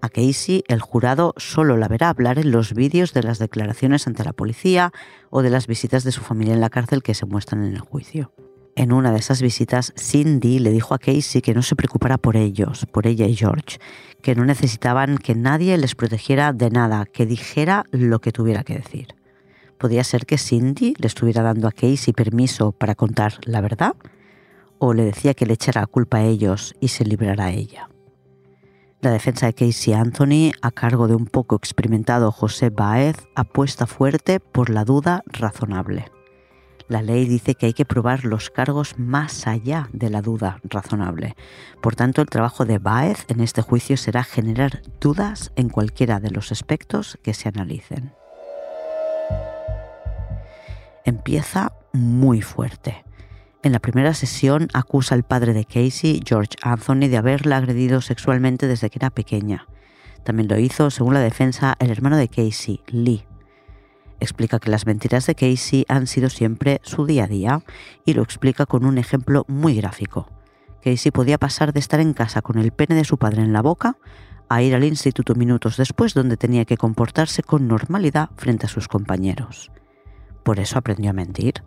A 0.00 0.08
Casey 0.08 0.64
el 0.66 0.80
jurado 0.80 1.34
solo 1.36 1.76
la 1.76 1.88
verá 1.88 2.08
hablar 2.08 2.38
en 2.38 2.52
los 2.52 2.72
vídeos 2.72 3.12
de 3.12 3.22
las 3.22 3.38
declaraciones 3.38 4.06
ante 4.06 4.24
la 4.24 4.32
policía 4.32 4.92
o 5.28 5.42
de 5.42 5.50
las 5.50 5.66
visitas 5.66 6.04
de 6.04 6.12
su 6.12 6.22
familia 6.22 6.54
en 6.54 6.62
la 6.62 6.70
cárcel 6.70 7.02
que 7.02 7.12
se 7.12 7.26
muestran 7.26 7.62
en 7.62 7.74
el 7.74 7.80
juicio. 7.80 8.32
En 8.76 8.92
una 8.92 9.12
de 9.12 9.18
esas 9.18 9.42
visitas, 9.42 9.92
Cindy 9.94 10.58
le 10.58 10.70
dijo 10.70 10.94
a 10.94 10.98
Casey 10.98 11.42
que 11.42 11.52
no 11.52 11.60
se 11.60 11.76
preocupara 11.76 12.16
por 12.16 12.38
ellos, 12.38 12.86
por 12.90 13.06
ella 13.06 13.26
y 13.26 13.36
George, 13.36 13.78
que 14.22 14.34
no 14.34 14.46
necesitaban 14.46 15.18
que 15.18 15.34
nadie 15.34 15.76
les 15.76 15.94
protegiera 15.94 16.54
de 16.54 16.70
nada, 16.70 17.04
que 17.04 17.26
dijera 17.26 17.84
lo 17.90 18.22
que 18.22 18.32
tuviera 18.32 18.64
que 18.64 18.76
decir. 18.76 19.19
¿Podría 19.80 20.04
ser 20.04 20.26
que 20.26 20.38
Cindy 20.38 20.94
le 20.98 21.08
estuviera 21.08 21.42
dando 21.42 21.66
a 21.66 21.72
Casey 21.72 22.12
permiso 22.12 22.70
para 22.70 22.94
contar 22.94 23.38
la 23.46 23.60
verdad? 23.60 23.96
o 24.80 24.94
le 24.94 25.04
decía 25.04 25.34
que 25.34 25.46
le 25.46 25.52
echara 25.52 25.82
la 25.82 25.86
culpa 25.86 26.18
a 26.18 26.24
ellos 26.24 26.74
y 26.80 26.88
se 26.88 27.04
librara 27.04 27.44
a 27.44 27.50
ella. 27.50 27.90
La 29.02 29.10
defensa 29.10 29.46
de 29.46 29.54
Casey 29.54 29.92
Anthony, 29.92 30.52
a 30.62 30.70
cargo 30.70 31.06
de 31.06 31.14
un 31.14 31.26
poco 31.26 31.54
experimentado 31.54 32.32
José 32.32 32.70
Baez, 32.70 33.16
apuesta 33.34 33.86
fuerte 33.86 34.40
por 34.40 34.68
la 34.70 34.84
duda 34.84 35.22
razonable. 35.26 36.10
La 36.88 37.02
ley 37.02 37.26
dice 37.26 37.54
que 37.54 37.66
hay 37.66 37.72
que 37.72 37.84
probar 37.84 38.24
los 38.24 38.50
cargos 38.50 38.98
más 38.98 39.46
allá 39.46 39.88
de 39.92 40.10
la 40.10 40.22
duda 40.22 40.60
razonable. 40.64 41.36
Por 41.80 41.94
tanto, 41.94 42.20
el 42.20 42.28
trabajo 42.28 42.64
de 42.64 42.78
Baez 42.78 43.26
en 43.28 43.40
este 43.40 43.62
juicio 43.62 43.96
será 43.96 44.24
generar 44.24 44.82
dudas 44.98 45.52
en 45.56 45.68
cualquiera 45.68 46.20
de 46.20 46.30
los 46.30 46.52
aspectos 46.52 47.18
que 47.22 47.32
se 47.32 47.48
analicen. 47.48 48.12
Empieza 51.04 51.72
muy 51.92 52.42
fuerte. 52.42 53.04
En 53.62 53.72
la 53.72 53.78
primera 53.78 54.14
sesión 54.14 54.68
acusa 54.72 55.14
al 55.14 55.22
padre 55.22 55.52
de 55.52 55.64
Casey, 55.64 56.22
George 56.24 56.56
Anthony, 56.62 57.08
de 57.08 57.16
haberla 57.16 57.58
agredido 57.58 58.00
sexualmente 58.00 58.66
desde 58.66 58.88
que 58.90 58.98
era 58.98 59.10
pequeña. 59.10 59.66
También 60.24 60.48
lo 60.48 60.58
hizo, 60.58 60.90
según 60.90 61.14
la 61.14 61.20
defensa, 61.20 61.76
el 61.78 61.90
hermano 61.90 62.16
de 62.16 62.28
Casey, 62.28 62.80
Lee. 62.86 63.24
Explica 64.18 64.58
que 64.58 64.70
las 64.70 64.86
mentiras 64.86 65.26
de 65.26 65.34
Casey 65.34 65.84
han 65.88 66.06
sido 66.06 66.28
siempre 66.28 66.80
su 66.84 67.06
día 67.06 67.24
a 67.24 67.28
día 67.28 67.62
y 68.04 68.14
lo 68.14 68.22
explica 68.22 68.66
con 68.66 68.84
un 68.84 68.98
ejemplo 68.98 69.44
muy 69.48 69.74
gráfico. 69.74 70.28
Casey 70.82 71.10
podía 71.10 71.38
pasar 71.38 71.72
de 71.72 71.80
estar 71.80 72.00
en 72.00 72.12
casa 72.12 72.42
con 72.42 72.58
el 72.58 72.72
pene 72.72 72.94
de 72.94 73.04
su 73.04 73.18
padre 73.18 73.42
en 73.42 73.52
la 73.52 73.62
boca 73.62 73.96
a 74.48 74.62
ir 74.62 74.74
al 74.74 74.84
instituto 74.84 75.34
minutos 75.34 75.76
después 75.76 76.12
donde 76.12 76.36
tenía 76.36 76.64
que 76.64 76.76
comportarse 76.76 77.42
con 77.42 77.68
normalidad 77.68 78.30
frente 78.36 78.66
a 78.66 78.68
sus 78.68 78.88
compañeros. 78.88 79.70
Por 80.42 80.60
eso 80.60 80.78
aprendió 80.78 81.10
a 81.10 81.14
mentir. 81.14 81.62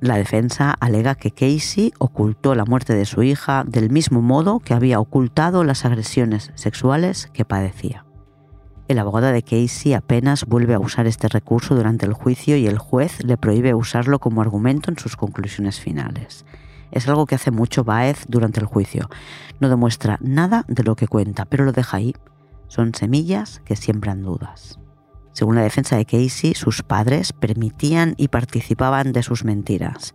La 0.00 0.16
defensa 0.16 0.72
alega 0.78 1.14
que 1.14 1.30
Casey 1.30 1.92
ocultó 1.98 2.54
la 2.54 2.66
muerte 2.66 2.94
de 2.94 3.06
su 3.06 3.22
hija 3.22 3.64
del 3.66 3.90
mismo 3.90 4.20
modo 4.20 4.58
que 4.60 4.74
había 4.74 5.00
ocultado 5.00 5.64
las 5.64 5.84
agresiones 5.84 6.52
sexuales 6.54 7.30
que 7.32 7.46
padecía. 7.46 8.04
El 8.88 8.98
abogado 8.98 9.28
de 9.28 9.42
Casey 9.42 9.94
apenas 9.94 10.44
vuelve 10.44 10.74
a 10.74 10.78
usar 10.78 11.06
este 11.06 11.28
recurso 11.28 11.74
durante 11.74 12.06
el 12.06 12.12
juicio 12.12 12.56
y 12.56 12.66
el 12.66 12.78
juez 12.78 13.24
le 13.24 13.36
prohíbe 13.36 13.74
usarlo 13.74 14.18
como 14.20 14.42
argumento 14.42 14.90
en 14.90 14.98
sus 14.98 15.16
conclusiones 15.16 15.80
finales. 15.80 16.44
Es 16.92 17.08
algo 17.08 17.26
que 17.26 17.34
hace 17.34 17.50
mucho 17.50 17.82
Baez 17.82 18.26
durante 18.28 18.60
el 18.60 18.66
juicio. 18.66 19.08
No 19.60 19.68
demuestra 19.68 20.18
nada 20.20 20.64
de 20.68 20.84
lo 20.84 20.94
que 20.94 21.08
cuenta, 21.08 21.46
pero 21.46 21.64
lo 21.64 21.72
deja 21.72 21.96
ahí. 21.96 22.14
Son 22.68 22.94
semillas 22.94 23.60
que 23.64 23.76
siembran 23.76 24.22
dudas. 24.22 24.78
Según 25.36 25.56
la 25.56 25.64
defensa 25.64 25.98
de 25.98 26.06
Casey, 26.06 26.54
sus 26.54 26.82
padres 26.82 27.34
permitían 27.34 28.14
y 28.16 28.28
participaban 28.28 29.12
de 29.12 29.22
sus 29.22 29.44
mentiras. 29.44 30.14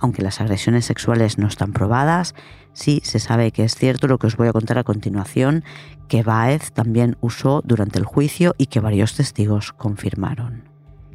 Aunque 0.00 0.22
las 0.22 0.40
agresiones 0.40 0.84
sexuales 0.84 1.38
no 1.38 1.46
están 1.46 1.72
probadas, 1.72 2.34
sí 2.72 3.00
se 3.04 3.20
sabe 3.20 3.52
que 3.52 3.62
es 3.62 3.76
cierto 3.76 4.08
lo 4.08 4.18
que 4.18 4.26
os 4.26 4.36
voy 4.36 4.48
a 4.48 4.52
contar 4.52 4.78
a 4.78 4.82
continuación, 4.82 5.62
que 6.08 6.24
Baez 6.24 6.72
también 6.72 7.16
usó 7.20 7.62
durante 7.64 8.00
el 8.00 8.04
juicio 8.04 8.56
y 8.58 8.66
que 8.66 8.80
varios 8.80 9.14
testigos 9.14 9.72
confirmaron. 9.72 10.64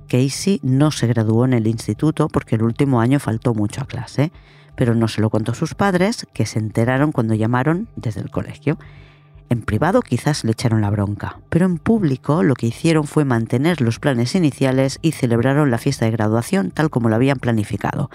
Casey 0.07 0.61
no 0.63 0.91
se 0.91 1.07
graduó 1.07 1.43
en 1.43 1.51
el 1.51 1.67
instituto 1.67 2.29
porque 2.29 2.55
el 2.55 2.63
último 2.63 3.01
año 3.01 3.19
faltó 3.19 3.53
mucho 3.53 3.81
a 3.81 3.85
clase, 3.85 4.31
pero 4.77 4.95
no 4.95 5.09
se 5.09 5.19
lo 5.19 5.29
contó 5.29 5.51
a 5.51 5.55
sus 5.55 5.75
padres, 5.75 6.25
que 6.33 6.45
se 6.45 6.59
enteraron 6.59 7.11
cuando 7.11 7.33
llamaron 7.33 7.89
desde 7.97 8.21
el 8.21 8.31
colegio 8.31 8.77
en 9.51 9.63
privado 9.63 10.01
quizás 10.01 10.45
le 10.45 10.53
echaron 10.53 10.79
la 10.79 10.89
bronca, 10.89 11.41
pero 11.49 11.65
en 11.65 11.77
público 11.77 12.41
lo 12.41 12.55
que 12.55 12.67
hicieron 12.67 13.03
fue 13.03 13.25
mantener 13.25 13.81
los 13.81 13.99
planes 13.99 14.33
iniciales 14.33 14.97
y 15.01 15.11
celebraron 15.11 15.69
la 15.69 15.77
fiesta 15.77 16.05
de 16.05 16.11
graduación 16.11 16.71
tal 16.71 16.89
como 16.89 17.09
lo 17.09 17.15
habían 17.15 17.37
planificado, 17.37 18.09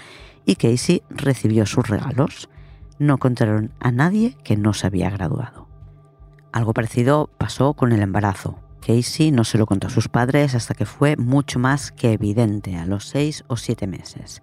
y 0.47 0.57
Casey 0.57 1.03
recibió 1.11 1.67
sus 1.67 1.89
regalos. 1.89 2.49
No 2.99 3.19
contaron 3.19 3.71
a 3.81 3.93
nadie 3.93 4.35
que 4.45 4.57
no 4.57 4.73
se 4.73 4.87
había 4.87 5.11
graduado. 5.11 5.69
Algo 6.53 6.73
parecido 6.73 7.29
pasó 7.37 7.75
con 7.75 7.93
el 7.93 8.01
embarazo. 8.01 8.59
Casey 8.81 9.31
no 9.31 9.45
se 9.45 9.59
lo 9.59 9.67
contó 9.67 9.89
a 9.89 9.91
sus 9.91 10.09
padres 10.09 10.55
hasta 10.55 10.73
que 10.73 10.87
fue 10.87 11.17
mucho 11.17 11.59
más 11.59 11.93
que 11.93 12.13
evidente, 12.13 12.77
a 12.77 12.87
los 12.87 13.09
seis 13.09 13.45
o 13.47 13.59
siete 13.59 13.87
meses. 13.87 14.43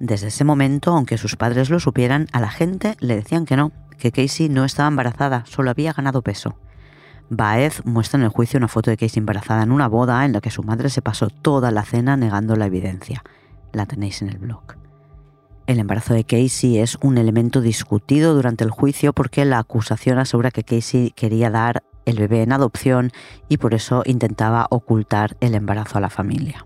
Desde 0.00 0.28
ese 0.28 0.44
momento, 0.44 0.92
aunque 0.92 1.18
sus 1.18 1.36
padres 1.36 1.68
lo 1.68 1.78
supieran, 1.78 2.26
a 2.32 2.40
la 2.40 2.50
gente 2.50 2.96
le 3.00 3.16
decían 3.16 3.44
que 3.44 3.54
no, 3.54 3.70
que 3.98 4.12
Casey 4.12 4.48
no 4.48 4.64
estaba 4.64 4.88
embarazada, 4.88 5.44
solo 5.44 5.70
había 5.70 5.92
ganado 5.92 6.22
peso. 6.22 6.56
Baez 7.28 7.84
muestra 7.84 8.18
en 8.18 8.24
el 8.24 8.30
juicio 8.30 8.56
una 8.56 8.66
foto 8.66 8.90
de 8.90 8.96
Casey 8.96 9.20
embarazada 9.20 9.62
en 9.62 9.70
una 9.70 9.88
boda 9.88 10.24
en 10.24 10.32
la 10.32 10.40
que 10.40 10.50
su 10.50 10.62
madre 10.62 10.88
se 10.88 11.02
pasó 11.02 11.28
toda 11.28 11.70
la 11.70 11.84
cena 11.84 12.16
negando 12.16 12.56
la 12.56 12.64
evidencia. 12.64 13.22
La 13.72 13.84
tenéis 13.84 14.22
en 14.22 14.30
el 14.30 14.38
blog. 14.38 14.62
El 15.66 15.78
embarazo 15.78 16.14
de 16.14 16.24
Casey 16.24 16.78
es 16.78 16.96
un 17.02 17.18
elemento 17.18 17.60
discutido 17.60 18.34
durante 18.34 18.64
el 18.64 18.70
juicio 18.70 19.12
porque 19.12 19.44
la 19.44 19.58
acusación 19.58 20.18
asegura 20.18 20.50
que 20.50 20.64
Casey 20.64 21.10
quería 21.10 21.50
dar 21.50 21.84
el 22.06 22.16
bebé 22.16 22.42
en 22.42 22.52
adopción 22.52 23.12
y 23.50 23.58
por 23.58 23.74
eso 23.74 24.02
intentaba 24.06 24.66
ocultar 24.70 25.36
el 25.40 25.54
embarazo 25.54 25.98
a 25.98 26.00
la 26.00 26.08
familia. 26.08 26.64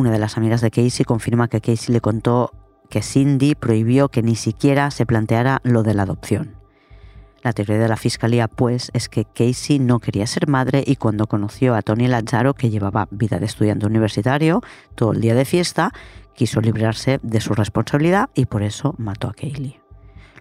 Una 0.00 0.12
de 0.12 0.18
las 0.18 0.38
amigas 0.38 0.62
de 0.62 0.70
Casey 0.70 1.04
confirma 1.04 1.48
que 1.48 1.60
Casey 1.60 1.92
le 1.92 2.00
contó 2.00 2.52
que 2.88 3.02
Cindy 3.02 3.54
prohibió 3.54 4.08
que 4.08 4.22
ni 4.22 4.34
siquiera 4.34 4.90
se 4.90 5.04
planteara 5.04 5.60
lo 5.62 5.82
de 5.82 5.92
la 5.92 6.04
adopción. 6.04 6.56
La 7.42 7.52
teoría 7.52 7.76
de 7.76 7.86
la 7.86 7.98
fiscalía, 7.98 8.48
pues, 8.48 8.90
es 8.94 9.10
que 9.10 9.26
Casey 9.26 9.78
no 9.78 9.98
quería 9.98 10.26
ser 10.26 10.48
madre 10.48 10.82
y 10.86 10.96
cuando 10.96 11.26
conoció 11.26 11.74
a 11.74 11.82
Tony 11.82 12.08
Lazzaro, 12.08 12.54
que 12.54 12.70
llevaba 12.70 13.08
vida 13.10 13.38
de 13.38 13.44
estudiante 13.44 13.84
universitario, 13.84 14.62
todo 14.94 15.12
el 15.12 15.20
día 15.20 15.34
de 15.34 15.44
fiesta, 15.44 15.92
quiso 16.34 16.62
librarse 16.62 17.20
de 17.22 17.42
su 17.42 17.52
responsabilidad 17.52 18.30
y 18.34 18.46
por 18.46 18.62
eso 18.62 18.94
mató 18.96 19.28
a 19.28 19.34
Kaylee. 19.34 19.82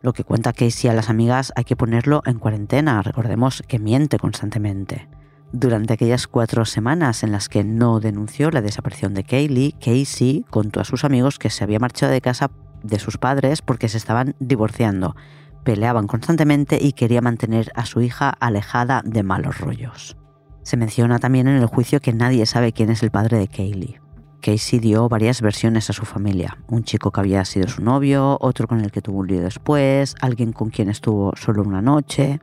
Lo 0.02 0.14
que 0.14 0.24
cuenta 0.24 0.54
Casey 0.54 0.90
a 0.90 0.94
las 0.94 1.10
amigas 1.10 1.52
hay 1.58 1.66
que 1.66 1.76
ponerlo 1.76 2.22
en 2.26 2.40
cuarentena, 2.40 3.02
recordemos 3.02 3.62
que 3.68 3.78
miente 3.78 4.20
constantemente. 4.20 5.10
Durante 5.52 5.94
aquellas 5.94 6.28
cuatro 6.28 6.64
semanas 6.66 7.24
en 7.24 7.32
las 7.32 7.50
que 7.50 7.64
no 7.64 8.00
denunció 8.00 8.52
la 8.52 8.62
desaparición 8.62 9.16
de 9.16 9.24
Kaylee, 9.24 9.74
Casey 9.80 10.46
contó 10.50 10.80
a 10.80 10.86
sus 10.86 11.04
amigos 11.04 11.40
que 11.40 11.50
se 11.50 11.64
había 11.64 11.80
marchado 11.80 12.12
de 12.12 12.22
casa 12.22 12.52
de 12.84 13.00
sus 13.00 13.18
padres 13.18 13.64
porque 13.64 13.90
se 13.90 13.98
estaban 13.98 14.36
divorciando, 14.40 15.16
peleaban 15.64 16.06
constantemente 16.06 16.78
y 16.80 16.94
quería 16.94 17.22
mantener 17.22 17.72
a 17.74 17.88
su 17.88 18.02
hija 18.02 18.30
alejada 18.30 19.02
de 19.04 19.24
malos 19.24 19.60
rollos. 19.60 20.18
Se 20.62 20.78
menciona 20.78 21.18
también 21.18 21.48
en 21.48 21.56
el 21.56 21.66
juicio 21.66 22.00
que 22.00 22.14
nadie 22.14 22.46
sabe 22.46 22.72
quién 22.72 22.92
es 22.92 23.02
el 23.02 23.10
padre 23.10 23.40
de 23.40 23.48
Kaylee. 23.48 24.00
Casey 24.42 24.80
dio 24.80 25.10
varias 25.10 25.42
versiones 25.42 25.90
a 25.90 25.94
su 25.94 26.06
familia. 26.06 26.60
Un 26.68 26.84
chico 26.84 27.12
que 27.12 27.20
había 27.20 27.44
sido 27.44 27.68
su 27.68 27.84
novio, 27.84 28.38
otro 28.40 28.68
con 28.68 28.82
el 28.82 28.92
que 28.92 29.02
tuvo 29.02 29.20
un 29.20 29.28
lío 29.28 29.42
después, 29.42 30.16
alguien 30.22 30.54
con 30.54 30.70
quien 30.70 30.90
estuvo 30.90 31.34
solo 31.36 31.64
una 31.64 31.82
noche. 31.82 32.40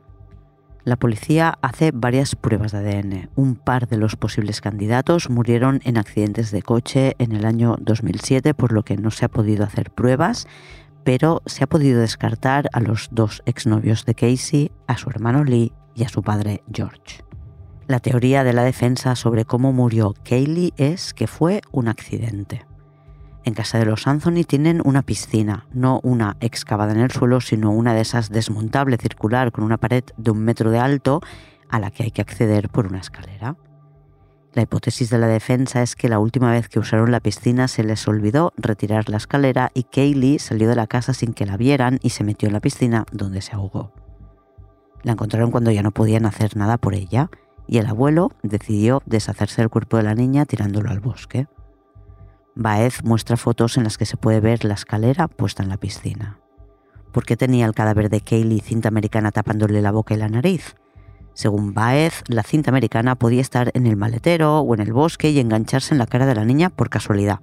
La 0.87 0.95
policía 0.95 1.59
hace 1.61 1.91
varias 1.93 2.37
pruebas 2.37 2.71
de 2.71 2.77
ADN. 2.77 3.29
Un 3.35 3.57
par 3.57 3.89
de 3.89 3.97
los 3.97 4.15
posibles 4.15 4.61
candidatos 4.61 5.29
murieron 5.29 5.81
en 5.83 5.97
accidentes 5.97 6.49
de 6.49 6.61
coche 6.61 7.13
en 7.19 7.33
el 7.33 7.43
año 7.43 7.75
2007, 7.81 8.53
por 8.53 8.71
lo 8.71 8.83
que 8.83 8.95
no 8.95 9.11
se 9.11 9.25
ha 9.25 9.27
podido 9.27 9.65
hacer 9.65 9.91
pruebas, 9.91 10.47
pero 11.03 11.41
se 11.45 11.65
ha 11.65 11.67
podido 11.67 11.99
descartar 11.99 12.69
a 12.71 12.79
los 12.79 13.09
dos 13.11 13.43
exnovios 13.45 14.05
de 14.05 14.15
Casey, 14.15 14.71
a 14.87 14.95
su 14.95 15.09
hermano 15.09 15.43
Lee 15.43 15.73
y 15.93 16.05
a 16.05 16.07
su 16.07 16.23
padre 16.23 16.63
George. 16.71 17.21
La 17.87 17.99
teoría 17.99 18.45
de 18.45 18.53
la 18.53 18.63
defensa 18.63 19.17
sobre 19.17 19.43
cómo 19.43 19.73
murió 19.73 20.13
Kaylee 20.23 20.73
es 20.77 21.13
que 21.13 21.27
fue 21.27 21.59
un 21.73 21.89
accidente. 21.89 22.65
En 23.47 23.53
casa 23.53 23.79
de 23.79 23.85
los 23.85 24.07
Anthony 24.07 24.43
tienen 24.45 24.81
una 24.83 25.03
piscina, 25.03 25.67
no 25.71 26.01
una 26.03 26.35
excavada 26.41 26.91
en 26.91 26.99
el 26.99 27.11
suelo, 27.11 27.39
sino 27.39 27.71
una 27.71 27.93
de 27.93 28.01
esas 28.01 28.29
desmontable 28.29 28.97
circular 28.97 29.53
con 29.53 29.63
una 29.63 29.77
pared 29.77 30.03
de 30.17 30.31
un 30.31 30.39
metro 30.39 30.69
de 30.69 30.79
alto 30.79 31.21
a 31.69 31.79
la 31.79 31.89
que 31.89 32.03
hay 32.03 32.11
que 32.11 32.21
acceder 32.21 32.67
por 32.67 32.87
una 32.87 32.99
escalera. 32.99 33.55
La 34.51 34.63
hipótesis 34.63 35.09
de 35.09 35.17
la 35.17 35.27
defensa 35.27 35.81
es 35.81 35.95
que 35.95 36.09
la 36.09 36.19
última 36.19 36.51
vez 36.51 36.67
que 36.67 36.79
usaron 36.79 37.09
la 37.09 37.21
piscina 37.21 37.69
se 37.69 37.85
les 37.85 38.05
olvidó 38.09 38.51
retirar 38.57 39.07
la 39.07 39.15
escalera 39.15 39.71
y 39.73 39.83
Kaylee 39.83 40.39
salió 40.39 40.67
de 40.67 40.75
la 40.75 40.87
casa 40.87 41.13
sin 41.13 41.31
que 41.31 41.45
la 41.45 41.55
vieran 41.55 41.99
y 42.01 42.09
se 42.09 42.25
metió 42.25 42.47
en 42.47 42.53
la 42.53 42.59
piscina 42.59 43.05
donde 43.13 43.41
se 43.41 43.55
ahogó. 43.55 43.93
La 45.03 45.13
encontraron 45.13 45.51
cuando 45.51 45.71
ya 45.71 45.83
no 45.83 45.91
podían 45.91 46.25
hacer 46.25 46.57
nada 46.57 46.77
por 46.77 46.95
ella 46.95 47.29
y 47.65 47.77
el 47.77 47.85
abuelo 47.85 48.29
decidió 48.43 49.01
deshacerse 49.05 49.61
del 49.61 49.69
cuerpo 49.69 49.95
de 49.95 50.03
la 50.03 50.15
niña 50.15 50.45
tirándolo 50.45 50.89
al 50.89 50.99
bosque. 50.99 51.47
Baez 52.59 53.03
muestra 53.03 53.37
fotos 53.37 53.77
en 53.77 53.83
las 53.83 53.99
que 53.99 54.07
se 54.07 54.17
puede 54.17 54.39
ver 54.39 54.65
la 54.65 54.73
escalera 54.73 55.27
puesta 55.27 55.61
en 55.61 55.69
la 55.69 55.77
piscina. 55.77 56.39
¿Por 57.11 57.23
qué 57.23 57.37
tenía 57.37 57.67
el 57.67 57.75
cadáver 57.75 58.09
de 58.09 58.19
Kaylee 58.19 58.61
cinta 58.61 58.87
americana 58.87 59.31
tapándole 59.31 59.79
la 59.79 59.91
boca 59.91 60.15
y 60.15 60.17
la 60.17 60.27
nariz? 60.27 60.75
Según 61.35 61.75
Baez, 61.75 62.23
la 62.27 62.41
cinta 62.41 62.71
americana 62.71 63.13
podía 63.13 63.41
estar 63.41 63.69
en 63.75 63.85
el 63.85 63.95
maletero 63.95 64.61
o 64.61 64.73
en 64.73 64.81
el 64.81 64.91
bosque 64.91 65.29
y 65.29 65.39
engancharse 65.39 65.93
en 65.93 65.99
la 65.99 66.07
cara 66.07 66.25
de 66.25 66.33
la 66.33 66.45
niña 66.45 66.71
por 66.71 66.89
casualidad. 66.89 67.41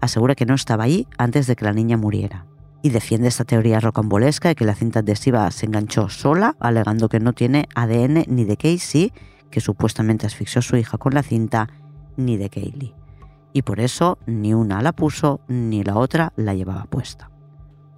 Asegura 0.00 0.34
que 0.34 0.44
no 0.44 0.54
estaba 0.54 0.82
ahí 0.82 1.06
antes 1.18 1.46
de 1.46 1.54
que 1.54 1.64
la 1.64 1.72
niña 1.72 1.96
muriera. 1.96 2.44
Y 2.82 2.90
defiende 2.90 3.28
esta 3.28 3.44
teoría 3.44 3.78
rocambolesca 3.78 4.48
de 4.48 4.56
que 4.56 4.64
la 4.64 4.74
cinta 4.74 5.00
adhesiva 5.00 5.48
se 5.52 5.66
enganchó 5.66 6.08
sola, 6.08 6.56
alegando 6.58 7.08
que 7.08 7.20
no 7.20 7.32
tiene 7.32 7.68
ADN 7.76 8.24
ni 8.26 8.44
de 8.44 8.56
Casey, 8.56 9.12
que 9.52 9.60
supuestamente 9.60 10.26
asfixió 10.26 10.58
a 10.58 10.62
su 10.62 10.76
hija 10.76 10.98
con 10.98 11.14
la 11.14 11.22
cinta, 11.22 11.68
ni 12.16 12.36
de 12.36 12.50
Kaylee 12.50 12.97
y 13.58 13.62
por 13.62 13.80
eso 13.80 14.18
ni 14.24 14.54
una 14.54 14.80
la 14.82 14.92
puso 14.92 15.40
ni 15.48 15.82
la 15.82 15.96
otra 15.96 16.32
la 16.36 16.54
llevaba 16.54 16.84
puesta. 16.84 17.28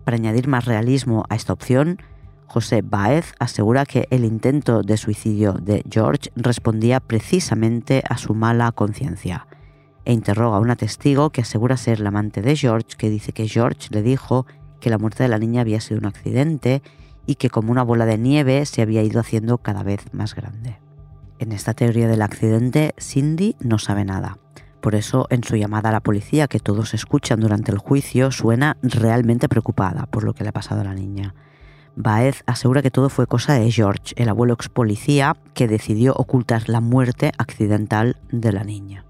Para 0.05 0.17
añadir 0.17 0.49
más 0.49 0.65
realismo 0.65 1.25
a 1.29 1.35
esta 1.35 1.53
opción, 1.53 1.99
José 2.47 2.81
Baez 2.81 3.35
asegura 3.39 3.85
que 3.85 4.09
el 4.11 4.25
intento 4.25 4.83
de 4.83 4.97
suicidio 4.97 5.53
de 5.53 5.85
George 5.89 6.31
respondía 6.35 6.99
precisamente 6.99 8.03
a 8.09 8.17
su 8.17 8.35
mala 8.35 8.73
conciencia 8.73 9.47
e 10.07 10.15
interroga 10.15 10.57
a 10.57 10.61
una 10.61 10.77
testigo 10.77 11.29
que 11.29 11.43
asegura 11.43 11.77
ser 11.77 12.01
la 12.01 12.09
amante 12.09 12.41
de 12.41 12.57
George, 12.57 12.97
que 12.97 13.11
dice 13.11 13.33
que 13.33 13.47
George 13.47 13.89
le 13.91 14.01
dijo 14.01 14.47
que 14.81 14.89
la 14.89 14.97
muerte 14.97 15.25
de 15.25 15.29
la 15.29 15.39
niña 15.39 15.61
había 15.61 15.83
sido 15.83 16.01
un 16.01 16.07
accidente 16.07 16.83
y 17.27 17.35
que 17.35 17.51
como 17.51 17.71
una 17.71 17.83
bola 17.83 18.07
de 18.07 18.17
nieve 18.17 18.65
se 18.65 18.81
había 18.81 19.03
ido 19.03 19.21
haciendo 19.21 19.59
cada 19.59 19.83
vez 19.83 20.07
más 20.13 20.35
grande. 20.35 20.81
En 21.39 21.53
esta 21.53 21.75
teoría 21.75 22.09
del 22.09 22.23
accidente, 22.23 22.95
Cindy 22.99 23.57
no 23.61 23.79
sabe 23.79 24.07
nada. 24.07 24.40
Por 24.81 24.95
eso, 24.95 25.27
en 25.31 25.45
su 25.45 25.57
llamada 25.57 25.91
a 25.91 25.93
la 25.93 26.01
policía 26.01 26.49
que 26.49 26.59
todos 26.59 26.95
escuchan 26.95 27.41
durante 27.41 27.71
el 27.71 27.79
juicio, 27.79 28.31
suena 28.31 28.77
realmente 28.83 29.49
preocupada 29.49 30.07
por 30.07 30.25
lo 30.25 30.33
que 30.33 30.43
le 30.43 30.51
ha 30.51 30.55
pasado 30.55 30.81
a 30.81 30.85
la 30.85 30.95
niña. 30.95 31.35
Baez 31.97 32.43
asegura 32.47 32.81
que 32.83 32.91
todo 32.91 33.11
fue 33.11 33.27
cosa 33.27 33.55
de 33.55 33.71
George, 33.71 34.15
el 34.17 34.29
abuelo 34.29 34.55
ex 34.55 34.69
policía, 34.69 35.37
que 35.55 35.69
decidió 35.69 36.15
ocultar 36.15 36.69
la 36.69 36.81
muerte 36.81 37.33
accidental 37.37 38.17
de 38.31 38.53
la 38.53 38.65
niña. 38.65 39.05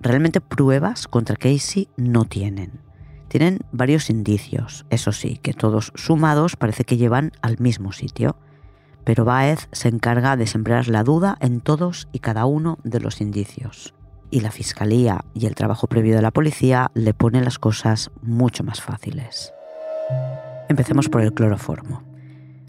Realmente 0.00 0.40
pruebas 0.40 1.06
contra 1.06 1.36
Casey 1.36 1.88
no 1.96 2.24
tienen. 2.24 2.80
Tienen 3.28 3.60
varios 3.70 4.10
indicios, 4.10 4.84
eso 4.90 5.12
sí, 5.12 5.38
que 5.40 5.52
todos 5.52 5.92
sumados 5.94 6.56
parece 6.56 6.84
que 6.84 6.96
llevan 6.96 7.32
al 7.40 7.58
mismo 7.60 7.92
sitio. 7.92 8.36
Pero 9.04 9.24
Baez 9.24 9.68
se 9.70 9.88
encarga 9.88 10.36
de 10.36 10.46
sembrar 10.46 10.88
la 10.88 11.04
duda 11.04 11.36
en 11.40 11.60
todos 11.60 12.08
y 12.12 12.18
cada 12.18 12.46
uno 12.46 12.78
de 12.82 13.00
los 13.00 13.20
indicios. 13.20 13.94
Y 14.32 14.40
la 14.40 14.50
fiscalía 14.50 15.26
y 15.34 15.44
el 15.44 15.54
trabajo 15.54 15.86
previo 15.86 16.16
de 16.16 16.22
la 16.22 16.30
policía 16.30 16.90
le 16.94 17.12
ponen 17.12 17.44
las 17.44 17.58
cosas 17.58 18.10
mucho 18.22 18.64
más 18.64 18.80
fáciles. 18.80 19.52
Empecemos 20.70 21.10
por 21.10 21.20
el 21.20 21.34
cloroformo. 21.34 22.02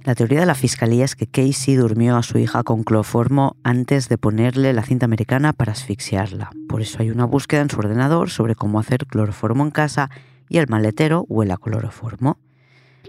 La 0.04 0.14
teoría 0.14 0.42
de 0.42 0.46
la 0.46 0.56
fiscalía 0.56 1.06
es 1.06 1.16
que 1.16 1.26
Casey 1.26 1.76
durmió 1.76 2.18
a 2.18 2.24
su 2.24 2.38
hija 2.38 2.64
con 2.64 2.84
cloroformo 2.84 3.56
antes 3.64 4.10
de 4.10 4.18
ponerle 4.18 4.74
la 4.74 4.84
cinta 4.84 5.06
americana 5.06 5.54
para 5.54 5.72
asfixiarla. 5.72 6.52
Por 6.68 6.82
eso 6.82 6.98
hay 7.00 7.12
una 7.12 7.24
búsqueda 7.24 7.62
en 7.62 7.70
su 7.70 7.80
ordenador 7.80 8.30
sobre 8.30 8.56
cómo 8.56 8.82
hacer 8.82 9.08
cloroformo 9.08 9.64
en 9.64 9.72
casa 9.72 10.10
y 10.50 10.58
el 10.58 10.68
maletero 10.68 11.26
huele 11.30 11.54
a 11.54 11.58
cloroformo. 11.58 12.40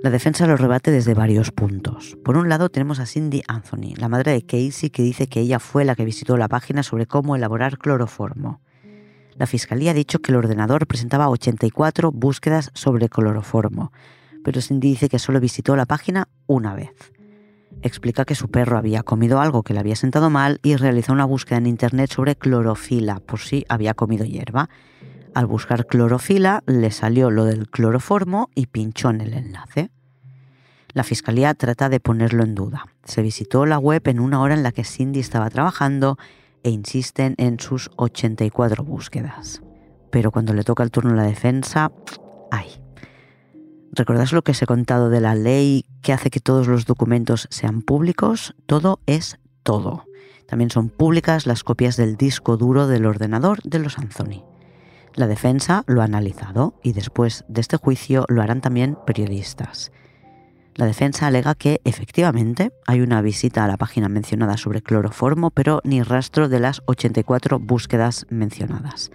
La 0.04 0.10
defensa 0.10 0.46
lo 0.46 0.58
rebate 0.58 0.90
desde 0.90 1.14
varios 1.14 1.50
puntos. 1.50 2.18
Por 2.22 2.36
un 2.36 2.50
lado 2.50 2.68
tenemos 2.68 3.00
a 3.00 3.06
Cindy 3.06 3.42
Anthony, 3.48 3.94
la 3.96 4.10
madre 4.10 4.32
de 4.32 4.42
Casey, 4.44 4.90
que 4.90 5.02
dice 5.02 5.28
que 5.28 5.40
ella 5.40 5.58
fue 5.58 5.86
la 5.86 5.94
que 5.94 6.04
visitó 6.04 6.36
la 6.36 6.46
página 6.46 6.82
sobre 6.82 7.06
cómo 7.06 7.36
elaborar 7.36 7.78
cloroformo. 7.78 8.60
La 9.38 9.46
fiscalía 9.46 9.92
ha 9.92 9.94
dicho 9.94 10.18
que 10.18 10.30
el 10.30 10.36
ordenador 10.36 10.86
presentaba 10.86 11.30
84 11.30 12.12
búsquedas 12.12 12.70
sobre 12.74 13.08
cloroformo, 13.08 13.92
pero 14.44 14.60
Cindy 14.60 14.90
dice 14.90 15.08
que 15.08 15.18
solo 15.18 15.40
visitó 15.40 15.74
la 15.74 15.86
página 15.86 16.28
una 16.46 16.74
vez. 16.74 16.92
Explica 17.80 18.26
que 18.26 18.34
su 18.34 18.50
perro 18.50 18.76
había 18.76 19.04
comido 19.04 19.40
algo 19.40 19.62
que 19.62 19.72
le 19.72 19.80
había 19.80 19.96
sentado 19.96 20.28
mal 20.28 20.60
y 20.62 20.76
realizó 20.76 21.14
una 21.14 21.24
búsqueda 21.24 21.56
en 21.56 21.66
internet 21.66 22.12
sobre 22.12 22.36
clorofila 22.36 23.20
por 23.20 23.40
si 23.40 23.64
había 23.70 23.94
comido 23.94 24.26
hierba. 24.26 24.68
Al 25.34 25.46
buscar 25.46 25.86
clorofila 25.86 26.62
le 26.66 26.92
salió 26.92 27.28
lo 27.30 27.44
del 27.44 27.68
cloroformo 27.68 28.50
y 28.54 28.66
pinchó 28.66 29.10
en 29.10 29.20
el 29.20 29.34
enlace. 29.34 29.90
La 30.92 31.02
fiscalía 31.02 31.54
trata 31.54 31.88
de 31.88 31.98
ponerlo 31.98 32.44
en 32.44 32.54
duda. 32.54 32.86
Se 33.02 33.20
visitó 33.20 33.66
la 33.66 33.78
web 33.78 34.06
en 34.06 34.20
una 34.20 34.40
hora 34.40 34.54
en 34.54 34.62
la 34.62 34.70
que 34.70 34.84
Cindy 34.84 35.18
estaba 35.18 35.50
trabajando 35.50 36.18
e 36.62 36.70
insisten 36.70 37.34
en 37.36 37.58
sus 37.58 37.90
84 37.96 38.84
búsquedas. 38.84 39.60
Pero 40.10 40.30
cuando 40.30 40.54
le 40.54 40.62
toca 40.62 40.84
el 40.84 40.92
turno 40.92 41.14
a 41.14 41.16
la 41.16 41.24
defensa, 41.24 41.90
¡ay! 42.52 42.68
¿Recordáis 43.90 44.32
lo 44.32 44.42
que 44.42 44.52
os 44.52 44.62
he 44.62 44.66
contado 44.66 45.10
de 45.10 45.20
la 45.20 45.34
ley 45.34 45.84
que 46.00 46.12
hace 46.12 46.30
que 46.30 46.38
todos 46.38 46.68
los 46.68 46.86
documentos 46.86 47.48
sean 47.50 47.82
públicos? 47.82 48.54
Todo 48.66 49.00
es 49.06 49.38
todo. 49.64 50.04
También 50.46 50.70
son 50.70 50.90
públicas 50.90 51.46
las 51.46 51.64
copias 51.64 51.96
del 51.96 52.16
disco 52.16 52.56
duro 52.56 52.86
del 52.86 53.06
ordenador 53.06 53.60
de 53.62 53.80
los 53.80 53.98
Anthony. 53.98 54.53
La 55.14 55.28
defensa 55.28 55.84
lo 55.86 56.02
ha 56.02 56.04
analizado 56.04 56.74
y 56.82 56.92
después 56.92 57.44
de 57.46 57.60
este 57.60 57.76
juicio 57.76 58.24
lo 58.28 58.42
harán 58.42 58.60
también 58.60 58.98
periodistas. 59.06 59.92
La 60.74 60.86
defensa 60.86 61.28
alega 61.28 61.54
que 61.54 61.80
efectivamente 61.84 62.72
hay 62.84 63.00
una 63.00 63.22
visita 63.22 63.64
a 63.64 63.68
la 63.68 63.76
página 63.76 64.08
mencionada 64.08 64.56
sobre 64.56 64.82
cloroformo, 64.82 65.50
pero 65.50 65.80
ni 65.84 66.02
rastro 66.02 66.48
de 66.48 66.58
las 66.58 66.82
84 66.86 67.60
búsquedas 67.60 68.26
mencionadas. 68.28 69.12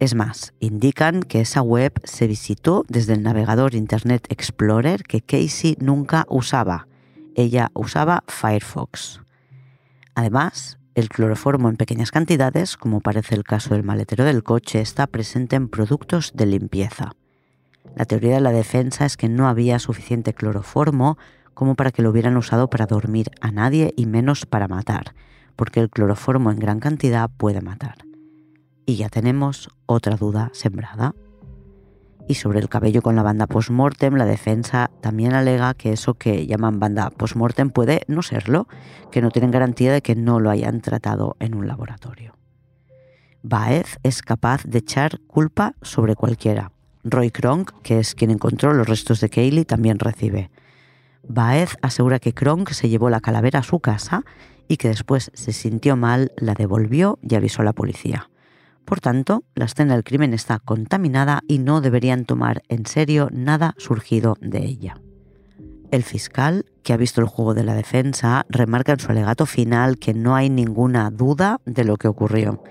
Es 0.00 0.16
más, 0.16 0.54
indican 0.58 1.22
que 1.22 1.40
esa 1.40 1.62
web 1.62 1.92
se 2.02 2.26
visitó 2.26 2.84
desde 2.88 3.14
el 3.14 3.22
navegador 3.22 3.76
Internet 3.76 4.26
Explorer 4.30 5.04
que 5.04 5.20
Casey 5.20 5.76
nunca 5.78 6.24
usaba. 6.28 6.88
Ella 7.36 7.70
usaba 7.74 8.24
Firefox. 8.26 9.20
Además, 10.16 10.77
el 10.98 11.08
cloroformo 11.08 11.68
en 11.68 11.76
pequeñas 11.76 12.10
cantidades, 12.10 12.76
como 12.76 13.00
parece 13.00 13.36
el 13.36 13.44
caso 13.44 13.74
del 13.74 13.84
maletero 13.84 14.24
del 14.24 14.42
coche, 14.42 14.80
está 14.80 15.06
presente 15.06 15.54
en 15.54 15.68
productos 15.68 16.32
de 16.34 16.46
limpieza. 16.46 17.12
La 17.94 18.04
teoría 18.04 18.34
de 18.34 18.40
la 18.40 18.50
defensa 18.50 19.06
es 19.06 19.16
que 19.16 19.28
no 19.28 19.48
había 19.48 19.78
suficiente 19.78 20.34
cloroformo 20.34 21.16
como 21.54 21.76
para 21.76 21.92
que 21.92 22.02
lo 22.02 22.10
hubieran 22.10 22.36
usado 22.36 22.68
para 22.68 22.86
dormir 22.86 23.30
a 23.40 23.52
nadie 23.52 23.94
y 23.96 24.06
menos 24.06 24.44
para 24.44 24.66
matar, 24.66 25.14
porque 25.54 25.78
el 25.78 25.88
cloroformo 25.88 26.50
en 26.50 26.58
gran 26.58 26.80
cantidad 26.80 27.30
puede 27.30 27.60
matar. 27.60 27.98
Y 28.84 28.96
ya 28.96 29.08
tenemos 29.08 29.70
otra 29.86 30.16
duda 30.16 30.50
sembrada. 30.52 31.14
Y 32.28 32.34
sobre 32.34 32.60
el 32.60 32.68
cabello 32.68 33.00
con 33.00 33.16
la 33.16 33.22
banda 33.22 33.46
post-mortem, 33.46 34.14
la 34.14 34.26
defensa 34.26 34.90
también 35.00 35.32
alega 35.32 35.72
que 35.72 35.94
eso 35.94 36.12
que 36.14 36.46
llaman 36.46 36.78
banda 36.78 37.08
post-mortem 37.08 37.70
puede 37.70 38.02
no 38.06 38.20
serlo, 38.20 38.68
que 39.10 39.22
no 39.22 39.30
tienen 39.30 39.50
garantía 39.50 39.94
de 39.94 40.02
que 40.02 40.14
no 40.14 40.38
lo 40.38 40.50
hayan 40.50 40.82
tratado 40.82 41.36
en 41.40 41.54
un 41.54 41.66
laboratorio. 41.66 42.36
Baez 43.42 43.98
es 44.02 44.20
capaz 44.20 44.64
de 44.64 44.78
echar 44.78 45.20
culpa 45.20 45.74
sobre 45.80 46.16
cualquiera. 46.16 46.70
Roy 47.02 47.30
Kronk, 47.30 47.72
que 47.82 47.98
es 47.98 48.14
quien 48.14 48.30
encontró 48.30 48.74
los 48.74 48.86
restos 48.86 49.20
de 49.20 49.30
Kaylee, 49.30 49.64
también 49.64 49.98
recibe. 49.98 50.50
Baez 51.26 51.78
asegura 51.80 52.18
que 52.18 52.34
Kronk 52.34 52.72
se 52.72 52.90
llevó 52.90 53.08
la 53.08 53.20
calavera 53.20 53.60
a 53.60 53.62
su 53.62 53.80
casa 53.80 54.24
y 54.68 54.76
que 54.76 54.88
después 54.88 55.30
se 55.32 55.52
sintió 55.52 55.96
mal, 55.96 56.32
la 56.36 56.52
devolvió 56.52 57.18
y 57.22 57.34
avisó 57.36 57.62
a 57.62 57.64
la 57.64 57.72
policía. 57.72 58.28
Por 58.88 59.00
tanto, 59.02 59.44
la 59.54 59.66
escena 59.66 59.92
del 59.92 60.02
crimen 60.02 60.32
está 60.32 60.60
contaminada 60.60 61.42
y 61.46 61.58
no 61.58 61.82
deberían 61.82 62.24
tomar 62.24 62.62
en 62.70 62.86
serio 62.86 63.28
nada 63.30 63.74
surgido 63.76 64.38
de 64.40 64.64
ella. 64.64 64.96
El 65.90 66.02
fiscal, 66.02 66.64
que 66.82 66.94
ha 66.94 66.96
visto 66.96 67.20
el 67.20 67.26
juego 67.26 67.52
de 67.52 67.64
la 67.64 67.74
defensa, 67.74 68.46
remarca 68.48 68.92
en 68.92 69.00
su 69.00 69.10
alegato 69.10 69.44
final 69.44 69.98
que 69.98 70.14
no 70.14 70.36
hay 70.36 70.48
ninguna 70.48 71.10
duda 71.10 71.60
de 71.66 71.84
lo 71.84 71.98
que 71.98 72.08
ocurrió. 72.08 72.62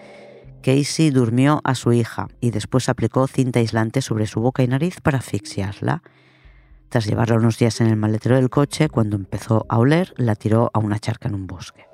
Casey 0.64 1.12
durmió 1.12 1.62
a 1.64 1.76
su 1.76 1.94
hija 1.94 2.30
y 2.42 2.50
después 2.50 2.90
aplicó 2.90 3.28
cinta 3.28 3.60
aislante 3.60 4.02
sobre 4.02 4.26
su 4.26 4.42
boca 4.42 4.64
y 4.64 4.68
nariz 4.68 5.00
para 5.02 5.20
asfixiarla. 5.20 6.02
Tras 6.90 7.06
llevarla 7.06 7.36
unos 7.36 7.60
días 7.60 7.80
en 7.80 7.88
el 7.88 7.96
maletero 7.96 8.38
del 8.38 8.50
coche, 8.50 8.90
cuando 8.90 9.18
empezó 9.18 9.68
a 9.70 9.78
oler, 9.78 10.16
la 10.18 10.34
tiró 10.34 10.72
a 10.74 10.80
una 10.80 10.98
charca 10.98 11.28
en 11.28 11.36
un 11.36 11.46
bosque. 11.46 11.87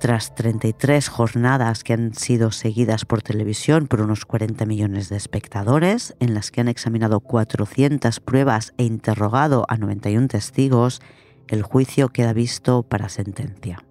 Tras 0.00 0.34
33 0.34 1.10
jornadas 1.10 1.84
que 1.84 1.92
han 1.92 2.14
sido 2.14 2.52
seguidas 2.52 3.04
por 3.04 3.20
televisión 3.20 3.86
por 3.86 4.00
unos 4.00 4.24
40 4.24 4.64
millones 4.64 5.10
de 5.10 5.16
espectadores, 5.18 6.16
en 6.20 6.32
las 6.32 6.50
que 6.50 6.62
han 6.62 6.68
examinado 6.68 7.20
400 7.20 8.18
pruebas 8.20 8.72
e 8.78 8.84
interrogado 8.84 9.66
a 9.68 9.76
91 9.76 10.28
testigos, 10.28 11.02
el 11.48 11.62
juicio 11.62 12.08
queda 12.08 12.32
visto 12.32 12.82
para 12.82 13.10
sentencia. 13.10 13.84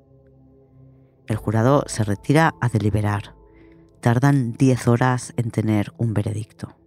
El 1.27 1.35
jurado 1.35 1.83
se 1.85 2.03
retira 2.03 2.55
a 2.59 2.69
deliberar. 2.69 3.35
Tardan 4.01 4.53
10 4.53 4.87
horas 4.87 5.33
en 5.37 5.51
tener 5.51 5.93
un 5.99 6.15
veredicto. 6.15 6.78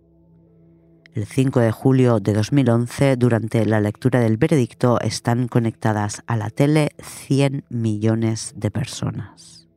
El 1.14 1.26
5 1.26 1.60
de 1.60 1.72
julio 1.72 2.20
de 2.20 2.32
2011, 2.32 3.16
durante 3.16 3.66
la 3.66 3.82
lectura 3.82 4.18
del 4.18 4.38
veredicto, 4.38 4.98
están 5.02 5.46
conectadas 5.46 6.22
a 6.26 6.38
la 6.38 6.48
tele 6.48 6.92
100 7.02 7.66
millones 7.68 8.54
de 8.56 8.70
personas. 8.70 9.68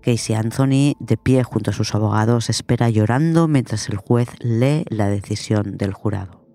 Casey 0.00 0.34
Anthony, 0.34 0.96
de 1.00 1.18
pie 1.18 1.42
junto 1.42 1.70
a 1.70 1.74
sus 1.74 1.94
abogados, 1.94 2.48
espera 2.48 2.88
llorando 2.88 3.46
mientras 3.46 3.90
el 3.90 3.98
juez 3.98 4.30
lee 4.40 4.86
la 4.88 5.08
decisión 5.08 5.76
del 5.76 5.92
jurado. 5.92 6.46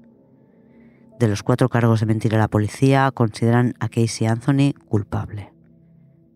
De 1.20 1.28
los 1.28 1.44
cuatro 1.44 1.70
cargos 1.70 2.00
de 2.00 2.08
mentir 2.08 2.34
a 2.34 2.40
la 2.40 2.48
policía, 2.48 3.12
consideran 3.12 3.76
a 3.80 3.90
Casey 3.90 4.26
Anthony 4.26 4.74
culpable. 4.88 5.54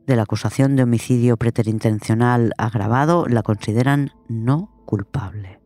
De 0.05 0.15
la 0.15 0.23
acusación 0.23 0.75
de 0.75 0.83
homicidio 0.83 1.37
preterintencional 1.37 2.53
agravado, 2.59 3.25
la 3.25 3.41
consideran 3.41 4.11
no 4.27 4.83
culpable 4.85 5.60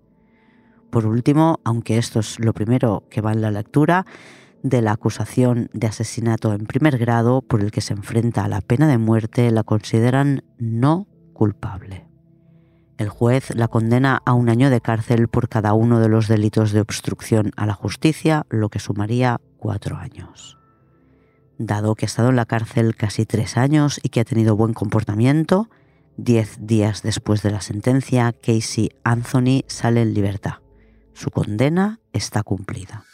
por 0.89 1.05
último, 1.05 1.59
aunque 1.63 1.97
esto 1.97 2.19
es 2.19 2.39
lo 2.39 2.53
primero 2.53 3.03
que 3.09 3.21
va 3.21 3.33
en 3.33 3.41
la 3.41 3.51
lectura, 3.51 4.05
de 4.65 4.81
la 4.81 4.93
acusación 4.93 5.69
de 5.73 5.85
asesinato 5.85 6.51
en 6.51 6.65
primer 6.65 6.97
grado 6.97 7.43
por 7.43 7.61
el 7.61 7.69
que 7.69 7.81
se 7.81 7.93
enfrenta 7.93 8.43
a 8.43 8.47
la 8.47 8.61
pena 8.61 8.87
de 8.87 8.97
muerte 8.97 9.51
la 9.51 9.63
consideran 9.63 10.43
no 10.57 11.07
culpable. 11.33 12.07
El 12.97 13.09
juez 13.09 13.53
la 13.53 13.67
condena 13.67 14.21
a 14.25 14.33
un 14.33 14.49
año 14.49 14.71
de 14.71 14.81
cárcel 14.81 15.27
por 15.27 15.49
cada 15.49 15.73
uno 15.73 15.99
de 15.99 16.09
los 16.09 16.27
delitos 16.27 16.71
de 16.71 16.81
obstrucción 16.81 17.51
a 17.57 17.67
la 17.67 17.73
justicia, 17.73 18.47
lo 18.49 18.69
que 18.69 18.79
sumaría 18.79 19.39
cuatro 19.57 19.97
años. 19.97 20.57
Dado 21.59 21.93
que 21.93 22.05
ha 22.05 22.07
estado 22.07 22.29
en 22.29 22.37
la 22.37 22.45
cárcel 22.45 22.95
casi 22.95 23.25
tres 23.25 23.57
años 23.57 23.99
y 24.01 24.09
que 24.09 24.21
ha 24.21 24.25
tenido 24.25 24.55
buen 24.55 24.73
comportamiento, 24.73 25.69
diez 26.17 26.57
días 26.59 27.03
después 27.03 27.43
de 27.43 27.51
la 27.51 27.61
sentencia, 27.61 28.33
Casey 28.33 28.89
Anthony 29.03 29.63
sale 29.67 30.01
en 30.01 30.13
libertad. 30.15 30.64
Su 31.15 31.31
condena 31.31 31.99
está 32.11 32.43
cumplida. 32.43 33.05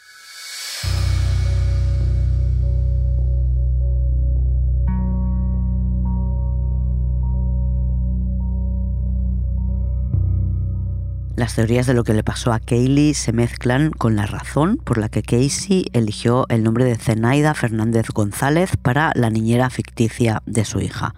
Las 11.36 11.54
teorías 11.54 11.86
de 11.86 11.94
lo 11.94 12.02
que 12.02 12.12
le 12.12 12.24
pasó 12.24 12.52
a 12.52 12.58
Kaylee 12.58 13.14
se 13.14 13.32
mezclan 13.32 13.90
con 13.92 14.16
la 14.16 14.26
razón 14.26 14.78
por 14.78 14.98
la 14.98 15.08
que 15.08 15.22
Casey 15.22 15.86
eligió 15.92 16.46
el 16.48 16.64
nombre 16.64 16.84
de 16.84 16.96
Zenaida 16.96 17.54
Fernández 17.54 18.08
González 18.12 18.76
para 18.76 19.12
la 19.14 19.30
niñera 19.30 19.70
ficticia 19.70 20.42
de 20.44 20.64
su 20.64 20.80
hija. 20.80 21.14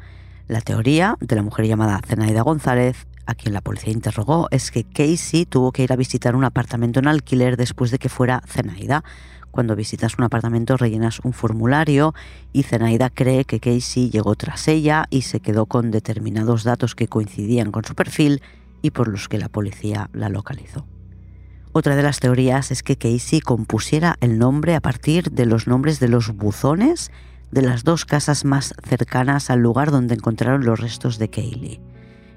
La 0.48 0.60
teoría 0.60 1.16
de 1.20 1.34
la 1.34 1.42
mujer 1.42 1.66
llamada 1.66 2.00
Zenaida 2.06 2.42
González, 2.42 3.06
a 3.26 3.34
quien 3.34 3.54
la 3.54 3.60
policía 3.60 3.92
interrogó, 3.92 4.48
es 4.50 4.70
que 4.70 4.84
Casey 4.84 5.46
tuvo 5.46 5.72
que 5.72 5.82
ir 5.82 5.92
a 5.92 5.96
visitar 5.96 6.36
un 6.36 6.44
apartamento 6.44 7.00
en 7.00 7.08
alquiler 7.08 7.56
después 7.56 7.90
de 7.90 7.98
que 7.98 8.08
fuera 8.08 8.42
Zenaida. 8.46 9.04
Cuando 9.50 9.76
visitas 9.76 10.18
un 10.18 10.24
apartamento 10.24 10.76
rellenas 10.76 11.20
un 11.20 11.32
formulario 11.32 12.14
y 12.52 12.64
Zenaida 12.64 13.10
cree 13.10 13.44
que 13.44 13.60
Casey 13.60 14.10
llegó 14.10 14.34
tras 14.34 14.66
ella 14.68 15.06
y 15.10 15.22
se 15.22 15.40
quedó 15.40 15.66
con 15.66 15.90
determinados 15.90 16.64
datos 16.64 16.94
que 16.94 17.08
coincidían 17.08 17.70
con 17.70 17.84
su 17.84 17.94
perfil 17.94 18.42
y 18.82 18.90
por 18.90 19.08
los 19.08 19.28
que 19.28 19.38
la 19.38 19.48
policía 19.48 20.10
la 20.12 20.28
localizó. 20.28 20.86
Otra 21.72 21.96
de 21.96 22.02
las 22.02 22.20
teorías 22.20 22.70
es 22.70 22.82
que 22.82 22.96
Casey 22.96 23.40
compusiera 23.40 24.16
el 24.20 24.38
nombre 24.38 24.74
a 24.74 24.80
partir 24.80 25.30
de 25.30 25.46
los 25.46 25.66
nombres 25.66 26.00
de 26.00 26.08
los 26.08 26.34
buzones 26.34 27.10
de 27.50 27.62
las 27.62 27.84
dos 27.84 28.04
casas 28.04 28.44
más 28.44 28.74
cercanas 28.82 29.48
al 29.48 29.60
lugar 29.60 29.92
donde 29.92 30.14
encontraron 30.14 30.64
los 30.64 30.80
restos 30.80 31.18
de 31.18 31.30
Kaylee. 31.30 31.93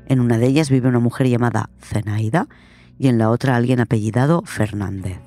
En 0.08 0.22
una 0.22 0.38
de 0.38 0.48
ellas 0.48 0.70
vive 0.70 0.88
una 0.88 1.00
mujer 1.00 1.28
llamada 1.28 1.70
Zenaida 1.82 2.48
y 2.98 3.08
en 3.08 3.18
la 3.18 3.30
otra 3.30 3.56
alguien 3.56 3.80
apellidado 3.80 4.42
Fernández. 4.46 5.20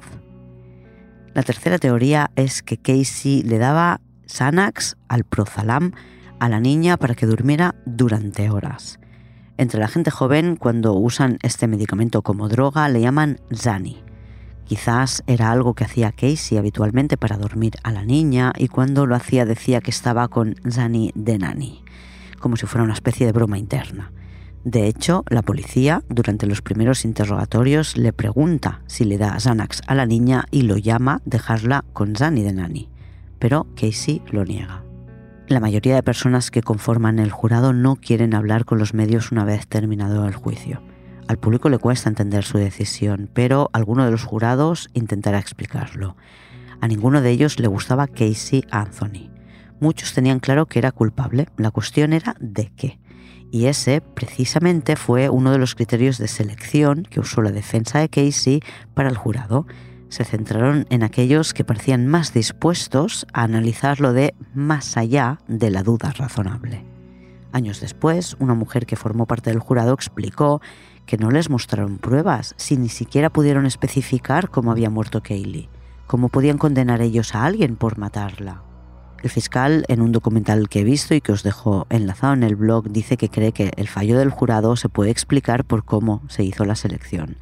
La 1.34 1.42
tercera 1.42 1.78
teoría 1.78 2.30
es 2.34 2.62
que 2.62 2.78
Casey 2.78 3.42
le 3.42 3.58
daba 3.58 4.00
Xanax 4.26 4.96
al 5.08 5.24
Prozalam 5.24 5.92
a 6.38 6.48
la 6.48 6.60
niña 6.60 6.96
para 6.96 7.14
que 7.14 7.26
durmiera 7.26 7.74
durante 7.84 8.50
horas. 8.50 8.98
Entre 9.58 9.78
la 9.78 9.88
gente 9.88 10.10
joven, 10.10 10.56
cuando 10.56 10.94
usan 10.94 11.38
este 11.42 11.66
medicamento 11.66 12.22
como 12.22 12.48
droga, 12.48 12.88
le 12.88 13.02
llaman 13.02 13.38
Zani. 13.54 14.02
Quizás 14.64 15.22
era 15.26 15.50
algo 15.50 15.74
que 15.74 15.84
hacía 15.84 16.12
Casey 16.12 16.56
habitualmente 16.56 17.16
para 17.16 17.36
dormir 17.36 17.74
a 17.82 17.92
la 17.92 18.04
niña 18.04 18.52
y 18.56 18.68
cuando 18.68 19.04
lo 19.04 19.14
hacía 19.14 19.44
decía 19.44 19.80
que 19.80 19.90
estaba 19.90 20.28
con 20.28 20.54
Zani 20.68 21.12
de 21.14 21.38
Nani, 21.38 21.84
como 22.38 22.56
si 22.56 22.66
fuera 22.66 22.84
una 22.84 22.94
especie 22.94 23.26
de 23.26 23.32
broma 23.32 23.58
interna. 23.58 24.12
De 24.64 24.86
hecho, 24.86 25.24
la 25.30 25.40
policía, 25.40 26.02
durante 26.10 26.46
los 26.46 26.60
primeros 26.60 27.06
interrogatorios, 27.06 27.96
le 27.96 28.12
pregunta 28.12 28.82
si 28.86 29.04
le 29.04 29.16
da 29.16 29.38
Xanax 29.40 29.80
a 29.86 29.94
la 29.94 30.04
niña 30.04 30.44
y 30.50 30.62
lo 30.62 30.76
llama 30.76 31.22
dejarla 31.24 31.84
con 31.94 32.14
Zani 32.14 32.42
de 32.42 32.52
Nani, 32.52 32.90
pero 33.38 33.66
Casey 33.74 34.20
lo 34.30 34.44
niega. 34.44 34.82
La 35.48 35.60
mayoría 35.60 35.94
de 35.94 36.02
personas 36.02 36.50
que 36.50 36.62
conforman 36.62 37.18
el 37.18 37.30
jurado 37.30 37.72
no 37.72 37.96
quieren 37.96 38.34
hablar 38.34 38.66
con 38.66 38.78
los 38.78 38.92
medios 38.92 39.32
una 39.32 39.44
vez 39.44 39.66
terminado 39.66 40.28
el 40.28 40.34
juicio. 40.34 40.82
Al 41.26 41.38
público 41.38 41.70
le 41.70 41.78
cuesta 41.78 42.10
entender 42.10 42.44
su 42.44 42.58
decisión, 42.58 43.30
pero 43.32 43.70
alguno 43.72 44.04
de 44.04 44.10
los 44.10 44.24
jurados 44.24 44.90
intentará 44.92 45.38
explicarlo. 45.38 46.16
A 46.82 46.86
ninguno 46.86 47.22
de 47.22 47.30
ellos 47.30 47.58
le 47.58 47.66
gustaba 47.66 48.08
Casey 48.08 48.64
Anthony. 48.70 49.30
Muchos 49.80 50.12
tenían 50.12 50.38
claro 50.38 50.66
que 50.66 50.78
era 50.78 50.92
culpable, 50.92 51.48
la 51.56 51.70
cuestión 51.70 52.12
era 52.12 52.36
de 52.40 52.70
qué. 52.76 53.00
Y 53.50 53.66
ese 53.66 54.00
precisamente 54.00 54.96
fue 54.96 55.28
uno 55.28 55.50
de 55.50 55.58
los 55.58 55.74
criterios 55.74 56.18
de 56.18 56.28
selección 56.28 57.02
que 57.02 57.20
usó 57.20 57.42
la 57.42 57.50
defensa 57.50 57.98
de 57.98 58.08
Casey 58.08 58.60
para 58.94 59.08
el 59.08 59.16
jurado 59.16 59.66
se 60.10 60.24
centraron 60.24 60.86
en 60.90 61.02
aquellos 61.04 61.54
que 61.54 61.64
parecían 61.64 62.06
más 62.06 62.34
dispuestos 62.34 63.26
a 63.32 63.44
analizarlo 63.44 64.12
de 64.12 64.34
más 64.54 64.96
allá 64.96 65.38
de 65.46 65.70
la 65.70 65.82
duda 65.82 66.12
razonable. 66.12 66.84
Años 67.52 67.80
después, 67.80 68.36
una 68.38 68.54
mujer 68.54 68.86
que 68.86 68.96
formó 68.96 69.26
parte 69.26 69.50
del 69.50 69.60
jurado 69.60 69.94
explicó 69.94 70.60
que 71.06 71.16
no 71.16 71.30
les 71.30 71.48
mostraron 71.48 71.98
pruebas, 71.98 72.54
si 72.56 72.76
ni 72.76 72.88
siquiera 72.88 73.30
pudieron 73.30 73.66
especificar 73.66 74.50
cómo 74.50 74.72
había 74.72 74.90
muerto 74.90 75.22
Kaylee, 75.22 75.68
cómo 76.06 76.28
podían 76.28 76.58
condenar 76.58 77.00
ellos 77.00 77.34
a 77.34 77.44
alguien 77.44 77.76
por 77.76 77.96
matarla. 77.96 78.69
El 79.22 79.30
fiscal, 79.30 79.84
en 79.88 80.00
un 80.00 80.12
documental 80.12 80.68
que 80.68 80.80
he 80.80 80.84
visto 80.84 81.14
y 81.14 81.20
que 81.20 81.32
os 81.32 81.42
dejo 81.42 81.86
enlazado 81.90 82.32
en 82.32 82.42
el 82.42 82.56
blog, 82.56 82.90
dice 82.90 83.16
que 83.16 83.28
cree 83.28 83.52
que 83.52 83.70
el 83.76 83.88
fallo 83.88 84.18
del 84.18 84.30
jurado 84.30 84.76
se 84.76 84.88
puede 84.88 85.10
explicar 85.10 85.64
por 85.64 85.84
cómo 85.84 86.22
se 86.28 86.42
hizo 86.42 86.64
la 86.64 86.74
selección 86.74 87.36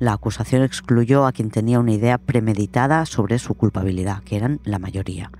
la 0.00 0.14
acusación 0.14 0.62
excluyó 0.62 1.26
a 1.26 1.32
quien 1.32 1.50
tenía 1.50 1.78
una 1.78 1.92
idea 1.92 2.16
premeditada 2.16 3.04
sobre 3.04 3.38
su 3.38 3.54
culpabilidad, 3.54 4.22
que 4.24 4.36
eran 4.36 4.58
la 4.64 4.78
mayoría. 4.78 5.30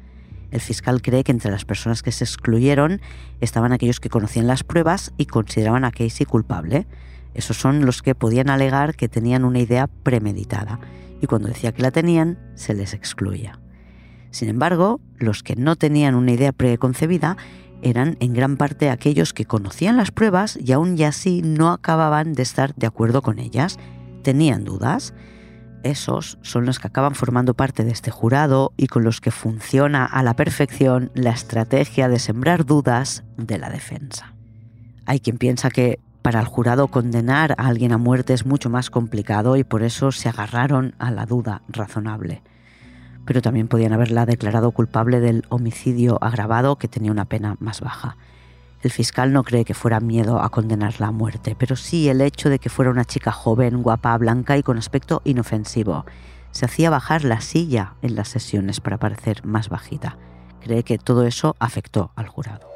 El 0.50 0.60
fiscal 0.60 1.00
cree 1.00 1.24
que 1.24 1.32
entre 1.32 1.50
las 1.50 1.64
personas 1.64 2.02
que 2.02 2.12
se 2.12 2.24
excluyeron 2.24 3.00
estaban 3.40 3.72
aquellos 3.72 4.00
que 4.00 4.10
conocían 4.10 4.46
las 4.46 4.62
pruebas 4.62 5.12
y 5.16 5.26
consideraban 5.26 5.84
a 5.84 5.90
Casey 5.90 6.26
culpable. 6.26 6.86
Esos 7.32 7.56
son 7.56 7.86
los 7.86 8.02
que 8.02 8.14
podían 8.14 8.50
alegar 8.50 8.96
que 8.96 9.08
tenían 9.08 9.44
una 9.44 9.60
idea 9.60 9.86
premeditada 9.86 10.78
y 11.22 11.26
cuando 11.26 11.48
decía 11.48 11.72
que 11.72 11.82
la 11.82 11.90
tenían, 11.90 12.38
se 12.54 12.74
les 12.74 12.92
excluía. 12.92 13.58
Sin 14.30 14.48
embargo, 14.48 15.00
los 15.18 15.42
que 15.42 15.56
no 15.56 15.76
tenían 15.76 16.14
una 16.14 16.32
idea 16.32 16.52
preconcebida 16.52 17.36
eran 17.82 18.16
en 18.20 18.34
gran 18.34 18.56
parte 18.56 18.90
aquellos 18.90 19.32
que 19.32 19.44
conocían 19.44 19.96
las 19.96 20.10
pruebas 20.10 20.58
y 20.60 20.72
aún 20.72 20.98
y 20.98 21.04
así 21.04 21.42
no 21.42 21.70
acababan 21.70 22.34
de 22.34 22.42
estar 22.42 22.74
de 22.74 22.86
acuerdo 22.86 23.22
con 23.22 23.38
ellas 23.38 23.78
tenían 24.22 24.64
dudas, 24.64 25.14
esos 25.82 26.38
son 26.42 26.66
los 26.66 26.78
que 26.78 26.88
acaban 26.88 27.14
formando 27.14 27.54
parte 27.54 27.84
de 27.84 27.90
este 27.90 28.10
jurado 28.10 28.72
y 28.76 28.86
con 28.86 29.02
los 29.02 29.20
que 29.20 29.30
funciona 29.30 30.04
a 30.04 30.22
la 30.22 30.36
perfección 30.36 31.10
la 31.14 31.30
estrategia 31.30 32.08
de 32.08 32.18
sembrar 32.18 32.66
dudas 32.66 33.24
de 33.38 33.58
la 33.58 33.70
defensa. 33.70 34.34
Hay 35.06 35.20
quien 35.20 35.38
piensa 35.38 35.70
que 35.70 35.98
para 36.22 36.40
el 36.40 36.46
jurado 36.46 36.88
condenar 36.88 37.52
a 37.52 37.66
alguien 37.66 37.92
a 37.92 37.98
muerte 37.98 38.34
es 38.34 38.44
mucho 38.44 38.68
más 38.68 38.90
complicado 38.90 39.56
y 39.56 39.64
por 39.64 39.82
eso 39.82 40.12
se 40.12 40.28
agarraron 40.28 40.94
a 40.98 41.10
la 41.10 41.24
duda 41.24 41.62
razonable. 41.68 42.42
Pero 43.30 43.42
también 43.42 43.68
podían 43.68 43.92
haberla 43.92 44.26
declarado 44.26 44.72
culpable 44.72 45.20
del 45.20 45.44
homicidio 45.50 46.18
agravado 46.20 46.74
que 46.74 46.88
tenía 46.88 47.12
una 47.12 47.26
pena 47.26 47.56
más 47.60 47.80
baja. 47.80 48.16
El 48.82 48.90
fiscal 48.90 49.32
no 49.32 49.44
cree 49.44 49.64
que 49.64 49.72
fuera 49.72 50.00
miedo 50.00 50.40
a 50.40 50.48
condenarla 50.48 51.06
a 51.06 51.12
muerte, 51.12 51.54
pero 51.56 51.76
sí 51.76 52.08
el 52.08 52.22
hecho 52.22 52.50
de 52.50 52.58
que 52.58 52.70
fuera 52.70 52.90
una 52.90 53.04
chica 53.04 53.30
joven, 53.30 53.84
guapa, 53.84 54.18
blanca 54.18 54.58
y 54.58 54.64
con 54.64 54.78
aspecto 54.78 55.22
inofensivo. 55.22 56.06
Se 56.50 56.64
hacía 56.64 56.90
bajar 56.90 57.22
la 57.22 57.40
silla 57.40 57.94
en 58.02 58.16
las 58.16 58.26
sesiones 58.26 58.80
para 58.80 58.98
parecer 58.98 59.46
más 59.46 59.68
bajita. 59.68 60.18
Cree 60.60 60.82
que 60.82 60.98
todo 60.98 61.24
eso 61.24 61.54
afectó 61.60 62.10
al 62.16 62.26
jurado. 62.26 62.68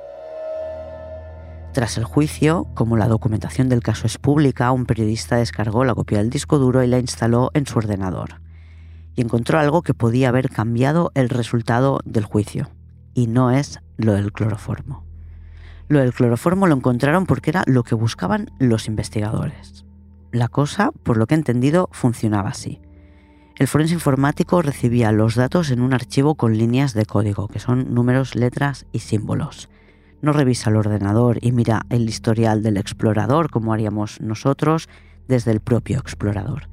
Tras 1.73 1.99
el 1.99 2.05
juicio, 2.05 2.69
como 2.75 2.97
la 2.97 3.09
documentación 3.09 3.69
del 3.69 3.83
caso 3.83 4.07
es 4.07 4.19
pública, 4.19 4.71
un 4.71 4.87
periodista 4.87 5.35
descargó 5.35 5.85
la 5.85 5.97
copia 5.97 6.19
del 6.19 6.31
disco 6.31 6.61
duro 6.61 6.85
y 6.85 6.87
la 6.87 7.01
instaló 7.01 7.51
en 7.55 7.67
su 7.67 7.77
ordenador. 7.77 8.44
Y 9.15 9.23
encontró 9.23 9.59
algo 9.59 9.83
que 9.83 9.95
podía 9.95 10.29
haber 10.29 10.51
cambiado 10.51 11.13
el 11.15 11.29
resultado 11.29 12.01
del 12.05 12.25
juicio. 12.25 12.71
Y 13.15 13.27
no 13.27 13.51
es 13.51 13.81
lo 13.97 14.13
del 14.13 14.33
cloroformo. 14.33 15.05
Lo 15.89 16.01
del 16.01 16.13
cloroformo 16.13 16.67
lo 16.67 16.75
encontraron 16.75 17.27
porque 17.27 17.51
era 17.51 17.63
lo 17.67 17.83
que 17.83 17.95
buscaban 17.95 18.51
los 18.59 18.89
investigadores. 18.89 19.85
La 20.33 20.49
cosa, 20.49 20.91
por 21.03 21.17
lo 21.17 21.27
que 21.27 21.35
he 21.35 21.39
entendido, 21.39 21.89
funcionaba 21.93 22.49
así. 22.49 22.81
El 23.57 23.69
forense 23.69 23.95
informático 23.95 24.63
recibía 24.63 25.13
los 25.13 25.37
datos 25.37 25.71
en 25.71 25.81
un 25.81 25.95
archivo 25.95 26.35
con 26.35 26.59
líneas 26.59 26.93
de 26.93 27.07
código, 27.07 27.47
que 27.47 27.61
son 27.61 27.95
números, 27.95 28.35
letras 28.35 28.87
y 28.91 28.99
símbolos. 28.99 29.69
No 30.23 30.33
revisa 30.33 30.71
el 30.71 30.77
ordenador 30.77 31.39
y 31.41 31.53
mira 31.53 31.87
el 31.91 32.09
historial 32.09 32.63
del 32.63 32.79
explorador 32.79 33.51
como 33.51 33.73
haríamos 33.73 34.21
nosotros 34.21 34.89
desde 35.29 35.53
el 35.53 35.61
propio 35.61 35.99
explorador. 35.99 36.69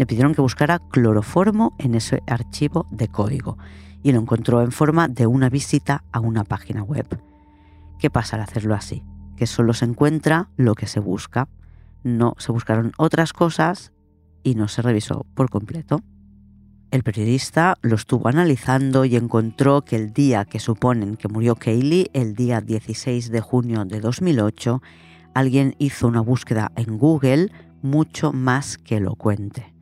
Le 0.00 0.06
pidieron 0.06 0.34
que 0.34 0.40
buscara 0.40 0.78
cloroformo 0.78 1.74
en 1.76 1.94
ese 1.94 2.22
archivo 2.26 2.86
de 2.90 3.08
código 3.08 3.58
y 4.02 4.12
lo 4.12 4.18
encontró 4.18 4.62
en 4.62 4.72
forma 4.72 5.08
de 5.08 5.26
una 5.26 5.50
visita 5.50 6.04
a 6.10 6.20
una 6.20 6.42
página 6.42 6.82
web. 6.82 7.06
¿Qué 7.98 8.08
pasa 8.08 8.36
al 8.36 8.42
hacerlo 8.42 8.74
así? 8.74 9.04
Que 9.36 9.46
solo 9.46 9.74
se 9.74 9.84
encuentra 9.84 10.48
lo 10.56 10.74
que 10.74 10.86
se 10.86 11.00
busca. 11.00 11.50
No 12.02 12.34
se 12.38 12.50
buscaron 12.50 12.92
otras 12.96 13.34
cosas 13.34 13.92
y 14.42 14.54
no 14.54 14.68
se 14.68 14.80
revisó 14.80 15.26
por 15.34 15.50
completo. 15.50 16.00
El 16.90 17.02
periodista 17.02 17.76
lo 17.82 17.96
estuvo 17.96 18.26
analizando 18.26 19.04
y 19.04 19.16
encontró 19.16 19.82
que 19.82 19.96
el 19.96 20.14
día 20.14 20.46
que 20.46 20.60
suponen 20.60 21.18
que 21.18 21.28
murió 21.28 21.56
Kaylee, 21.56 22.08
el 22.14 22.34
día 22.34 22.62
16 22.62 23.30
de 23.30 23.40
junio 23.42 23.84
de 23.84 24.00
2008, 24.00 24.80
alguien 25.34 25.74
hizo 25.78 26.08
una 26.08 26.22
búsqueda 26.22 26.72
en 26.76 26.96
Google 26.96 27.52
mucho 27.82 28.32
más 28.32 28.78
que 28.78 28.96
elocuente. 28.96 29.74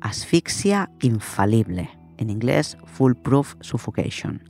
Asfixia 0.00 0.90
infalible, 1.00 1.90
en 2.18 2.30
inglés 2.30 2.76
Foolproof 2.84 3.54
Suffocation. 3.60 4.42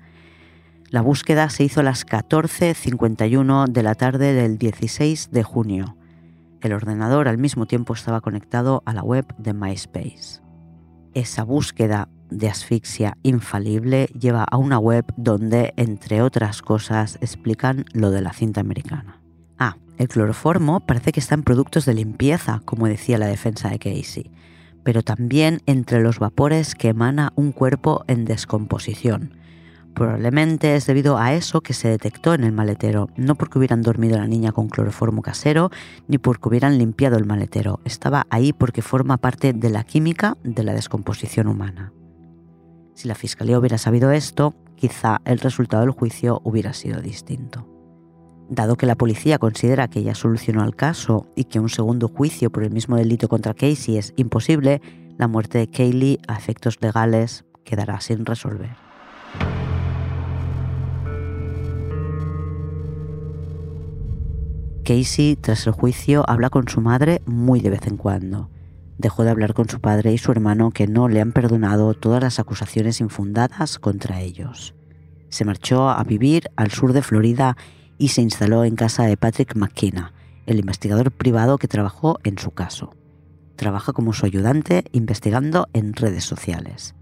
La 0.90 1.00
búsqueda 1.00 1.50
se 1.50 1.64
hizo 1.64 1.80
a 1.80 1.82
las 1.82 2.06
14.51 2.06 3.66
de 3.68 3.82
la 3.82 3.94
tarde 3.94 4.32
del 4.32 4.58
16 4.58 5.30
de 5.30 5.42
junio. 5.42 5.96
El 6.60 6.72
ordenador 6.72 7.28
al 7.28 7.38
mismo 7.38 7.66
tiempo 7.66 7.94
estaba 7.94 8.20
conectado 8.20 8.82
a 8.86 8.92
la 8.92 9.02
web 9.02 9.26
de 9.36 9.52
MySpace. 9.52 10.40
Esa 11.14 11.44
búsqueda 11.44 12.08
de 12.30 12.48
asfixia 12.48 13.16
infalible 13.22 14.06
lleva 14.18 14.44
a 14.44 14.56
una 14.56 14.78
web 14.78 15.04
donde, 15.16 15.74
entre 15.76 16.22
otras 16.22 16.62
cosas, 16.62 17.18
explican 17.20 17.84
lo 17.92 18.10
de 18.10 18.20
la 18.20 18.32
cinta 18.32 18.60
americana. 18.60 19.20
Ah, 19.58 19.76
el 19.98 20.08
cloroformo 20.08 20.80
parece 20.80 21.12
que 21.12 21.20
está 21.20 21.34
en 21.34 21.42
productos 21.42 21.84
de 21.86 21.94
limpieza, 21.94 22.60
como 22.64 22.86
decía 22.86 23.18
la 23.18 23.26
defensa 23.26 23.70
de 23.70 23.78
Casey, 23.78 24.30
pero 24.86 25.02
también 25.02 25.62
entre 25.66 26.00
los 26.00 26.20
vapores 26.20 26.76
que 26.76 26.90
emana 26.90 27.32
un 27.34 27.50
cuerpo 27.50 28.04
en 28.06 28.24
descomposición. 28.24 29.36
Probablemente 29.94 30.76
es 30.76 30.86
debido 30.86 31.18
a 31.18 31.34
eso 31.34 31.60
que 31.60 31.74
se 31.74 31.88
detectó 31.88 32.34
en 32.34 32.44
el 32.44 32.52
maletero, 32.52 33.08
no 33.16 33.34
porque 33.34 33.58
hubieran 33.58 33.82
dormido 33.82 34.16
la 34.16 34.28
niña 34.28 34.52
con 34.52 34.68
cloroformo 34.68 35.22
casero, 35.22 35.70
ni 36.06 36.18
porque 36.18 36.48
hubieran 36.48 36.78
limpiado 36.78 37.16
el 37.16 37.26
maletero, 37.26 37.80
estaba 37.84 38.28
ahí 38.30 38.52
porque 38.52 38.80
forma 38.80 39.16
parte 39.16 39.52
de 39.52 39.70
la 39.70 39.82
química 39.82 40.36
de 40.44 40.62
la 40.62 40.72
descomposición 40.72 41.48
humana. 41.48 41.92
Si 42.94 43.08
la 43.08 43.16
Fiscalía 43.16 43.58
hubiera 43.58 43.78
sabido 43.78 44.12
esto, 44.12 44.54
quizá 44.76 45.20
el 45.24 45.40
resultado 45.40 45.82
del 45.82 45.90
juicio 45.90 46.40
hubiera 46.44 46.72
sido 46.74 47.00
distinto. 47.00 47.75
Dado 48.48 48.76
que 48.76 48.86
la 48.86 48.94
policía 48.94 49.38
considera 49.38 49.88
que 49.88 50.02
ya 50.02 50.14
solucionó 50.14 50.64
el 50.64 50.76
caso 50.76 51.26
y 51.34 51.44
que 51.44 51.58
un 51.58 51.68
segundo 51.68 52.08
juicio 52.08 52.50
por 52.50 52.62
el 52.62 52.70
mismo 52.70 52.96
delito 52.96 53.28
contra 53.28 53.54
Casey 53.54 53.96
es 53.96 54.12
imposible, 54.16 54.80
la 55.18 55.28
muerte 55.28 55.58
de 55.58 55.68
Kaylee 55.68 56.20
a 56.28 56.36
efectos 56.36 56.78
legales 56.80 57.44
quedará 57.64 58.00
sin 58.00 58.24
resolver. 58.24 58.76
Casey, 64.84 65.36
tras 65.36 65.66
el 65.66 65.72
juicio, 65.72 66.24
habla 66.28 66.48
con 66.48 66.68
su 66.68 66.80
madre 66.80 67.20
muy 67.26 67.60
de 67.60 67.70
vez 67.70 67.86
en 67.88 67.96
cuando 67.96 68.50
dejó 68.98 69.24
de 69.24 69.30
hablar 69.30 69.54
con 69.54 69.68
su 69.68 69.80
padre 69.80 70.12
y 70.12 70.18
su 70.18 70.32
hermano 70.32 70.70
que 70.70 70.86
no 70.86 71.08
le 71.08 71.20
han 71.20 71.32
perdonado 71.32 71.94
todas 71.94 72.22
las 72.22 72.38
acusaciones 72.38 73.00
infundadas 73.00 73.78
contra 73.78 74.20
ellos. 74.20 74.74
Se 75.28 75.44
marchó 75.44 75.90
a 75.90 76.02
vivir 76.04 76.50
al 76.56 76.70
sur 76.70 76.92
de 76.92 77.02
Florida 77.02 77.56
y 77.98 78.08
se 78.08 78.22
instaló 78.22 78.64
en 78.64 78.76
casa 78.76 79.04
de 79.04 79.16
Patrick 79.16 79.56
McKenna, 79.56 80.12
el 80.46 80.58
investigador 80.58 81.10
privado 81.10 81.58
que 81.58 81.68
trabajó 81.68 82.18
en 82.24 82.38
su 82.38 82.50
caso. 82.52 82.94
Trabaja 83.56 83.92
como 83.92 84.12
su 84.12 84.26
ayudante 84.26 84.84
investigando 84.92 85.68
en 85.72 85.94
redes 85.94 86.24
sociales. 86.24 86.94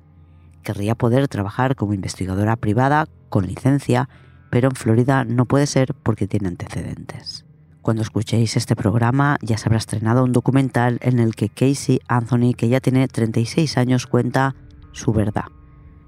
Querría 0.62 0.94
poder 0.94 1.28
trabajar 1.28 1.76
como 1.76 1.94
investigadora 1.94 2.56
privada 2.56 3.06
con 3.28 3.46
licencia, 3.46 4.08
pero 4.50 4.68
en 4.68 4.76
Florida 4.76 5.24
no 5.24 5.46
puede 5.46 5.66
ser 5.66 5.94
porque 5.94 6.26
tiene 6.26 6.48
antecedentes. 6.48 7.44
Cuando 7.82 8.02
escuchéis 8.02 8.56
este 8.56 8.76
programa 8.76 9.36
ya 9.42 9.58
se 9.58 9.68
habrá 9.68 9.76
estrenado 9.76 10.24
un 10.24 10.32
documental 10.32 10.98
en 11.02 11.18
el 11.18 11.34
que 11.34 11.50
Casey 11.50 12.00
Anthony, 12.08 12.54
que 12.56 12.68
ya 12.68 12.80
tiene 12.80 13.08
36 13.08 13.76
años, 13.76 14.06
cuenta 14.06 14.54
su 14.92 15.12
verdad. 15.12 15.44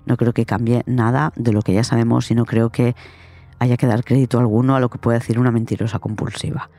No 0.06 0.16
creo 0.16 0.32
que 0.32 0.46
cambie 0.46 0.84
nada 0.86 1.34
de 1.36 1.52
lo 1.52 1.60
que 1.60 1.74
ya 1.74 1.84
sabemos 1.84 2.30
y 2.30 2.34
no 2.34 2.46
creo 2.46 2.70
que 2.70 2.94
haya 3.58 3.76
que 3.76 3.86
dar 3.86 4.04
crédito 4.04 4.38
alguno 4.38 4.76
a 4.76 4.80
lo 4.80 4.90
que 4.90 4.98
puede 4.98 5.18
decir 5.18 5.38
una 5.38 5.50
mentirosa 5.50 5.98
compulsiva. 5.98 6.70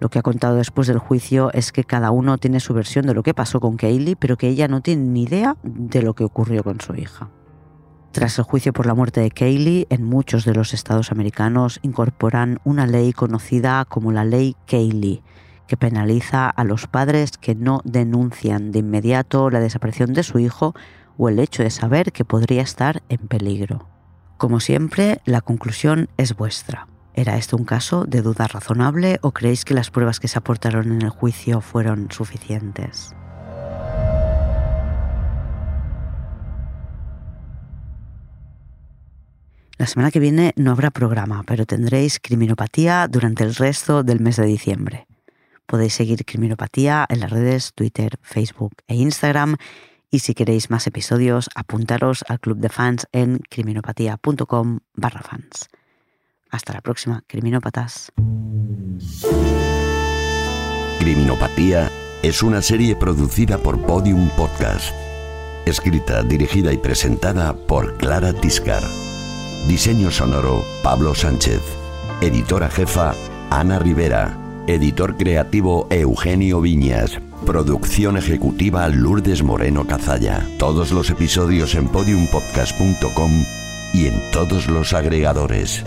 Lo 0.00 0.08
que 0.08 0.18
ha 0.18 0.22
contado 0.22 0.56
después 0.56 0.88
del 0.88 0.98
juicio 0.98 1.52
es 1.52 1.72
que 1.72 1.84
cada 1.84 2.10
uno 2.10 2.38
tiene 2.38 2.60
su 2.60 2.72
versión 2.72 3.06
de 3.06 3.12
lo 3.12 3.22
que 3.22 3.34
pasó 3.34 3.60
con 3.60 3.76
Kaylee, 3.76 4.16
pero 4.16 4.38
que 4.38 4.48
ella 4.48 4.66
no 4.66 4.80
tiene 4.80 5.04
ni 5.04 5.24
idea 5.24 5.56
de 5.62 6.02
lo 6.02 6.14
que 6.14 6.24
ocurrió 6.24 6.64
con 6.64 6.80
su 6.80 6.94
hija. 6.94 7.28
Tras 8.12 8.38
el 8.38 8.44
juicio 8.44 8.72
por 8.72 8.86
la 8.86 8.94
muerte 8.94 9.20
de 9.20 9.30
Kaylee, 9.30 9.86
en 9.90 10.02
muchos 10.02 10.44
de 10.44 10.54
los 10.54 10.72
estados 10.72 11.12
americanos 11.12 11.78
incorporan 11.82 12.60
una 12.64 12.86
ley 12.86 13.12
conocida 13.12 13.84
como 13.84 14.10
la 14.10 14.24
ley 14.24 14.56
Kaylee, 14.66 15.22
que 15.68 15.76
penaliza 15.76 16.48
a 16.48 16.64
los 16.64 16.88
padres 16.88 17.38
que 17.38 17.54
no 17.54 17.82
denuncian 17.84 18.72
de 18.72 18.80
inmediato 18.80 19.50
la 19.50 19.60
desaparición 19.60 20.14
de 20.14 20.24
su 20.24 20.40
hijo 20.40 20.74
o 21.18 21.28
el 21.28 21.38
hecho 21.38 21.62
de 21.62 21.70
saber 21.70 22.10
que 22.10 22.24
podría 22.24 22.62
estar 22.62 23.02
en 23.10 23.28
peligro. 23.28 23.86
Como 24.40 24.58
siempre, 24.58 25.20
la 25.26 25.42
conclusión 25.42 26.08
es 26.16 26.34
vuestra. 26.34 26.88
¿Era 27.12 27.36
esto 27.36 27.58
un 27.58 27.66
caso 27.66 28.06
de 28.06 28.22
duda 28.22 28.46
razonable 28.46 29.18
o 29.20 29.32
creéis 29.32 29.66
que 29.66 29.74
las 29.74 29.90
pruebas 29.90 30.18
que 30.18 30.28
se 30.28 30.38
aportaron 30.38 30.92
en 30.92 31.02
el 31.02 31.10
juicio 31.10 31.60
fueron 31.60 32.10
suficientes? 32.10 33.10
La 39.76 39.86
semana 39.86 40.10
que 40.10 40.20
viene 40.20 40.54
no 40.56 40.70
habrá 40.70 40.90
programa, 40.90 41.42
pero 41.46 41.66
tendréis 41.66 42.18
Criminopatía 42.18 43.08
durante 43.08 43.44
el 43.44 43.54
resto 43.54 44.02
del 44.02 44.20
mes 44.20 44.36
de 44.36 44.46
diciembre. 44.46 45.06
Podéis 45.66 45.92
seguir 45.92 46.24
Criminopatía 46.24 47.04
en 47.10 47.20
las 47.20 47.28
redes 47.28 47.74
Twitter, 47.74 48.18
Facebook 48.22 48.72
e 48.88 48.94
Instagram 48.94 49.56
y 50.10 50.20
si 50.20 50.34
queréis 50.34 50.70
más 50.70 50.86
episodios, 50.86 51.48
apuntaros 51.54 52.24
al 52.28 52.40
club 52.40 52.58
de 52.58 52.68
fans 52.68 53.06
en 53.12 53.38
criminopatía.com 53.48 54.80
barra 54.94 55.22
fans. 55.22 55.68
Hasta 56.50 56.72
la 56.72 56.80
próxima, 56.80 57.22
criminópatas. 57.26 58.12
Criminopatía 60.98 61.90
es 62.22 62.42
una 62.42 62.60
serie 62.60 62.96
producida 62.96 63.58
por 63.58 63.80
Podium 63.86 64.28
Podcast. 64.30 64.92
Escrita, 65.64 66.22
dirigida 66.22 66.72
y 66.72 66.78
presentada 66.78 67.54
por 67.54 67.96
Clara 67.96 68.32
Tiscar. 68.32 68.82
Diseño 69.68 70.10
sonoro, 70.10 70.64
Pablo 70.82 71.14
Sánchez. 71.14 71.60
Editora 72.20 72.68
jefa, 72.68 73.14
Ana 73.50 73.78
Rivera. 73.78 74.39
Editor 74.70 75.16
creativo, 75.16 75.88
Eugenio 75.90 76.60
Viñas. 76.60 77.18
Producción 77.44 78.16
ejecutiva, 78.16 78.86
Lourdes 78.88 79.42
Moreno 79.42 79.84
Cazalla. 79.84 80.46
Todos 80.58 80.92
los 80.92 81.10
episodios 81.10 81.74
en 81.74 81.88
podiumpodcast.com 81.88 83.32
y 83.92 84.06
en 84.06 84.22
todos 84.30 84.68
los 84.68 84.92
agregadores. 84.92 85.82